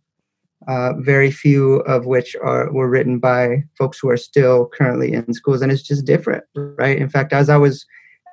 uh, 0.68 0.92
very 0.98 1.30
few 1.30 1.76
of 1.80 2.06
which 2.06 2.36
are 2.42 2.72
were 2.72 2.88
written 2.88 3.18
by 3.18 3.64
folks 3.78 3.98
who 3.98 4.08
are 4.08 4.16
still 4.16 4.66
currently 4.66 5.12
in 5.12 5.32
schools, 5.34 5.62
and 5.62 5.70
it's 5.70 5.82
just 5.82 6.04
different, 6.04 6.44
right? 6.54 6.98
In 6.98 7.08
fact, 7.08 7.32
as 7.32 7.48
I 7.48 7.56
was 7.56 7.86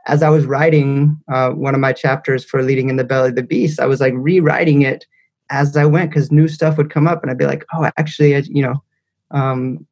as 0.08 0.24
I 0.24 0.30
was 0.30 0.46
writing 0.46 1.20
uh, 1.32 1.52
one 1.52 1.76
of 1.76 1.82
my 1.82 1.94
chapters 1.94 2.44
for 2.44 2.64
Leading 2.64 2.90
in 2.90 2.96
the 2.96 3.04
Belly 3.04 3.30
of 3.30 3.36
the 3.36 3.44
Beast, 3.44 3.80
I 3.80 3.86
was 3.86 4.00
like 4.00 4.14
rewriting 4.16 4.82
it 4.82 5.06
as 5.52 5.76
I 5.76 5.86
went 5.86 6.10
because 6.10 6.32
new 6.32 6.48
stuff 6.48 6.78
would 6.78 6.92
come 6.92 7.08
up, 7.08 7.22
and 7.22 7.30
I'd 7.30 7.38
be 7.38 7.46
like, 7.46 7.66
"Oh, 7.74 7.90
actually, 7.98 8.36
I, 8.36 8.40
you 8.40 8.64
know, 8.64 8.84
um, 9.32 9.86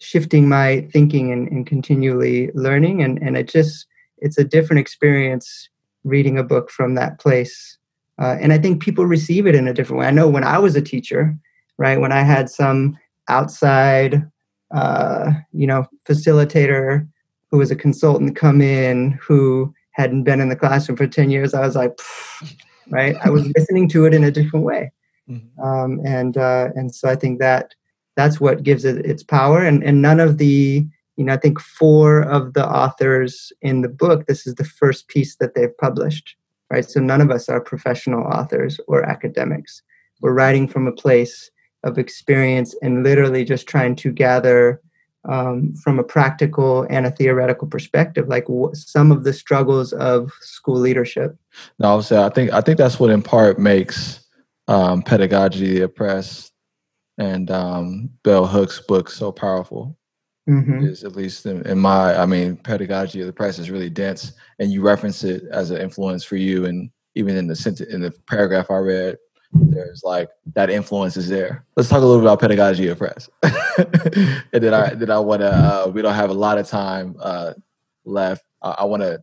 shifting 0.00 0.48
my 0.48 0.88
thinking 0.92 1.32
and, 1.32 1.48
and 1.48 1.66
continually 1.66 2.50
learning. 2.54 3.02
And, 3.02 3.18
and 3.22 3.36
it 3.36 3.48
just 3.48 3.86
it's 4.18 4.38
a 4.38 4.44
different 4.44 4.80
experience 4.80 5.68
reading 6.04 6.38
a 6.38 6.44
book 6.44 6.70
from 6.70 6.94
that 6.94 7.18
place. 7.18 7.78
Uh, 8.18 8.36
and 8.38 8.52
i 8.52 8.58
think 8.58 8.82
people 8.82 9.06
receive 9.06 9.46
it 9.46 9.54
in 9.54 9.66
a 9.66 9.72
different 9.72 10.00
way. 10.00 10.06
I 10.06 10.10
know 10.10 10.28
when 10.28 10.44
i 10.44 10.58
was 10.58 10.76
a 10.76 10.82
teacher 10.82 11.34
right 11.78 12.00
when 12.00 12.12
i 12.12 12.22
had 12.22 12.50
some 12.50 12.98
outside 13.28 14.30
uh, 14.74 15.32
you 15.52 15.66
know 15.66 15.86
facilitator 16.06 17.08
who 17.50 17.56
was 17.56 17.70
a 17.70 17.76
consultant 17.76 18.36
come 18.36 18.60
in 18.60 19.12
who 19.12 19.72
hadn't 19.92 20.24
been 20.24 20.40
in 20.40 20.50
the 20.50 20.56
classroom 20.56 20.98
for 20.98 21.06
10 21.06 21.30
years 21.30 21.54
i 21.54 21.60
was 21.60 21.76
like 21.76 21.98
right? 22.90 23.16
I 23.24 23.30
was 23.30 23.50
listening 23.56 23.88
to 23.90 24.04
it 24.04 24.14
in 24.14 24.24
a 24.24 24.30
different 24.30 24.64
way. 24.64 24.92
Mm-hmm. 25.28 25.62
um, 25.62 26.00
and 26.04 26.36
uh, 26.36 26.70
and 26.74 26.92
so 26.92 27.08
i 27.08 27.14
think 27.14 27.38
that 27.38 27.74
that's 28.20 28.40
what 28.40 28.62
gives 28.62 28.84
it 28.84 29.04
its 29.06 29.22
power. 29.22 29.64
And 29.64 29.82
and 29.82 30.02
none 30.02 30.20
of 30.20 30.38
the 30.38 30.86
you 31.16 31.24
know 31.26 31.34
i 31.34 31.36
think 31.36 31.60
four 31.60 32.22
of 32.22 32.54
the 32.54 32.66
authors 32.66 33.52
in 33.60 33.82
the 33.82 33.88
book 33.88 34.26
this 34.26 34.46
is 34.46 34.54
the 34.54 34.64
first 34.64 35.08
piece 35.08 35.36
that 35.36 35.54
they've 35.54 35.76
published 35.76 36.36
right? 36.70 36.88
So 36.88 37.00
none 37.00 37.20
of 37.20 37.30
us 37.30 37.48
are 37.48 37.60
professional 37.60 38.22
authors 38.22 38.80
or 38.86 39.02
academics. 39.02 39.82
We're 40.20 40.32
writing 40.32 40.68
from 40.68 40.86
a 40.86 40.92
place 40.92 41.50
of 41.82 41.98
experience 41.98 42.74
and 42.82 43.02
literally 43.02 43.44
just 43.44 43.66
trying 43.66 43.96
to 43.96 44.12
gather 44.12 44.80
um, 45.28 45.74
from 45.74 45.98
a 45.98 46.04
practical 46.04 46.86
and 46.88 47.04
a 47.04 47.10
theoretical 47.10 47.68
perspective 47.68 48.28
like 48.28 48.46
w- 48.46 48.74
some 48.74 49.12
of 49.12 49.24
the 49.24 49.34
struggles 49.34 49.92
of 49.92 50.32
school 50.40 50.78
leadership. 50.78 51.36
No 51.78 52.00
i 52.10 52.26
i 52.26 52.28
think 52.30 52.52
i 52.52 52.60
think 52.62 52.78
that's 52.78 52.98
what 52.98 53.10
in 53.10 53.20
part 53.20 53.58
makes 53.58 54.20
um, 54.66 55.02
pedagogy 55.02 55.74
the 55.74 55.82
oppressed 55.82 56.49
and 57.18 57.50
um, 57.50 58.10
Bell 58.22 58.46
Hooks' 58.46 58.80
book 58.80 59.10
so 59.10 59.30
powerful. 59.32 59.96
Mm-hmm. 60.48 60.84
Is 60.84 61.04
at 61.04 61.14
least 61.14 61.46
in, 61.46 61.64
in, 61.66 61.78
my, 61.78 62.18
I 62.18 62.26
mean, 62.26 62.56
pedagogy 62.56 63.20
of 63.20 63.26
the 63.26 63.30
oppressed 63.30 63.58
is 63.58 63.70
really 63.70 63.90
dense, 63.90 64.32
and 64.58 64.72
you 64.72 64.82
reference 64.82 65.22
it 65.22 65.44
as 65.52 65.70
an 65.70 65.80
influence 65.80 66.24
for 66.24 66.36
you, 66.36 66.64
and 66.64 66.90
even 67.14 67.36
in 67.36 67.46
the 67.46 67.54
sentence, 67.54 67.92
in 67.92 68.00
the 68.00 68.10
paragraph 68.26 68.70
I 68.70 68.78
read, 68.78 69.18
there's 69.52 70.02
like 70.04 70.28
that 70.54 70.70
influence 70.70 71.16
is 71.16 71.28
there. 71.28 71.64
Let's 71.76 71.88
talk 71.88 72.02
a 72.02 72.06
little 72.06 72.20
bit 72.20 72.26
about 72.26 72.40
pedagogy 72.40 72.88
of 72.88 72.98
press, 72.98 73.28
and 73.42 74.44
then 74.52 74.74
I 74.74 74.94
then 74.94 75.10
I 75.10 75.18
want 75.18 75.42
to. 75.42 75.52
Uh, 75.52 75.90
we 75.92 76.02
don't 76.02 76.14
have 76.14 76.30
a 76.30 76.34
lot 76.34 76.58
of 76.58 76.68
time 76.68 77.16
uh, 77.20 77.54
left. 78.04 78.44
I, 78.62 78.76
I 78.78 78.84
want 78.84 79.02
to. 79.02 79.22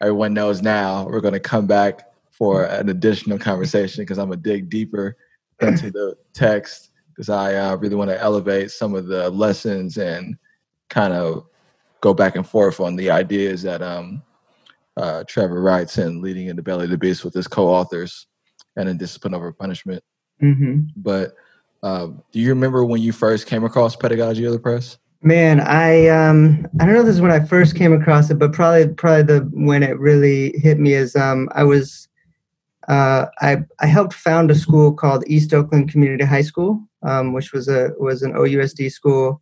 Everyone 0.00 0.34
knows 0.34 0.62
now 0.62 1.06
we're 1.06 1.20
going 1.20 1.34
to 1.34 1.40
come 1.40 1.66
back 1.66 2.08
for 2.30 2.64
an 2.64 2.88
additional 2.88 3.38
conversation 3.38 4.02
because 4.02 4.18
I'm 4.18 4.28
gonna 4.28 4.40
dig 4.40 4.68
deeper 4.68 5.16
into 5.60 5.90
the 5.90 6.16
text 6.32 6.90
because 7.14 7.28
I 7.28 7.54
uh, 7.54 7.76
really 7.76 7.94
want 7.94 8.10
to 8.10 8.20
elevate 8.20 8.70
some 8.70 8.94
of 8.94 9.06
the 9.06 9.30
lessons 9.30 9.98
and 9.98 10.36
kind 10.88 11.12
of 11.12 11.46
go 12.00 12.12
back 12.14 12.36
and 12.36 12.46
forth 12.46 12.80
on 12.80 12.96
the 12.96 13.10
ideas 13.10 13.62
that 13.62 13.82
um, 13.82 14.22
uh, 14.96 15.24
Trevor 15.28 15.62
writes 15.62 15.98
in 15.98 16.20
Leading 16.20 16.48
in 16.48 16.56
the 16.56 16.62
Belly 16.62 16.84
of 16.84 16.90
the 16.90 16.98
Beast 16.98 17.24
with 17.24 17.34
his 17.34 17.48
co-authors 17.48 18.26
and 18.76 18.88
in 18.88 18.96
Discipline 18.96 19.34
Over 19.34 19.52
Punishment. 19.52 20.02
Mm-hmm. 20.42 20.80
But 20.96 21.34
uh, 21.82 22.08
do 22.32 22.40
you 22.40 22.48
remember 22.48 22.84
when 22.84 23.00
you 23.00 23.12
first 23.12 23.46
came 23.46 23.64
across 23.64 23.96
Pedagogy 23.96 24.44
of 24.44 24.52
the 24.52 24.58
Oppressed? 24.58 24.98
Man, 25.24 25.60
I 25.60 26.08
um 26.08 26.66
I 26.80 26.84
don't 26.84 26.94
know 26.94 27.00
if 27.00 27.06
this 27.06 27.14
is 27.14 27.20
when 27.20 27.30
I 27.30 27.44
first 27.44 27.76
came 27.76 27.92
across 27.92 28.28
it, 28.30 28.40
but 28.40 28.52
probably 28.52 28.88
probably 28.88 29.22
the 29.22 29.48
when 29.52 29.84
it 29.84 29.96
really 30.00 30.58
hit 30.58 30.80
me 30.80 30.94
is 30.94 31.14
um 31.14 31.48
I 31.52 31.62
was 31.62 32.08
uh, 32.88 33.26
I, 33.40 33.58
I 33.80 33.86
helped 33.86 34.14
found 34.14 34.50
a 34.50 34.54
school 34.54 34.92
called 34.92 35.24
East 35.26 35.54
Oakland 35.54 35.90
Community 35.90 36.24
High 36.24 36.42
School, 36.42 36.82
um, 37.02 37.32
which 37.32 37.52
was 37.52 37.68
a 37.68 37.90
was 37.98 38.22
an 38.22 38.32
OUSD 38.32 38.90
school, 38.90 39.40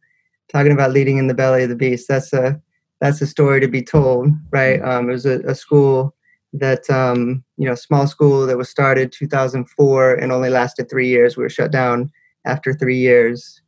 talking 0.51 0.73
about 0.73 0.93
leading 0.93 1.19
in 1.19 1.27
the 1.27 1.35
belly 1.35 1.63
of 1.63 1.69
the 1.69 1.77
beast. 1.77 2.09
That's 2.09 2.33
a 2.33 2.61
that's 3.01 3.21
a 3.21 3.27
story 3.27 3.61
to 3.61 3.69
be 3.69 3.83
told, 3.83 4.29
right? 4.51 4.83
Um, 4.83 5.09
it 5.09 5.13
was 5.13 5.27
a, 5.27 5.41
a 5.41 5.55
school 5.55 6.15
that 6.53 6.89
um, 6.91 7.45
you 7.57 7.67
know, 7.67 7.75
small 7.75 8.07
school 8.07 8.47
that 8.47 8.59
was 8.59 8.69
started 8.69 9.13
2004 9.13 10.15
and 10.15 10.33
only 10.33 10.51
lasted 10.51 10.91
three 10.91 11.09
years. 11.09 11.37
We 11.37 11.43
were 11.43 11.49
shut 11.49 11.71
down 11.71 12.11
after 12.45 12.73
three 12.73 12.99
years, 12.99 13.63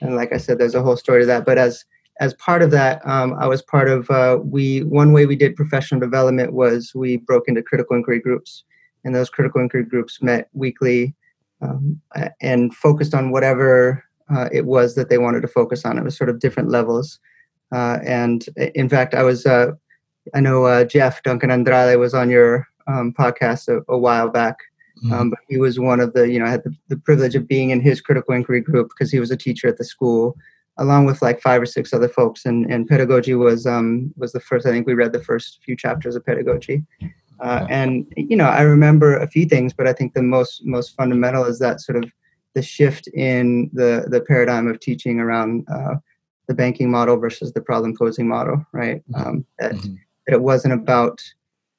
and 0.00 0.16
like 0.16 0.32
I 0.32 0.38
said, 0.38 0.58
there's 0.58 0.74
a 0.74 0.82
whole 0.82 0.96
story 0.96 1.22
to 1.22 1.26
that. 1.26 1.44
But 1.44 1.58
as 1.58 1.84
as 2.20 2.34
part 2.34 2.62
of 2.62 2.70
that, 2.70 3.04
um, 3.06 3.34
I 3.38 3.46
was 3.46 3.62
part 3.62 3.88
of 3.88 4.10
uh, 4.10 4.38
we 4.42 4.82
one 4.84 5.12
way 5.12 5.26
we 5.26 5.36
did 5.36 5.56
professional 5.56 6.00
development 6.00 6.52
was 6.52 6.92
we 6.94 7.16
broke 7.16 7.48
into 7.48 7.62
critical 7.62 7.96
inquiry 7.96 8.20
groups, 8.20 8.64
and 9.04 9.14
those 9.14 9.30
critical 9.30 9.60
inquiry 9.60 9.84
groups 9.84 10.22
met 10.22 10.48
weekly 10.52 11.14
um, 11.62 12.00
and 12.40 12.74
focused 12.74 13.14
on 13.14 13.30
whatever 13.30 14.04
uh, 14.34 14.48
it 14.52 14.66
was 14.66 14.94
that 14.94 15.08
they 15.08 15.18
wanted 15.18 15.42
to 15.42 15.48
focus 15.48 15.84
on. 15.84 15.98
It 15.98 16.04
was 16.04 16.16
sort 16.16 16.30
of 16.30 16.40
different 16.40 16.70
levels, 16.70 17.18
uh, 17.72 17.98
and 18.04 18.44
in 18.74 18.88
fact, 18.88 19.14
I 19.14 19.22
was 19.22 19.46
uh, 19.46 19.72
I 20.34 20.40
know 20.40 20.64
uh, 20.64 20.84
Jeff 20.84 21.22
Duncan 21.22 21.50
Andrade 21.50 21.98
was 21.98 22.14
on 22.14 22.30
your 22.30 22.66
um, 22.86 23.12
podcast 23.12 23.68
a, 23.68 23.82
a, 23.92 23.98
while 23.98 24.28
back. 24.28 24.56
Mm-hmm. 24.98 25.12
Um, 25.12 25.30
but 25.30 25.38
he 25.48 25.56
was 25.56 25.78
one 25.78 26.00
of 26.00 26.12
the, 26.12 26.30
you 26.30 26.38
know, 26.38 26.46
I 26.46 26.50
had 26.50 26.64
the, 26.64 26.74
the 26.88 26.96
privilege 26.96 27.34
of 27.34 27.48
being 27.48 27.70
in 27.70 27.80
his 27.80 28.00
critical 28.00 28.34
inquiry 28.34 28.60
group 28.60 28.88
because 28.88 29.10
he 29.10 29.18
was 29.18 29.30
a 29.30 29.36
teacher 29.36 29.66
at 29.68 29.78
the 29.78 29.84
school 29.84 30.36
along 30.78 31.04
with 31.06 31.20
like 31.20 31.40
five 31.40 31.60
or 31.60 31.66
six 31.66 31.92
other 31.92 32.08
folks. 32.08 32.44
And, 32.44 32.70
and 32.72 32.86
pedagogy 32.86 33.34
was 33.34 33.66
um, 33.66 34.12
was 34.16 34.32
the 34.32 34.40
first. 34.40 34.66
I 34.66 34.70
think 34.70 34.86
we 34.86 34.94
read 34.94 35.12
the 35.12 35.22
first 35.22 35.60
few 35.64 35.76
chapters 35.76 36.16
of 36.16 36.24
pedagogy. 36.24 36.84
Uh, 37.42 37.66
and 37.68 38.06
you 38.16 38.36
know, 38.36 38.46
I 38.46 38.62
remember 38.62 39.16
a 39.16 39.26
few 39.26 39.46
things, 39.46 39.72
but 39.72 39.88
I 39.88 39.92
think 39.92 40.14
the 40.14 40.22
most 40.22 40.64
most 40.64 40.94
fundamental 40.94 41.44
is 41.44 41.58
that 41.58 41.80
sort 41.80 42.02
of 42.02 42.10
the 42.54 42.62
shift 42.62 43.08
in 43.08 43.68
the 43.72 44.06
the 44.08 44.20
paradigm 44.20 44.68
of 44.68 44.78
teaching 44.78 45.18
around 45.18 45.66
uh, 45.68 45.96
the 46.46 46.54
banking 46.54 46.90
model 46.90 47.16
versus 47.16 47.52
the 47.52 47.60
problem 47.60 47.96
posing 47.96 48.28
model, 48.28 48.64
right? 48.72 49.02
Mm-hmm. 49.10 49.28
Um, 49.28 49.46
that, 49.58 49.72
mm-hmm. 49.72 49.94
that 50.26 50.34
it 50.34 50.42
wasn't 50.42 50.74
about 50.74 51.20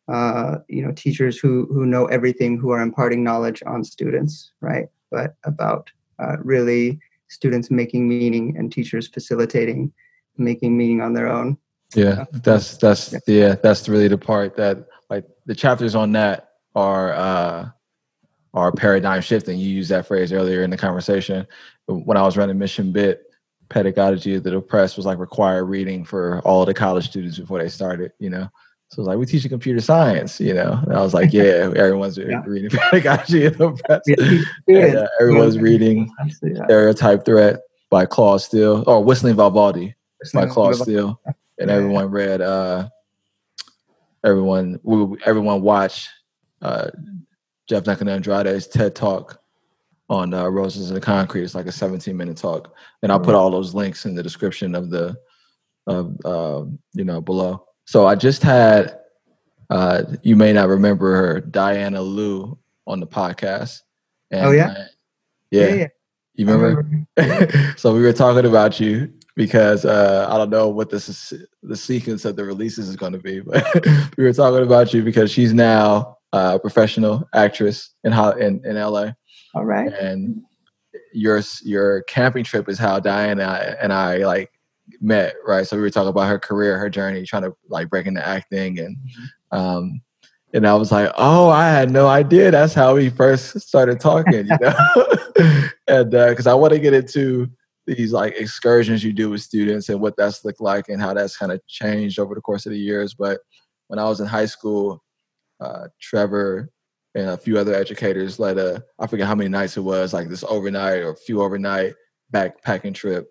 uh, 0.10 0.58
you 0.68 0.86
know 0.86 0.92
teachers 0.92 1.40
who 1.40 1.66
who 1.68 1.86
know 1.86 2.06
everything 2.08 2.58
who 2.58 2.72
are 2.72 2.82
imparting 2.82 3.24
knowledge 3.24 3.64
on 3.66 3.86
students, 3.86 4.52
right? 4.60 4.88
But 5.12 5.36
about 5.46 5.90
uh, 6.20 6.38
really 6.44 7.00
students 7.30 7.72
making 7.72 8.08
meaning 8.08 8.56
and 8.58 8.72
teachers 8.72 9.08
facilitating 9.08 9.94
making 10.38 10.78
meaning 10.78 11.02
on 11.02 11.14
their 11.14 11.28
own 11.28 11.58
yeah 11.96 12.26
that's 12.32 12.78
that's 12.78 13.12
yeah, 13.12 13.20
yeah 13.28 13.56
that's 13.62 13.88
really 13.88 14.08
the 14.08 14.18
part 14.18 14.56
that 14.56 14.88
the 15.46 15.56
chapters 15.56 15.96
on 15.96 16.12
that 16.12 16.50
are 16.76 17.14
uh 17.14 17.70
are 18.54 18.72
paradigm 18.72 19.22
shifting 19.22 19.58
you 19.58 19.70
used 19.70 19.90
that 19.90 20.08
phrase 20.08 20.32
earlier 20.32 20.64
in 20.64 20.70
the 20.70 20.78
conversation 20.78 21.46
when 21.88 22.18
i 22.18 22.22
was 22.22 22.38
running 22.38 22.58
mission 22.58 22.92
bit 22.92 23.24
pedagogy 23.70 24.36
of 24.36 24.44
the 24.44 24.56
oppressed 24.56 24.98
was 24.98 25.06
like 25.06 25.18
required 25.18 25.66
reading 25.66 26.04
for 26.04 26.40
all 26.42 26.66
the 26.66 26.74
college 26.74 27.10
students 27.10 27.38
before 27.38 27.60
they 27.60 27.70
started 27.70 28.12
you 28.20 28.30
know 28.30 28.50
so 28.94 29.02
was 29.02 29.08
like, 29.08 29.18
we 29.18 29.26
teach 29.26 29.50
computer 29.50 29.82
science, 29.82 30.40
you 30.40 30.54
know. 30.54 30.80
And 30.84 30.94
I 30.94 31.02
was 31.02 31.16
like, 31.16 31.34
yeah, 31.34 31.44
everyone's 31.76 32.16
yeah. 32.16 32.44
reading 32.46 32.70
pedagogy 32.70 33.46
in 33.46 33.58
the 33.58 33.72
press. 33.72 34.02
Yeah, 34.68 35.02
uh, 35.02 35.08
everyone's 35.20 35.58
reading. 35.58 36.12
Stereotype 36.30 37.26
Threat 37.26 37.62
by 37.90 38.06
Claude 38.06 38.42
Steele, 38.42 38.84
or 38.86 39.04
Whistling 39.04 39.36
Vivaldi 39.36 39.96
Whistling 40.20 40.48
by 40.48 40.54
Claude 40.54 40.76
Steele. 40.76 41.20
And 41.58 41.72
everyone 41.72 42.12
read 42.12 42.42
uh 42.42 42.90
everyone 44.26 44.80
we, 44.84 45.18
everyone 45.26 45.62
watched 45.62 46.10
uh 46.62 46.90
Jeff 47.68 47.84
Duncan 47.84 48.10
Andrade's 48.10 48.68
TED 48.68 48.96
Talk 48.96 49.40
on 50.10 50.34
uh, 50.34 50.48
Roses 50.48 50.90
and 50.90 50.98
the 50.98 51.02
Concrete. 51.02 51.44
It's 51.44 51.56
like 51.56 51.66
a 51.66 51.72
17 51.72 52.16
minute 52.16 52.38
talk. 52.38 52.76
And 53.02 53.12
I'll 53.12 53.20
put 53.20 53.36
all 53.36 53.50
those 53.50 53.74
links 53.74 54.06
in 54.06 54.16
the 54.16 54.24
description 54.24 54.76
of 54.76 54.90
the 54.90 55.16
of 55.88 56.18
uh, 56.26 56.66
you 56.94 57.04
know 57.04 57.22
below. 57.22 57.66
So 57.86 58.06
I 58.06 58.16
just 58.16 58.42
had, 58.44 59.00
uh, 59.70 60.04
you 60.22 60.36
may 60.36 60.54
not 60.54 60.70
remember 60.70 61.16
her, 61.16 61.42
Diana 61.42 62.02
Liu, 62.02 62.58
on 62.88 63.02
the 63.02 63.08
podcast. 63.08 63.80
And, 64.32 64.46
oh 64.46 64.52
yeah? 64.52 64.68
Uh, 64.68 64.86
yeah. 65.52 65.68
yeah, 65.68 65.74
yeah. 65.74 65.88
You 66.36 66.48
remember? 66.48 67.06
remember. 67.18 67.74
so 67.78 67.94
we 67.94 68.02
were 68.02 68.14
talking 68.14 68.46
about 68.46 68.80
you 68.80 69.14
because 69.36 69.86
uh, 69.86 70.28
I 70.30 70.38
don't 70.38 70.50
know 70.50 70.70
what 70.70 70.90
this 70.90 71.10
is, 71.10 71.46
the 71.62 71.76
sequence 71.76 72.26
of 72.26 72.36
the 72.36 72.44
releases 72.44 72.88
is 72.90 72.96
going 72.96 73.14
to 73.14 73.20
be, 73.20 73.40
but 73.46 73.66
we 74.18 74.24
were 74.24 74.34
talking 74.34 74.64
about 74.64 74.94
you 74.94 75.04
because 75.04 75.32
she's 75.32 75.54
now 75.54 76.18
a 76.32 76.60
professional 76.60 77.28
actress 77.34 77.92
in 78.04 78.14
in 78.14 78.62
in 78.66 78.76
LA. 78.76 79.12
All 79.56 79.66
right. 79.66 79.92
And 79.94 80.42
your 81.14 81.42
your 81.64 82.02
camping 82.04 82.44
trip 82.44 82.68
is 82.70 82.80
how 82.80 83.00
Diana 83.00 83.76
and 83.80 83.94
I 83.94 84.18
like 84.18 84.52
met, 85.00 85.36
right? 85.46 85.66
So 85.66 85.76
we 85.76 85.82
were 85.82 85.90
talking 85.90 86.10
about 86.10 86.28
her 86.28 86.40
career, 86.40 86.78
her 86.78 86.90
journey, 86.90 87.24
trying 87.24 87.44
to 87.44 87.56
like 87.70 87.90
break 87.90 88.08
into 88.08 88.26
acting, 88.26 88.80
and 88.80 88.98
mm-hmm. 88.98 89.58
um, 89.58 90.02
and 90.54 90.68
I 90.68 90.76
was 90.76 90.92
like, 90.92 91.12
oh, 91.18 91.50
I 91.50 91.70
had 91.70 91.92
no 91.92 92.08
idea 92.08 92.52
that's 92.52 92.74
how 92.74 92.96
we 92.96 93.10
first 93.10 93.60
started 93.62 94.00
talking, 94.00 94.48
you 94.48 94.58
know, 94.62 95.08
and 95.88 96.12
because 96.12 96.48
uh, 96.48 96.52
I 96.52 96.54
want 96.54 96.74
to 96.74 96.80
get 96.80 96.94
into 96.94 97.50
these 97.86 98.14
like 98.14 98.36
excursions 98.38 99.04
you 99.04 99.14
do 99.14 99.30
with 99.30 99.42
students 99.42 99.90
and 99.90 100.00
what 100.00 100.16
that's 100.18 100.46
looked 100.46 100.62
like 100.62 100.90
and 100.90 101.02
how 101.02 101.14
that's 101.14 101.38
kind 101.38 101.52
of 101.52 101.66
changed 101.68 102.20
over 102.20 102.34
the 102.34 102.42
course 102.42 102.66
of 102.66 102.72
the 102.72 102.80
years. 102.80 103.14
But 103.14 103.40
when 103.88 104.00
I 104.00 104.06
was 104.06 104.22
in 104.22 104.28
high 104.28 104.46
school, 104.46 105.04
uh, 105.60 105.88
Trevor 106.02 106.70
and 107.16 107.30
a 107.30 107.38
few 107.38 107.58
other 107.58 107.74
educators 107.74 108.40
led 108.40 108.58
a 108.58 108.84
I 109.00 109.08
forget 109.08 109.28
how 109.28 109.36
many 109.36 109.50
nights 109.50 109.78
it 109.78 109.82
was, 109.82 110.14
like 110.14 110.30
this 110.30 110.44
overnight 110.48 111.00
or 111.00 111.12
a 111.12 111.16
few 111.16 111.42
overnight 111.42 111.94
backpacking 112.34 112.94
trip 112.94 113.30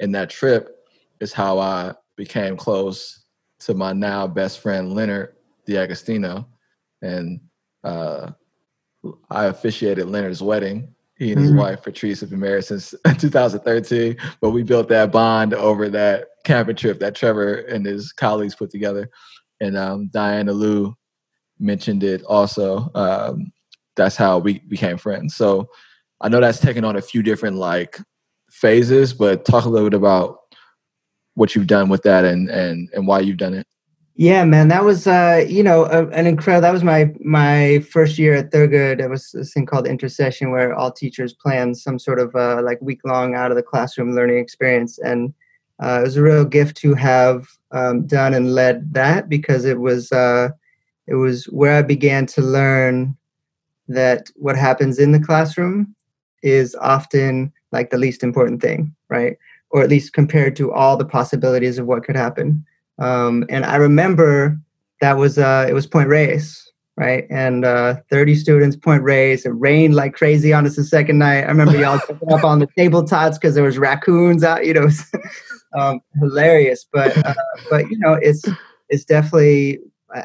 and 0.00 0.14
that 0.14 0.30
trip 0.30 0.86
is 1.20 1.32
how 1.32 1.58
I 1.58 1.94
became 2.16 2.56
close 2.56 3.24
to 3.60 3.74
my 3.74 3.92
now 3.92 4.26
best 4.26 4.60
friend 4.60 4.92
Leonard 4.94 5.34
D'Agostino, 5.66 6.48
and 7.02 7.40
uh, 7.84 8.30
I 9.30 9.46
officiated 9.46 10.06
Leonard's 10.06 10.42
wedding. 10.42 10.94
He 11.20 11.32
and 11.32 11.40
his 11.40 11.50
mm-hmm. 11.50 11.60
wife 11.60 11.82
Patrice 11.82 12.20
have 12.20 12.30
been 12.30 12.40
married 12.40 12.64
since 12.64 12.94
2013, 13.18 14.16
but 14.40 14.50
we 14.50 14.62
built 14.62 14.88
that 14.88 15.12
bond 15.12 15.52
over 15.52 15.90
that 15.90 16.28
camping 16.44 16.76
trip 16.76 16.98
that 17.00 17.14
Trevor 17.14 17.56
and 17.56 17.84
his 17.84 18.10
colleagues 18.10 18.54
put 18.54 18.70
together. 18.70 19.10
And 19.60 19.76
um, 19.76 20.08
Diana 20.10 20.54
Liu 20.54 20.96
mentioned 21.58 22.04
it 22.04 22.24
also. 22.24 22.90
Um, 22.94 23.52
that's 23.96 24.16
how 24.16 24.38
we 24.38 24.60
became 24.60 24.96
friends. 24.96 25.36
So 25.36 25.68
I 26.22 26.30
know 26.30 26.40
that's 26.40 26.58
taken 26.58 26.86
on 26.86 26.96
a 26.96 27.02
few 27.02 27.22
different 27.22 27.58
like 27.58 27.98
phases, 28.50 29.12
but 29.12 29.44
talk 29.44 29.66
a 29.66 29.68
little 29.68 29.90
bit 29.90 29.96
about 29.96 30.38
what 31.34 31.54
you've 31.54 31.66
done 31.66 31.90
with 31.90 32.02
that 32.04 32.24
and 32.24 32.48
and 32.48 32.88
and 32.94 33.06
why 33.06 33.20
you've 33.20 33.36
done 33.36 33.52
it. 33.52 33.66
Yeah, 34.20 34.44
man, 34.44 34.68
that 34.68 34.84
was 34.84 35.06
uh, 35.06 35.46
you 35.48 35.62
know 35.62 35.86
an 35.86 36.26
incredible. 36.26 36.60
That 36.60 36.74
was 36.74 36.84
my 36.84 37.10
my 37.20 37.78
first 37.90 38.18
year 38.18 38.34
at 38.34 38.50
Thurgood. 38.50 38.98
There 38.98 39.08
was 39.08 39.30
this 39.30 39.54
thing 39.54 39.64
called 39.64 39.86
Intersession, 39.86 40.50
where 40.50 40.74
all 40.74 40.92
teachers 40.92 41.32
plan 41.32 41.74
some 41.74 41.98
sort 41.98 42.20
of 42.20 42.36
uh, 42.36 42.60
like 42.62 42.78
week 42.82 43.00
long 43.06 43.34
out 43.34 43.50
of 43.50 43.56
the 43.56 43.62
classroom 43.62 44.14
learning 44.14 44.36
experience, 44.36 44.98
and 44.98 45.32
uh, 45.82 46.00
it 46.00 46.02
was 46.02 46.18
a 46.18 46.22
real 46.22 46.44
gift 46.44 46.76
to 46.82 46.92
have 46.92 47.48
um, 47.70 48.06
done 48.06 48.34
and 48.34 48.54
led 48.54 48.92
that 48.92 49.30
because 49.30 49.64
it 49.64 49.80
was 49.80 50.12
uh, 50.12 50.50
it 51.06 51.14
was 51.14 51.46
where 51.46 51.78
I 51.78 51.80
began 51.80 52.26
to 52.26 52.42
learn 52.42 53.16
that 53.88 54.28
what 54.36 54.54
happens 54.54 54.98
in 54.98 55.12
the 55.12 55.20
classroom 55.20 55.96
is 56.42 56.74
often 56.74 57.54
like 57.72 57.88
the 57.88 57.96
least 57.96 58.22
important 58.22 58.60
thing, 58.60 58.94
right? 59.08 59.38
Or 59.70 59.80
at 59.80 59.88
least 59.88 60.12
compared 60.12 60.56
to 60.56 60.70
all 60.72 60.98
the 60.98 61.06
possibilities 61.06 61.78
of 61.78 61.86
what 61.86 62.04
could 62.04 62.16
happen. 62.16 62.66
Um, 63.00 63.44
and 63.48 63.64
I 63.64 63.76
remember 63.76 64.58
that 65.00 65.16
was 65.16 65.38
uh, 65.38 65.66
it 65.68 65.72
was 65.72 65.86
Point 65.86 66.08
Reyes, 66.08 66.70
right? 66.96 67.26
And 67.30 67.64
uh, 67.64 67.96
30 68.10 68.34
students, 68.34 68.76
Point 68.76 69.02
Reyes. 69.02 69.46
It 69.46 69.50
rained 69.50 69.94
like 69.94 70.14
crazy 70.14 70.52
on 70.52 70.66
us 70.66 70.76
the 70.76 70.84
second 70.84 71.18
night. 71.18 71.44
I 71.44 71.48
remember 71.48 71.76
y'all 71.76 72.00
jumping 72.06 72.32
up 72.32 72.44
on 72.44 72.58
the 72.58 72.66
tabletops 72.78 73.34
because 73.34 73.54
there 73.54 73.64
was 73.64 73.78
raccoons 73.78 74.44
out. 74.44 74.66
You 74.66 74.74
know, 74.74 74.88
um, 75.78 76.00
hilarious. 76.18 76.86
But 76.92 77.16
uh, 77.24 77.34
but 77.70 77.90
you 77.90 77.98
know, 77.98 78.14
it's 78.14 78.44
it's 78.88 79.04
definitely 79.04 79.78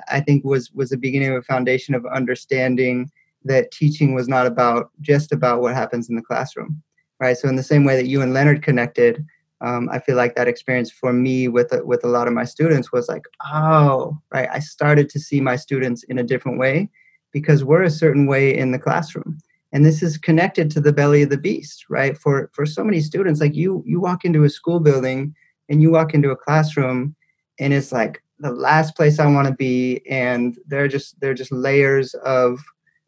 I 0.10 0.20
think 0.20 0.44
was 0.44 0.72
was 0.72 0.90
the 0.90 0.98
beginning 0.98 1.30
of 1.30 1.38
a 1.38 1.44
foundation 1.44 1.96
of 1.96 2.06
understanding 2.08 3.10
that 3.46 3.72
teaching 3.72 4.16
was 4.16 4.28
not 4.28 4.48
about 4.48 4.90
just 5.02 5.32
about 5.32 5.62
what 5.62 5.76
happens 5.76 6.10
in 6.10 6.16
the 6.16 6.22
classroom 6.22 6.82
right? 7.20 7.38
So 7.38 7.48
in 7.48 7.56
the 7.56 7.64
same 7.64 7.86
way 7.86 7.96
that 7.96 8.08
you 8.08 8.22
and 8.22 8.34
Leonard 8.34 8.64
connected, 8.64 9.26
um, 9.62 9.90
I 9.92 10.00
feel 10.00 10.16
like 10.16 10.36
that 10.36 10.48
experience 10.48 10.92
for 10.92 11.14
me 11.14 11.48
with 11.48 11.74
with 11.84 12.04
a 12.04 12.10
lot 12.10 12.28
of 12.28 12.34
my 12.34 12.44
students 12.44 12.92
was 12.92 13.08
like, 13.08 13.26
oh, 13.46 14.20
right. 14.32 14.50
I 14.52 14.60
started 14.60 15.10
to 15.10 15.20
see 15.20 15.40
my 15.40 15.56
students 15.56 16.04
in 16.04 16.20
a 16.20 16.24
different 16.24 16.60
way 16.60 16.90
because 17.32 17.64
we're 17.64 17.84
a 17.84 17.90
certain 17.90 18.28
way 18.28 18.56
in 18.56 18.72
the 18.72 18.80
classroom, 18.80 19.38
and 19.72 19.86
this 19.86 20.04
is 20.04 20.18
connected 20.18 20.70
to 20.72 20.82
the 20.82 20.94
belly 20.94 21.24
of 21.24 21.30
the 21.30 21.38
beast, 21.38 21.86
right? 21.90 22.18
For 22.18 22.50
for 22.54 22.66
so 22.66 22.84
many 22.84 23.00
students, 23.00 23.40
like 23.40 23.56
you, 23.56 23.82
you 23.86 24.00
walk 24.00 24.26
into 24.26 24.44
a 24.44 24.50
school 24.50 24.80
building 24.80 25.34
and 25.70 25.82
you 25.82 25.92
walk 25.92 26.14
into 26.14 26.32
a 26.32 26.36
classroom, 26.36 27.16
and 27.60 27.74
it's 27.74 27.92
like 27.92 28.22
the 28.40 28.52
last 28.52 28.96
place 28.96 29.20
I 29.20 29.28
want 29.28 29.48
to 29.48 29.54
be, 29.54 30.02
and 30.10 30.58
there 30.68 30.84
are 30.84 30.90
just 30.90 31.20
there 31.22 31.32
are 31.32 31.36
just 31.36 31.52
layers 31.52 32.14
of 32.16 32.60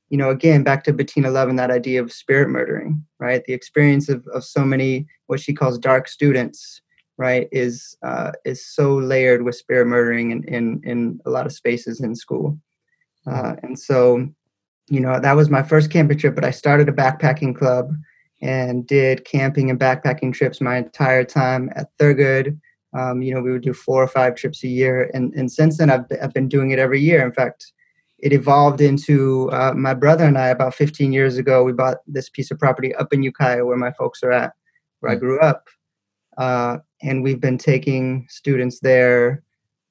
you 0.09 0.17
know, 0.17 0.29
again, 0.29 0.63
back 0.63 0.83
to 0.85 0.93
Bettina 0.93 1.29
Love 1.29 1.49
and 1.49 1.59
that 1.59 1.71
idea 1.71 2.01
of 2.01 2.13
spirit 2.13 2.49
murdering, 2.49 3.05
right? 3.19 3.43
The 3.45 3.53
experience 3.53 4.07
of, 4.09 4.25
of 4.33 4.43
so 4.43 4.63
many 4.63 5.05
what 5.27 5.39
she 5.39 5.53
calls 5.53 5.77
dark 5.77 6.07
students, 6.07 6.81
right, 7.17 7.49
is 7.51 7.97
uh, 8.03 8.31
is 8.45 8.65
so 8.65 8.95
layered 8.95 9.43
with 9.43 9.55
spirit 9.55 9.87
murdering 9.87 10.31
in, 10.31 10.43
in, 10.45 10.81
in 10.83 11.19
a 11.25 11.29
lot 11.29 11.45
of 11.45 11.51
spaces 11.51 11.99
in 11.99 12.15
school. 12.15 12.57
Uh, 13.25 13.55
and 13.63 13.77
so, 13.77 14.27
you 14.87 15.01
know, 15.01 15.19
that 15.19 15.35
was 15.35 15.49
my 15.49 15.61
first 15.61 15.91
camping 15.91 16.17
trip, 16.17 16.35
but 16.35 16.45
I 16.45 16.51
started 16.51 16.87
a 16.87 16.93
backpacking 16.93 17.55
club 17.55 17.91
and 18.41 18.87
did 18.87 19.25
camping 19.25 19.69
and 19.69 19.79
backpacking 19.79 20.33
trips 20.33 20.61
my 20.61 20.77
entire 20.77 21.25
time 21.25 21.69
at 21.75 21.89
Thurgood. 21.99 22.57
Um, 22.97 23.21
you 23.21 23.33
know, 23.33 23.41
we 23.41 23.51
would 23.51 23.63
do 23.63 23.73
four 23.73 24.01
or 24.01 24.07
five 24.07 24.35
trips 24.35 24.63
a 24.63 24.69
year, 24.69 25.11
and 25.13 25.33
and 25.33 25.51
since 25.51 25.77
then 25.77 25.89
I've 25.89 26.05
I've 26.21 26.33
been 26.33 26.47
doing 26.47 26.71
it 26.71 26.79
every 26.79 27.01
year. 27.01 27.25
In 27.25 27.33
fact, 27.33 27.73
it 28.19 28.33
evolved 28.33 28.81
into 28.81 29.49
uh, 29.51 29.73
my 29.75 29.93
brother 29.93 30.25
and 30.25 30.37
I 30.37 30.49
about 30.49 30.73
15 30.73 31.11
years 31.11 31.37
ago. 31.37 31.63
We 31.63 31.73
bought 31.73 31.97
this 32.07 32.29
piece 32.29 32.49
of 32.51 32.59
property 32.59 32.93
up 32.95 33.13
in 33.13 33.23
Ukiah, 33.23 33.65
where 33.65 33.77
my 33.77 33.91
folks 33.91 34.23
are 34.23 34.31
at, 34.31 34.53
where 34.99 35.11
I 35.11 35.15
mm. 35.15 35.19
grew 35.19 35.39
up, 35.39 35.67
uh, 36.37 36.77
and 37.01 37.23
we've 37.23 37.41
been 37.41 37.57
taking 37.57 38.25
students 38.29 38.79
there 38.79 39.43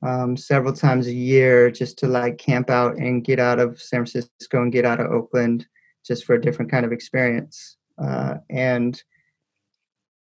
um, 0.03 0.37
several 0.37 0.73
times 0.73 1.07
a 1.07 1.13
year 1.13 1.71
just 1.71 1.99
to 1.99 2.09
like 2.09 2.39
camp 2.39 2.69
out 2.69 2.97
and 2.97 3.25
get 3.25 3.39
out 3.39 3.59
of 3.59 3.81
San 3.81 4.05
Francisco 4.05 4.63
and 4.63 4.73
get 4.73 4.85
out 4.85 5.01
of 5.01 5.11
Oakland, 5.11 5.67
just 6.05 6.25
for 6.25 6.35
a 6.35 6.41
different 6.41 6.71
kind 6.71 6.85
of 6.85 6.93
experience. 6.93 7.77
Uh, 7.99 8.35
and 8.51 9.03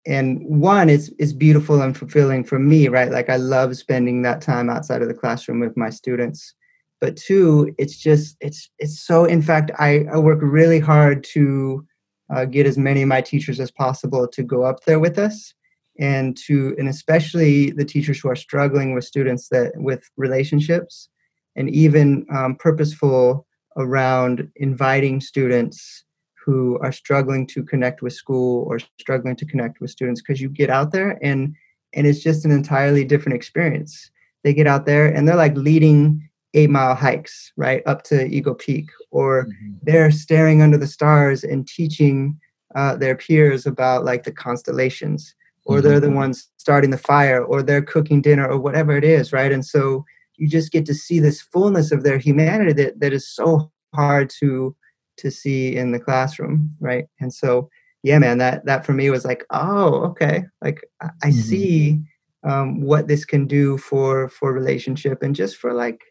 and 0.06 0.42
one 0.44 0.90
it's 0.90 1.10
it's 1.18 1.32
beautiful 1.32 1.82
and 1.82 1.98
fulfilling 1.98 2.44
for 2.44 2.60
me 2.60 2.90
right 2.90 3.10
like 3.12 3.30
i 3.30 3.38
love 3.38 3.76
spending 3.78 4.22
that 4.22 4.42
time 4.42 4.70
outside 4.70 5.02
of 5.02 5.08
the 5.08 5.14
classroom 5.14 5.62
with 5.62 5.78
my 5.78 5.90
students 5.90 6.56
but 7.04 7.18
two 7.18 7.76
it's 7.78 7.98
just 7.98 8.38
it's 8.40 8.70
it's 8.80 9.02
so 9.06 9.26
in 9.26 9.42
fact 9.42 9.72
i, 9.78 10.06
I 10.14 10.18
work 10.20 10.40
really 10.42 10.80
hard 10.80 11.26
to 11.34 11.86
uh, 12.34 12.46
get 12.46 12.66
as 12.66 12.78
many 12.78 13.02
of 13.02 13.10
my 13.10 13.20
teachers 13.20 13.60
as 13.60 13.72
possible 13.72 14.26
to 14.26 14.42
go 14.42 14.64
up 14.64 14.86
there 14.86 15.02
with 15.02 15.20
us 15.20 15.54
and 16.00 16.38
to 16.46 16.74
and 16.80 16.88
especially 16.88 17.72
the 17.72 17.84
teachers 17.84 18.22
who 18.22 18.30
are 18.30 18.38
struggling 18.38 18.94
with 18.94 19.04
students 19.04 19.50
that 19.50 19.74
with 19.76 20.10
relationships 20.16 21.10
and 21.58 21.70
even 21.70 22.26
um, 22.34 22.56
purposeful 22.56 23.46
around 23.76 24.50
inviting 24.56 25.20
students 25.20 26.06
who 26.46 26.80
are 26.80 26.94
struggling 26.94 27.46
to 27.48 27.64
connect 27.64 28.02
with 28.02 28.14
school 28.14 28.64
or 28.70 28.80
struggling 28.98 29.36
to 29.36 29.46
connect 29.46 29.82
with 29.82 29.92
students 29.92 30.22
because 30.22 30.40
you 30.40 30.48
get 30.48 30.70
out 30.70 30.94
there 30.94 31.20
and 31.22 31.54
and 31.94 32.08
it's 32.08 32.24
just 32.24 32.46
an 32.46 32.52
entirely 32.52 33.04
different 33.04 33.36
experience. 33.36 34.10
They 34.46 34.54
get 34.54 34.68
out 34.68 34.86
there 34.86 35.08
and 35.08 35.28
they're 35.28 35.36
like 35.36 35.58
leading 35.58 36.30
eight 36.54 36.70
mile 36.70 36.96
hikes 36.96 37.52
right 37.58 37.82
up 37.86 38.04
to 38.04 38.26
eagle 38.28 38.56
peak 38.56 38.90
or 39.12 39.46
mm-hmm. 39.46 39.74
they're 39.82 40.12
staring 40.12 40.62
under 40.62 40.78
the 40.78 40.88
stars 40.88 41.44
and 41.44 41.68
teaching 41.68 42.40
uh, 42.76 42.96
their 42.96 43.16
peers 43.16 43.66
about 43.66 44.04
like 44.04 44.24
the 44.24 44.32
constellations 44.32 45.36
or 45.66 45.78
mm-hmm. 45.78 45.88
they're 45.88 46.00
the 46.00 46.12
ones 46.12 46.50
starting 46.58 46.90
the 46.90 46.98
fire 46.98 47.44
or 47.44 47.62
they're 47.62 47.82
cooking 47.82 48.22
dinner 48.22 48.48
or 48.48 48.60
whatever 48.60 48.96
it 48.96 49.04
is 49.04 49.34
right 49.34 49.52
and 49.52 49.66
so 49.66 50.04
you 50.38 50.48
just 50.48 50.72
get 50.72 50.86
to 50.86 50.94
see 50.94 51.20
this 51.20 51.42
fullness 51.42 51.92
of 51.92 52.04
their 52.04 52.18
humanity 52.18 52.74
that, 52.74 53.00
that 53.00 53.14
is 53.14 53.28
so 53.28 53.72
hard 53.94 54.30
to 54.30 54.76
to 55.18 55.30
see 55.30 55.76
in 55.76 55.92
the 55.92 56.00
classroom 56.00 56.70
right 56.80 57.06
and 57.20 57.34
so 57.34 57.70
yeah 58.02 58.18
man 58.18 58.38
that 58.38 58.66
that 58.66 58.86
for 58.86 58.94
me 58.94 59.10
was 59.10 59.26
like 59.26 59.46
oh 59.52 60.04
okay 60.04 60.44
like 60.62 60.84
i, 61.02 61.10
I 61.24 61.28
mm-hmm. 61.28 61.40
see 61.40 62.02
um, 62.46 62.82
what 62.82 63.08
this 63.08 63.24
can 63.24 63.48
do 63.48 63.78
for 63.78 64.28
for 64.28 64.52
relationship 64.52 65.24
and 65.24 65.36
just 65.36 65.56
for 65.56 65.74
like 65.74 66.02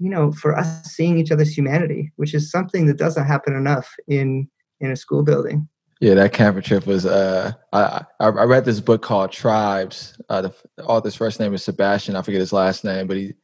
you 0.00 0.08
know 0.08 0.32
for 0.32 0.56
us 0.58 0.82
seeing 0.84 1.18
each 1.18 1.30
other's 1.30 1.56
humanity 1.56 2.10
which 2.16 2.34
is 2.34 2.50
something 2.50 2.86
that 2.86 2.96
doesn't 2.96 3.26
happen 3.26 3.54
enough 3.54 3.94
in 4.08 4.48
in 4.80 4.90
a 4.90 4.96
school 4.96 5.22
building 5.22 5.68
yeah 6.00 6.14
that 6.14 6.32
camping 6.32 6.62
trip 6.62 6.86
was 6.86 7.06
uh 7.06 7.52
i 7.72 8.02
i 8.18 8.28
read 8.28 8.64
this 8.64 8.80
book 8.80 9.02
called 9.02 9.30
tribes 9.30 10.18
uh 10.30 10.40
the 10.40 10.52
author's 10.84 11.14
first 11.14 11.38
name 11.38 11.54
is 11.54 11.62
sebastian 11.62 12.16
i 12.16 12.22
forget 12.22 12.40
his 12.40 12.52
last 12.52 12.82
name 12.82 13.06
but 13.06 13.16
he 13.16 13.34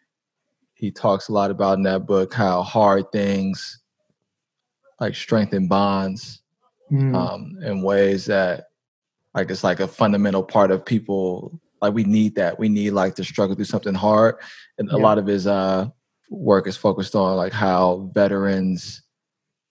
he 0.75 0.91
talks 0.91 1.29
a 1.29 1.33
lot 1.33 1.51
about 1.51 1.77
in 1.77 1.83
that 1.83 2.07
book 2.07 2.33
how 2.35 2.63
hard 2.63 3.05
things 3.13 3.83
like 5.01 5.15
strengthen 5.15 5.69
bonds 5.69 6.43
mm. 6.91 7.15
um, 7.15 7.59
in 7.63 7.83
ways 7.83 8.27
that 8.27 8.65
like 9.35 9.51
it's 9.51 9.65
like 9.65 9.81
a 9.81 9.89
fundamental 9.89 10.43
part 10.43 10.71
of 10.71 10.85
people 10.85 11.61
like 11.83 11.93
we 11.93 12.05
need 12.05 12.35
that 12.35 12.59
we 12.59 12.69
need 12.69 12.91
like 12.91 13.15
to 13.15 13.25
struggle 13.25 13.55
through 13.55 13.65
something 13.65 13.95
hard 13.95 14.37
and 14.79 14.89
yeah. 14.91 14.97
a 14.97 15.01
lot 15.01 15.19
of 15.19 15.27
his 15.27 15.47
uh 15.47 15.87
work 16.31 16.67
is 16.67 16.77
focused 16.77 17.15
on 17.15 17.37
like 17.37 17.53
how 17.53 18.11
veterans 18.13 19.03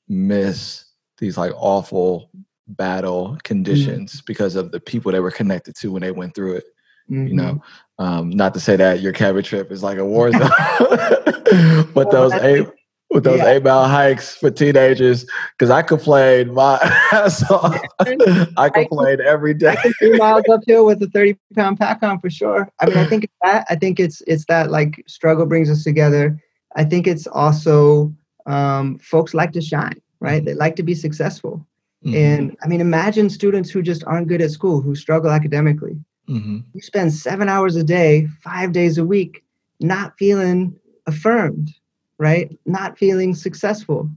miss 0.08 0.86
these 1.18 1.38
like 1.38 1.52
awful 1.56 2.30
battle 2.68 3.38
conditions 3.44 4.22
mm. 4.22 4.26
because 4.26 4.56
of 4.56 4.72
the 4.72 4.80
people 4.80 5.12
they 5.12 5.20
were 5.20 5.32
connected 5.32 5.76
to 5.76 5.92
when 5.92 6.02
they 6.02 6.12
went 6.12 6.34
through 6.34 6.54
it 6.54 6.66
mm-hmm. 7.10 7.28
you 7.28 7.34
know 7.36 7.62
um 8.00 8.30
not 8.30 8.54
to 8.54 8.60
say 8.60 8.76
that 8.76 9.02
your 9.02 9.14
cabin 9.14 9.44
trip 9.44 9.72
is 9.72 9.84
like 9.84 9.98
a 9.98 10.06
war 10.06 10.32
zone 10.32 10.42
but 11.94 12.10
those 12.12 12.34
eight 12.34 12.68
with 13.12 13.24
those 13.24 13.40
yeah. 13.40 13.52
eight 13.52 13.64
mile 13.64 13.88
hikes 13.88 14.36
for 14.36 14.52
teenagers 14.52 15.26
because 15.58 15.70
I 15.70 15.82
complained 15.82 16.54
my 16.54 16.78
ass 17.12 17.50
off. 17.50 17.80
I 18.58 18.70
complained 18.70 19.22
every 19.22 19.54
day. 19.54 19.76
Three 20.00 20.18
miles 20.18 20.44
uphill 20.50 20.86
with 20.86 21.02
a 21.02 21.08
thirty 21.08 21.38
pound 21.56 21.80
pack 21.80 22.04
on 22.04 22.20
for 22.20 22.30
sure. 22.30 22.70
I 22.80 22.88
mean, 22.88 22.98
I 22.98 23.06
think 23.06 23.26
it's 23.26 23.34
that. 23.42 23.66
I 23.70 23.76
think 23.76 24.00
it's 24.00 24.22
it's 24.28 24.46
that 24.46 24.70
like 24.70 25.04
struggle 25.08 25.46
brings 25.46 25.70
us 25.70 25.84
together. 25.84 26.42
I 26.76 26.84
think 26.84 27.08
it's 27.08 27.28
also 27.28 28.14
um, 28.46 29.00
folks 29.00 29.34
like 29.34 29.52
to 29.54 29.62
shine, 29.62 30.02
right? 30.20 30.44
They 30.44 30.54
like 30.54 30.76
to 30.78 30.84
be 30.84 30.96
successful. 30.96 31.66
Mm-hmm. 32.06 32.16
And 32.16 32.58
I 32.64 32.68
mean, 32.68 32.82
imagine 32.82 33.30
students 33.30 33.70
who 33.70 33.82
just 33.82 34.04
aren't 34.06 34.28
good 34.28 34.42
at 34.42 34.52
school, 34.52 34.82
who 34.82 34.96
struggle 34.96 35.32
academically. 35.32 35.98
Mm-hmm. 36.30 36.60
You 36.74 36.82
spend 36.82 37.14
seven 37.14 37.50
hours 37.50 37.76
a 37.76 37.84
day, 37.84 38.28
five 38.42 38.72
days 38.72 38.98
a 38.98 39.06
week, 39.06 39.44
not 39.80 40.18
feeling 40.18 40.78
affirmed 41.08 41.72
right? 42.18 42.58
Not 42.66 42.98
feeling 42.98 43.36
successful. 43.36 44.10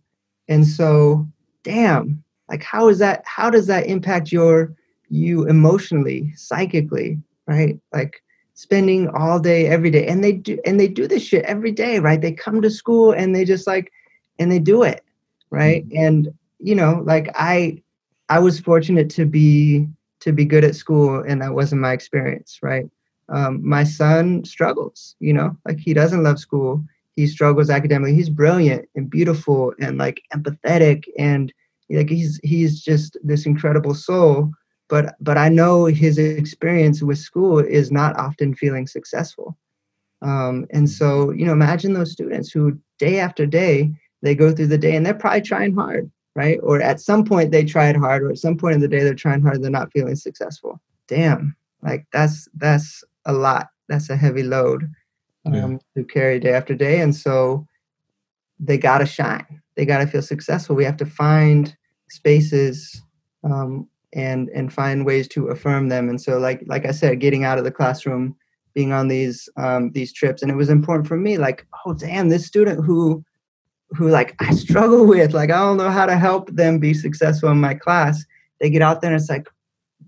And 0.49 0.67
so, 0.67 1.27
damn, 1.63 2.23
like 2.49 2.63
how 2.63 2.89
is 2.89 2.99
that 2.99 3.23
how 3.27 3.51
does 3.51 3.67
that 3.67 3.87
impact 3.87 4.33
your 4.33 4.75
you 5.09 5.47
emotionally, 5.47 6.33
psychically, 6.37 7.19
right? 7.47 7.79
Like 7.93 8.23
spending 8.59 9.09
all 9.11 9.39
day 9.39 9.69
every 9.69 9.91
day 9.91 10.07
and 10.07 10.25
they 10.25 10.33
do 10.33 10.59
and 10.67 10.81
they 10.81 10.89
do 10.89 11.07
this 11.07 11.23
shit 11.23 11.45
every 11.45 11.71
day, 11.71 11.99
right? 12.01 12.21
They 12.21 12.33
come 12.33 12.61
to 12.63 12.71
school 12.71 13.13
and 13.13 13.35
they 13.35 13.45
just 13.45 13.67
like 13.67 13.93
and 14.39 14.51
they 14.51 14.59
do 14.59 14.83
it, 14.83 15.05
right? 15.51 15.89
Mm-hmm. 15.89 16.05
And 16.05 16.35
you 16.59 16.75
know, 16.75 17.03
like 17.05 17.31
I 17.35 17.83
I 18.29 18.39
was 18.41 18.59
fortunate 18.61 19.11
to 19.11 19.27
be 19.27 19.87
to 20.21 20.33
be 20.33 20.45
good 20.45 20.65
at 20.65 20.75
school 20.75 21.23
and 21.27 21.41
that 21.41 21.55
wasn't 21.55 21.83
my 21.83 21.93
experience, 21.93 22.59
right? 22.63 22.87
Um, 23.29 23.67
my 23.67 23.85
son 23.85 24.45
struggles, 24.45 25.15
you 25.21 25.33
know, 25.33 25.57
like 25.67 25.79
he 25.79 25.95
doesn't 25.95 26.23
love 26.23 26.39
school 26.39 26.83
he 27.19 27.27
struggles 27.27 27.69
academically. 27.69 28.15
He's 28.15 28.31
brilliant 28.31 28.89
and 28.95 29.11
beautiful 29.11 29.75
and 29.81 29.99
like 29.99 30.23
empathetic 30.33 31.07
and 31.19 31.53
like 31.91 32.09
he's 32.09 32.39
he's 32.45 32.81
just 32.81 33.17
this 33.25 33.45
incredible 33.45 33.93
soul. 33.93 34.53
But 34.89 35.15
but 35.21 35.37
I 35.37 35.49
know 35.49 35.85
his 35.85 36.19
experience 36.19 37.03
with 37.03 37.19
school 37.19 37.59
is 37.59 37.93
not 37.93 38.17
often 38.19 38.55
feeling 38.55 38.87
successful. 38.87 39.57
Um, 40.23 40.67
and 40.71 40.89
so 40.89 41.31
you 41.31 41.45
know, 41.45 41.53
imagine 41.53 41.93
those 41.93 42.13
students 42.13 42.51
who 42.51 42.79
day 42.99 43.21
after 43.21 43.47
day 43.47 43.93
they 44.23 44.35
go 44.35 44.53
through 44.53 44.67
the 44.67 44.79
day 44.79 44.97
and 44.97 45.07
they're 45.07 45.15
probably 45.15 45.43
trying 45.43 45.75
hard, 45.75 46.11
right? 46.35 46.59
Or 46.63 46.81
at 46.81 47.01
some 47.01 47.25
point 47.25 47.53
they 47.53 47.65
tried 47.65 47.97
hard, 47.97 48.23
or 48.23 48.31
at 48.31 48.39
some 48.39 48.57
point 48.57 48.75
in 48.75 48.81
the 48.81 48.89
day 48.89 49.05
they're 49.05 49.15
trying 49.15 49.43
hard, 49.43 49.63
they're 49.63 49.71
not 49.71 49.93
feeling 49.93 50.17
successful. 50.17 50.81
Damn, 51.07 51.55
like 51.83 52.07
that's 52.13 52.49
that's 52.57 53.05
a 53.27 53.33
lot. 53.33 53.69
That's 53.89 54.11
a 54.11 54.17
heavy 54.17 54.43
load 54.43 54.91
um, 55.47 55.55
yeah. 55.55 55.79
to 55.97 56.05
carry 56.05 56.39
day 56.39 56.53
after 56.53 56.75
day. 56.75 57.01
And 57.01 57.15
so 57.15 57.67
they 58.59 58.79
got 58.79 58.99
to 58.99 59.07
shine. 59.07 59.63
They 59.77 59.85
got 59.85 59.99
to 59.99 60.07
feel 60.07 60.23
successful. 60.23 60.77
We 60.77 60.85
have 60.85 60.97
to 60.99 61.07
find 61.07 61.75
spaces 62.11 63.03
um, 63.45 63.89
and 64.13 64.49
and 64.51 64.73
find 64.73 65.05
ways 65.05 65.29
to 65.29 65.49
affirm 65.49 65.89
them. 65.89 66.09
And 66.09 66.21
so, 66.21 66.39
like 66.39 66.63
like 66.67 66.87
I 66.87 66.93
said, 66.93 67.21
getting 67.21 67.45
out 67.45 67.59
of 67.59 67.65
the 67.65 67.71
classroom, 67.71 68.37
being 68.75 68.93
on 68.93 69.09
these 69.09 69.49
um, 69.57 69.91
these 69.93 70.13
trips, 70.13 70.43
and 70.43 70.51
it 70.51 70.57
was 70.57 70.71
important 70.71 71.09
for 71.09 71.17
me. 71.17 71.37
Like, 71.37 71.67
oh 71.85 71.95
damn, 71.95 72.29
this 72.29 72.47
student 72.47 72.85
who 72.85 73.25
who 73.91 74.09
like 74.09 74.35
I 74.41 74.53
struggle 74.55 75.07
with, 75.07 75.33
like 75.33 75.51
I 75.51 75.59
don't 75.59 75.77
know 75.77 75.91
how 75.91 76.07
to 76.07 76.17
help 76.17 76.51
them 76.51 76.79
be 76.79 76.95
successful 76.95 77.51
in 77.51 77.61
my 77.61 77.75
class. 77.75 78.25
They 78.61 78.71
get 78.71 78.83
out 78.83 79.01
there 79.01 79.13
and 79.13 79.21
it's 79.21 79.31
like, 79.31 79.49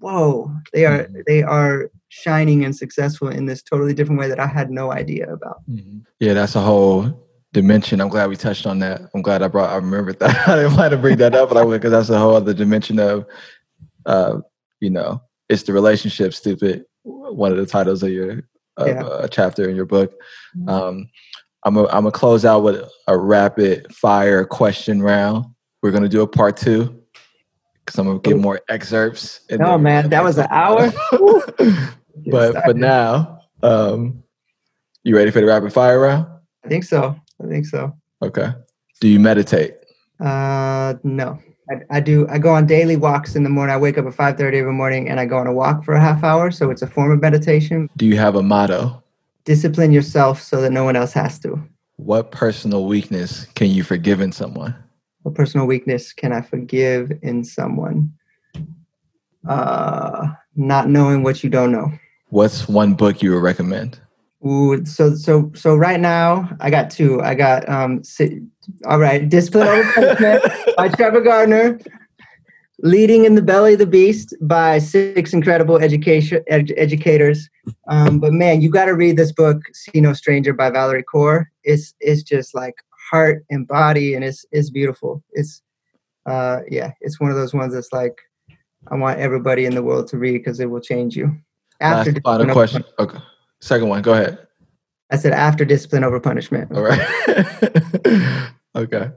whoa, 0.01 0.53
they 0.72 0.86
are 0.86 1.05
mm-hmm. 1.05 1.20
they 1.26 1.42
are 1.42 1.90
shining 2.09 2.64
and 2.64 2.74
successful 2.74 3.28
in 3.28 3.46
this 3.46 3.62
totally 3.62 3.94
different 3.94 4.20
way 4.20 4.28
that 4.28 4.40
I 4.40 4.46
had 4.46 4.70
no 4.70 4.92
idea 4.92 5.32
about. 5.32 5.62
Mm-hmm. 5.70 6.01
Yeah, 6.18 6.34
that's 6.34 6.57
a 6.57 6.61
whole 6.61 7.28
dimension. 7.53 8.01
I'm 8.01 8.09
glad 8.09 8.28
we 8.28 8.36
touched 8.36 8.66
on 8.66 8.78
that. 8.80 9.03
I'm 9.14 9.22
glad 9.22 9.42
I 9.42 9.48
brought 9.48 9.70
I 9.70 9.76
remembered 9.76 10.18
that. 10.20 10.48
I 10.48 10.57
didn't 10.57 10.76
want 10.76 10.90
to 10.90 10.98
bring 10.98 11.18
that 11.18 11.34
up, 11.34 11.48
but 11.48 11.59
I 11.59 11.64
would 11.64 11.80
because 11.80 11.92
that's 11.92 12.11
a 12.11 12.18
whole 12.18 12.34
other 12.34 12.55
dimension 12.55 12.98
of 12.98 13.26
uh, 14.07 14.38
you 14.80 14.90
know, 14.90 15.22
it's 15.48 15.64
the 15.64 15.72
relationship 15.72 16.34
stupid. 16.34 16.84
One 17.03 17.53
of 17.53 17.59
the 17.59 17.66
titles 17.66 18.03
of 18.03 18.11
your 18.11 18.42
of 18.76 18.86
yeah. 18.86 19.24
a 19.24 19.28
chapter 19.28 19.68
in 19.68 19.76
your 19.76 19.84
book. 19.84 20.12
Mm-hmm. 20.57 20.68
Um, 20.68 21.11
I'm 21.64 21.76
a, 21.76 21.84
I'm 21.86 22.03
gonna 22.05 22.12
close 22.12 22.44
out 22.44 22.62
with 22.62 22.88
a 23.07 23.18
rapid 23.18 23.94
fire 23.94 24.44
question 24.44 25.03
round. 25.03 25.46
We're 25.82 25.90
gonna 25.90 26.09
do 26.09 26.22
a 26.22 26.26
part 26.26 26.57
two 26.57 27.03
because 27.84 27.98
I'm 27.98 28.07
gonna 28.07 28.20
get 28.20 28.38
more 28.38 28.61
excerpts. 28.68 29.40
Oh 29.61 29.76
man, 29.76 30.09
that 30.11 30.24
was 30.24 30.38
an 30.38 30.46
hour. 30.51 30.90
but 32.30 32.55
but 32.64 32.76
now, 32.76 33.40
um, 33.62 34.22
you 35.05 35.16
ready 35.16 35.30
for 35.30 35.40
the 35.40 35.46
rapid 35.46 35.72
fire 35.72 36.01
round? 36.01 36.26
I 36.64 36.68
think 36.68 36.84
so. 36.84 37.16
I 37.42 37.46
think 37.46 37.66
so. 37.66 37.94
Okay. 38.22 38.53
Do 39.01 39.09
you 39.09 39.20
meditate? 39.20 39.76
Uh, 40.18 40.94
no. 41.03 41.38
I, 41.70 41.96
I, 41.98 42.00
do. 42.00 42.26
I 42.28 42.38
go 42.38 42.52
on 42.52 42.66
daily 42.66 42.96
walks 42.96 43.36
in 43.36 43.44
the 43.44 43.48
morning. 43.48 43.74
I 43.74 43.78
wake 43.78 43.96
up 43.96 44.06
at 44.06 44.14
five 44.14 44.36
thirty 44.36 44.58
every 44.58 44.72
morning, 44.72 45.08
and 45.08 45.20
I 45.20 45.26
go 45.26 45.36
on 45.38 45.46
a 45.46 45.52
walk 45.52 45.84
for 45.84 45.94
a 45.94 46.00
half 46.00 46.24
hour. 46.24 46.50
So 46.50 46.70
it's 46.70 46.82
a 46.82 46.86
form 46.86 47.12
of 47.12 47.20
meditation. 47.20 47.88
Do 47.96 48.06
you 48.06 48.16
have 48.16 48.34
a 48.34 48.42
motto? 48.42 49.02
Discipline 49.44 49.92
yourself 49.92 50.42
so 50.42 50.60
that 50.60 50.72
no 50.72 50.84
one 50.84 50.96
else 50.96 51.12
has 51.12 51.38
to. 51.40 51.62
What 51.96 52.32
personal 52.32 52.86
weakness 52.86 53.46
can 53.54 53.68
you 53.68 53.84
forgive 53.84 54.20
in 54.20 54.32
someone? 54.32 54.74
What 55.22 55.34
personal 55.34 55.66
weakness 55.66 56.12
can 56.12 56.32
I 56.32 56.40
forgive 56.40 57.12
in 57.22 57.44
someone? 57.44 58.12
Uh, 59.46 60.28
not 60.56 60.88
knowing 60.88 61.22
what 61.22 61.44
you 61.44 61.50
don't 61.50 61.72
know. 61.72 61.92
What's 62.28 62.68
one 62.68 62.94
book 62.94 63.22
you 63.22 63.32
would 63.32 63.42
recommend? 63.42 64.00
Ooh, 64.47 64.84
so 64.86 65.14
so 65.14 65.53
so 65.55 65.76
right 65.76 66.01
now 66.01 66.49
I 66.61 66.70
got 66.70 66.91
two. 66.91 67.20
I 67.20 67.34
got 67.34 67.68
um 67.68 68.03
all 68.86 68.99
right, 68.99 69.28
Discipline 69.28 69.66
Over 69.66 69.93
Punishment 69.93 70.43
by 70.76 70.88
Trevor 70.97 71.20
Gardner, 71.20 71.78
Leading 72.82 73.26
in 73.26 73.34
the 73.34 73.43
Belly 73.43 73.74
of 73.74 73.78
the 73.78 73.86
Beast 73.86 74.34
by 74.41 74.78
six 74.78 75.34
incredible 75.34 75.76
education 75.76 76.43
ed- 76.47 76.72
educators. 76.78 77.51
Um, 77.88 78.18
but 78.18 78.32
man, 78.32 78.62
you 78.62 78.70
got 78.70 78.86
to 78.86 78.93
read 78.93 79.18
this 79.18 79.32
book, 79.32 79.61
See 79.74 80.01
No 80.01 80.14
Stranger 80.14 80.55
by 80.55 80.70
Valerie 80.70 81.05
Kaur. 81.05 81.45
It's 81.62 81.95
it's 82.01 82.22
just 82.22 82.55
like 82.55 82.76
heart 83.11 83.45
and 83.51 83.68
body, 83.68 84.14
and 84.14 84.24
it's 84.24 84.47
it's 84.53 84.70
beautiful. 84.70 85.22
It's 85.32 85.61
uh 86.24 86.61
yeah, 86.70 86.93
it's 87.03 87.20
one 87.20 87.30
of 87.30 87.36
those 87.36 87.53
ones 87.53 87.74
that's 87.74 87.93
like 87.93 88.16
I 88.91 88.95
want 88.95 89.20
everybody 89.20 89.66
in 89.66 89.74
the 89.74 89.82
world 89.82 90.09
to 90.09 90.16
read 90.16 90.38
because 90.38 90.61
it 90.61 90.70
will 90.70 90.80
change 90.80 91.14
you. 91.14 91.36
After 91.82 92.12
Last 92.12 92.22
final 92.24 92.55
question. 92.55 92.84
Okay. 92.99 93.18
Second 93.61 93.88
one. 93.88 94.02
Go 94.02 94.14
ahead. 94.14 94.38
I 95.11 95.16
said 95.16 95.32
after 95.32 95.64
discipline 95.64 96.04
over 96.04 96.20
punishment. 96.20 96.70
All 96.72 96.82
right. 96.82 97.00
okay. 98.76 99.11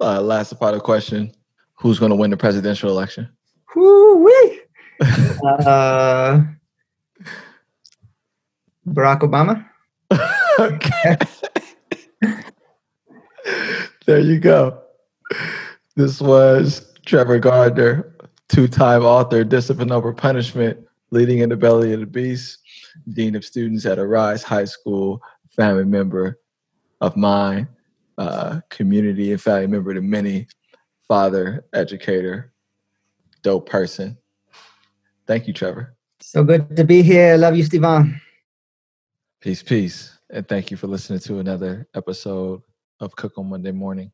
Uh, 0.00 0.20
last 0.20 0.58
part 0.58 0.74
of 0.74 0.80
the 0.80 0.84
question: 0.84 1.32
Who's 1.74 1.98
going 1.98 2.10
to 2.10 2.16
win 2.16 2.30
the 2.30 2.36
presidential 2.36 2.90
election? 2.90 3.28
Whoo 3.74 4.24
wee. 4.24 4.60
uh, 5.00 6.42
Barack 8.86 9.20
Obama. 9.20 9.64
okay. 10.60 11.16
there 14.06 14.20
you 14.20 14.38
go. 14.38 14.82
This 15.96 16.20
was 16.20 16.92
Trevor 17.06 17.38
Gardner, 17.38 18.14
two-time 18.48 19.02
author, 19.02 19.44
Discipline 19.44 19.90
Over 19.90 20.12
Punishment, 20.12 20.78
Leading 21.10 21.38
in 21.38 21.48
the 21.48 21.56
Belly 21.56 21.92
of 21.92 22.00
the 22.00 22.06
Beast 22.06 22.61
dean 23.12 23.34
of 23.34 23.44
students 23.44 23.86
at 23.86 23.98
Arise 23.98 24.42
High 24.42 24.64
School, 24.64 25.20
family 25.54 25.84
member 25.84 26.40
of 27.00 27.16
mine, 27.16 27.68
uh, 28.18 28.60
community 28.70 29.32
and 29.32 29.40
family 29.40 29.66
member 29.66 29.94
to 29.94 30.00
many, 30.00 30.46
father, 31.08 31.64
educator, 31.72 32.52
dope 33.42 33.68
person. 33.68 34.16
Thank 35.26 35.46
you, 35.46 35.52
Trevor. 35.52 35.96
So 36.20 36.44
good 36.44 36.76
to 36.76 36.84
be 36.84 37.02
here. 37.02 37.36
Love 37.36 37.56
you, 37.56 37.64
Stevan. 37.64 38.20
Peace, 39.40 39.62
peace. 39.62 40.18
And 40.30 40.46
thank 40.48 40.70
you 40.70 40.76
for 40.76 40.86
listening 40.86 41.18
to 41.20 41.40
another 41.40 41.88
episode 41.94 42.62
of 43.00 43.14
Cook 43.16 43.36
on 43.36 43.50
Monday 43.50 43.72
Morning. 43.72 44.12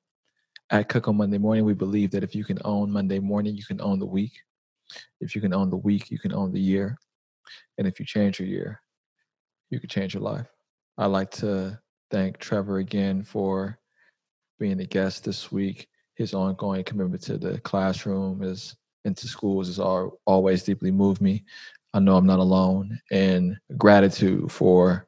At 0.71 0.89
Cook 0.89 1.07
on 1.09 1.17
Monday 1.17 1.39
Morning, 1.39 1.65
we 1.65 1.75
believe 1.75 2.11
that 2.13 2.25
if 2.25 2.35
you 2.35 2.45
can 2.45 2.59
own 2.65 2.91
Monday 2.91 3.19
morning, 3.19 3.55
you 3.55 3.65
can 3.65 3.81
own 3.81 3.99
the 3.99 4.07
week. 4.07 4.33
If 5.21 5.35
you 5.35 5.41
can 5.41 5.53
own 5.53 5.71
the 5.71 5.77
week, 5.77 6.11
you 6.11 6.19
can 6.19 6.33
own 6.33 6.53
the 6.53 6.61
year. 6.61 6.99
And 7.77 7.87
if 7.87 7.99
you 8.01 8.07
change 8.07 8.39
your 8.39 8.49
year, 8.49 8.81
you 9.71 9.81
could 9.81 9.91
change 9.91 10.15
your 10.15 10.23
life. 10.23 10.47
I'd 10.97 11.07
like 11.07 11.31
to 11.33 11.79
thank 12.11 12.39
Trevor 12.39 12.79
again 12.79 13.23
for 13.23 13.79
being 14.59 14.81
a 14.81 14.87
guest 14.87 15.25
this 15.25 15.53
week. 15.53 15.89
His 16.17 16.35
ongoing 16.35 16.83
commitment 16.85 17.23
to 17.25 17.39
the 17.39 17.61
classroom 17.61 18.43
is 18.43 18.75
into 19.05 19.29
schools 19.29 19.69
has 19.69 19.79
always 19.79 20.63
deeply 20.65 20.91
moved 20.91 21.21
me. 21.21 21.45
I 21.95 22.01
know 22.01 22.17
I'm 22.17 22.27
not 22.27 22.41
alone, 22.41 23.01
and 23.11 23.57
gratitude 23.77 24.51
for 24.51 25.07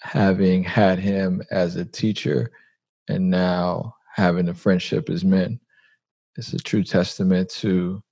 having 0.00 0.64
had 0.64 0.98
him 0.98 1.42
as 1.50 1.76
a 1.76 1.84
teacher 1.84 2.50
and 3.08 3.30
now 3.30 3.94
having 4.14 4.48
a 4.48 4.54
friendship 4.54 5.10
as 5.10 5.24
men. 5.24 5.60
It's 6.36 6.52
a 6.52 6.58
true 6.58 6.82
testament 6.82 7.50
to, 7.50 8.02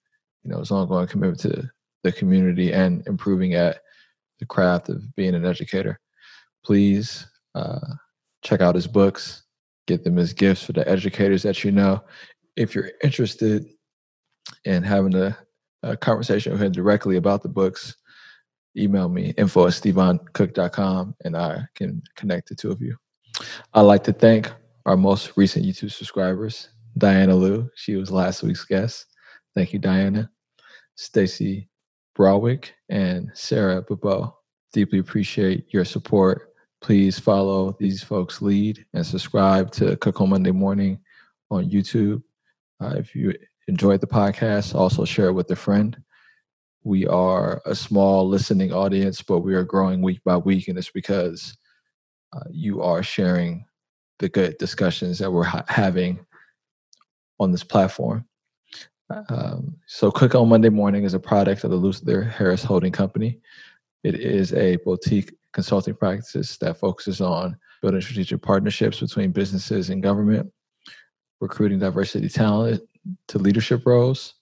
you 0.42 0.50
know, 0.50 0.58
his 0.58 0.70
ongoing 0.70 1.06
commitment 1.08 1.40
to 1.40 1.70
the 2.04 2.12
community 2.12 2.72
and 2.72 3.04
improving 3.08 3.54
at 3.54 3.80
the 4.38 4.46
craft 4.46 4.90
of 4.90 5.14
being 5.16 5.34
an 5.34 5.44
educator. 5.44 5.98
Please 6.64 7.26
uh, 7.54 7.80
check 8.42 8.60
out 8.60 8.74
his 8.74 8.86
books, 8.86 9.42
get 9.86 10.04
them 10.04 10.18
as 10.18 10.32
gifts 10.32 10.62
for 10.62 10.72
the 10.72 10.88
educators 10.88 11.42
that 11.42 11.64
you 11.64 11.72
know. 11.72 12.04
If 12.56 12.74
you're 12.74 12.92
interested 13.02 13.66
in 14.64 14.82
having 14.82 15.14
a, 15.16 15.36
a 15.82 15.96
conversation 15.96 16.52
with 16.52 16.62
him 16.62 16.72
directly 16.72 17.16
about 17.16 17.42
the 17.42 17.48
books, 17.48 17.96
email 18.76 19.08
me 19.08 19.32
info 19.38 19.66
at 19.66 19.72
stevancook.com 19.72 21.16
and 21.24 21.36
I 21.36 21.62
can 21.74 22.02
connect 22.16 22.48
the 22.48 22.54
two 22.54 22.70
of 22.70 22.82
you. 22.82 22.96
I'd 23.72 23.80
like 23.82 24.04
to 24.04 24.12
thank 24.12 24.52
our 24.84 24.96
most 24.96 25.32
recent 25.36 25.64
YouTube 25.64 25.90
subscribers, 25.90 26.68
Diana 26.98 27.34
Liu. 27.34 27.70
She 27.74 27.96
was 27.96 28.10
last 28.10 28.42
week's 28.42 28.64
guest. 28.64 29.06
Thank 29.54 29.72
you, 29.72 29.78
Diana. 29.78 30.30
Stacy 30.96 31.68
Browick 32.16 32.70
and 32.88 33.30
Sarah 33.34 33.82
Babo. 33.82 34.36
Deeply 34.72 34.98
appreciate 34.98 35.72
your 35.72 35.84
support. 35.84 36.54
Please 36.80 37.18
follow 37.18 37.76
these 37.80 38.02
folks' 38.02 38.42
lead 38.42 38.84
and 38.92 39.06
subscribe 39.06 39.70
to 39.72 39.96
Cook 39.96 40.20
on 40.20 40.30
Monday 40.30 40.50
Morning 40.50 40.98
on 41.50 41.70
YouTube. 41.70 42.22
Uh, 42.80 42.94
if 42.96 43.14
you 43.14 43.34
enjoyed 43.68 44.00
the 44.00 44.06
podcast, 44.06 44.74
also 44.74 45.04
share 45.04 45.28
it 45.28 45.32
with 45.32 45.50
a 45.50 45.56
friend. 45.56 45.96
We 46.82 47.06
are 47.06 47.62
a 47.64 47.74
small 47.74 48.28
listening 48.28 48.72
audience, 48.72 49.22
but 49.22 49.40
we 49.40 49.54
are 49.54 49.64
growing 49.64 50.02
week 50.02 50.20
by 50.24 50.36
week, 50.36 50.68
and 50.68 50.76
it's 50.76 50.90
because 50.90 51.56
uh, 52.34 52.44
you 52.50 52.82
are 52.82 53.02
sharing 53.02 53.64
the 54.18 54.28
good 54.28 54.58
discussions 54.58 55.18
that 55.18 55.30
we're 55.30 55.44
ha- 55.44 55.64
having 55.68 56.24
on 57.40 57.52
this 57.52 57.64
platform. 57.64 58.26
Um, 59.28 59.76
so, 59.86 60.10
Cook 60.10 60.34
on 60.34 60.48
Monday 60.48 60.68
Morning 60.68 61.04
is 61.04 61.14
a 61.14 61.20
product 61.20 61.64
of 61.64 61.70
the 61.70 61.76
Luther 61.76 62.22
Harris 62.22 62.64
Holding 62.64 62.92
Company. 62.92 63.38
It 64.02 64.16
is 64.16 64.52
a 64.54 64.76
boutique 64.76 65.32
consulting 65.52 65.94
practice 65.94 66.56
that 66.58 66.78
focuses 66.78 67.20
on 67.20 67.56
building 67.80 68.00
strategic 68.00 68.42
partnerships 68.42 69.00
between 69.00 69.30
businesses 69.30 69.90
and 69.90 70.02
government, 70.02 70.50
recruiting 71.40 71.78
diversity 71.78 72.28
talent 72.28 72.82
to 73.28 73.38
leadership 73.38 73.82
roles, 73.86 74.34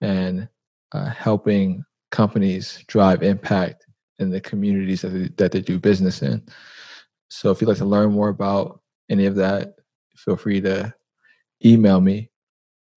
and 0.00 0.48
uh, 0.92 1.06
helping 1.06 1.84
companies 2.10 2.84
drive 2.88 3.22
impact 3.22 3.86
in 4.18 4.30
the 4.30 4.40
communities 4.40 5.02
that 5.02 5.08
they, 5.08 5.28
that 5.36 5.52
they 5.52 5.60
do 5.60 5.78
business 5.78 6.22
in. 6.22 6.42
So, 7.28 7.50
if 7.50 7.60
you'd 7.60 7.68
like 7.68 7.78
to 7.78 7.84
learn 7.84 8.12
more 8.12 8.28
about 8.28 8.80
any 9.08 9.26
of 9.26 9.36
that, 9.36 9.74
feel 10.16 10.36
free 10.36 10.60
to 10.60 10.92
email 11.64 12.00
me 12.00 12.28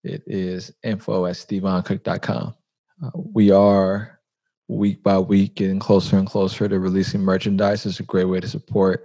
it 0.05 0.23
is 0.27 0.71
info 0.83 1.25
at 1.25 1.35
stevancook.com. 1.35 2.55
Uh, 3.03 3.09
we 3.13 3.51
are 3.51 4.19
week 4.67 5.03
by 5.03 5.17
week 5.19 5.55
getting 5.55 5.79
closer 5.79 6.17
and 6.17 6.27
closer 6.27 6.67
to 6.67 6.79
releasing 6.79 7.21
merchandise. 7.21 7.85
It's 7.85 7.99
a 7.99 8.03
great 8.03 8.25
way 8.25 8.39
to 8.39 8.47
support 8.47 9.03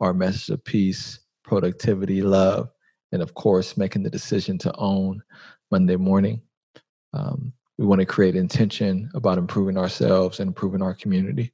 our 0.00 0.12
message 0.12 0.50
of 0.50 0.64
peace, 0.64 1.20
productivity, 1.42 2.22
love, 2.22 2.70
and 3.12 3.22
of 3.22 3.34
course, 3.34 3.76
making 3.76 4.02
the 4.02 4.10
decision 4.10 4.58
to 4.58 4.74
own 4.76 5.22
Monday 5.70 5.96
morning. 5.96 6.40
Um, 7.14 7.52
we 7.78 7.86
want 7.86 8.00
to 8.00 8.06
create 8.06 8.36
intention 8.36 9.10
about 9.14 9.38
improving 9.38 9.76
ourselves 9.76 10.38
and 10.38 10.48
improving 10.48 10.82
our 10.82 10.94
community. 10.94 11.52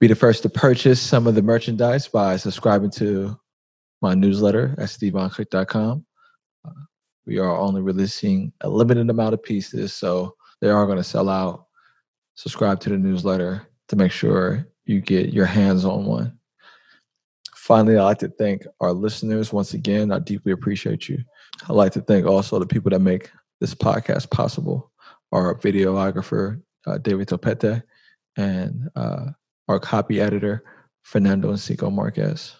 Be 0.00 0.08
the 0.08 0.14
first 0.14 0.42
to 0.42 0.48
purchase 0.48 1.00
some 1.00 1.26
of 1.26 1.34
the 1.34 1.42
merchandise 1.42 2.08
by 2.08 2.36
subscribing 2.36 2.90
to 2.92 3.38
my 4.00 4.14
newsletter 4.14 4.74
at 4.78 4.88
stevancook.com. 4.88 6.04
Uh, 6.64 6.70
we 7.26 7.38
are 7.38 7.56
only 7.56 7.80
releasing 7.80 8.52
a 8.62 8.68
limited 8.68 9.08
amount 9.10 9.34
of 9.34 9.42
pieces, 9.42 9.92
so 9.92 10.34
they 10.60 10.70
are 10.70 10.86
going 10.86 10.98
to 10.98 11.04
sell 11.04 11.28
out. 11.28 11.66
Subscribe 12.34 12.80
to 12.80 12.90
the 12.90 12.98
newsletter 12.98 13.66
to 13.88 13.96
make 13.96 14.12
sure 14.12 14.66
you 14.84 15.00
get 15.00 15.32
your 15.32 15.46
hands 15.46 15.84
on 15.84 16.06
one. 16.06 16.38
Finally, 17.54 17.96
I'd 17.96 18.04
like 18.04 18.18
to 18.18 18.28
thank 18.28 18.66
our 18.80 18.92
listeners 18.92 19.52
once 19.52 19.74
again. 19.74 20.10
I 20.10 20.18
deeply 20.18 20.52
appreciate 20.52 21.08
you. 21.08 21.18
I'd 21.68 21.74
like 21.74 21.92
to 21.92 22.00
thank 22.00 22.26
also 22.26 22.58
the 22.58 22.66
people 22.66 22.90
that 22.90 23.00
make 23.00 23.30
this 23.60 23.74
podcast 23.74 24.30
possible 24.30 24.90
our 25.30 25.54
videographer, 25.56 26.60
uh, 26.86 26.98
David 26.98 27.28
Topete, 27.28 27.82
and 28.36 28.90
uh, 28.96 29.26
our 29.68 29.78
copy 29.78 30.20
editor, 30.20 30.64
Fernando 31.02 31.52
Encico 31.52 31.90
Marquez. 31.92 32.54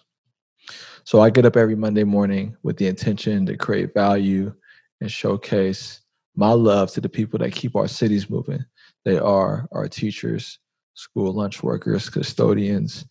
So 1.05 1.19
I 1.19 1.29
get 1.29 1.45
up 1.45 1.57
every 1.57 1.75
Monday 1.75 2.05
morning 2.05 2.55
with 2.63 2.77
the 2.77 2.87
intention 2.87 3.45
to 3.45 3.57
create 3.57 3.93
value 3.93 4.53
and 5.01 5.11
showcase 5.11 6.01
my 6.35 6.51
love 6.51 6.91
to 6.91 7.01
the 7.01 7.09
people 7.09 7.39
that 7.39 7.51
keep 7.51 7.75
our 7.75 7.87
cities 7.87 8.29
moving. 8.29 8.63
They 9.03 9.17
are 9.17 9.67
our 9.73 9.87
teachers, 9.89 10.59
school 10.93 11.33
lunch 11.33 11.61
workers, 11.61 12.09
custodians, 12.09 13.05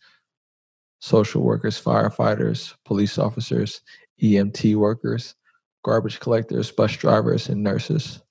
social 1.00 1.42
workers, 1.42 1.80
firefighters, 1.80 2.74
police 2.84 3.18
officers, 3.18 3.82
EMT 4.22 4.76
workers, 4.76 5.34
garbage 5.84 6.18
collectors, 6.18 6.70
bus 6.70 6.96
drivers, 6.96 7.48
and 7.48 7.62
nurses. 7.62 8.22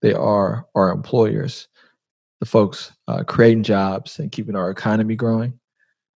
They 0.00 0.14
are 0.14 0.66
our 0.74 0.90
employers, 0.90 1.68
the 2.40 2.46
folks 2.46 2.92
uh, 3.06 3.22
creating 3.22 3.62
jobs 3.62 4.18
and 4.18 4.32
keeping 4.32 4.56
our 4.56 4.70
economy 4.70 5.14
growing 5.14 5.60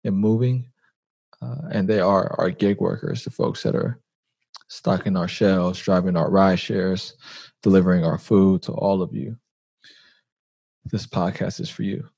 and 0.05 0.17
moving. 0.17 0.69
Uh, 1.43 1.69
and 1.71 1.89
they 1.89 2.01
are 2.01 2.35
our 2.39 2.51
gig 2.51 2.81
workers, 2.81 3.25
the 3.25 3.31
folks 3.31 3.63
that 3.63 3.75
are 3.75 4.01
stocking 4.69 5.17
our 5.17 5.29
shelves, 5.29 5.79
driving 5.79 6.17
our 6.17 6.31
ride 6.31 6.59
shares, 6.59 7.15
delivering 7.63 8.05
our 8.05 8.19
food 8.19 8.63
to 8.63 8.73
all 8.73 9.03
of 9.03 9.15
you. 9.15 9.37
This 10.87 11.07
podcast 11.07 11.61
is 11.61 11.69
for 11.69 11.83
you. 11.83 12.09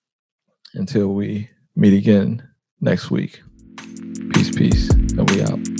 Until 0.74 1.08
we 1.08 1.48
meet 1.74 1.94
again 1.94 2.46
next 2.80 3.10
week, 3.10 3.40
peace, 4.32 4.54
peace, 4.54 4.90
and 4.90 5.28
we 5.30 5.42
out. 5.42 5.77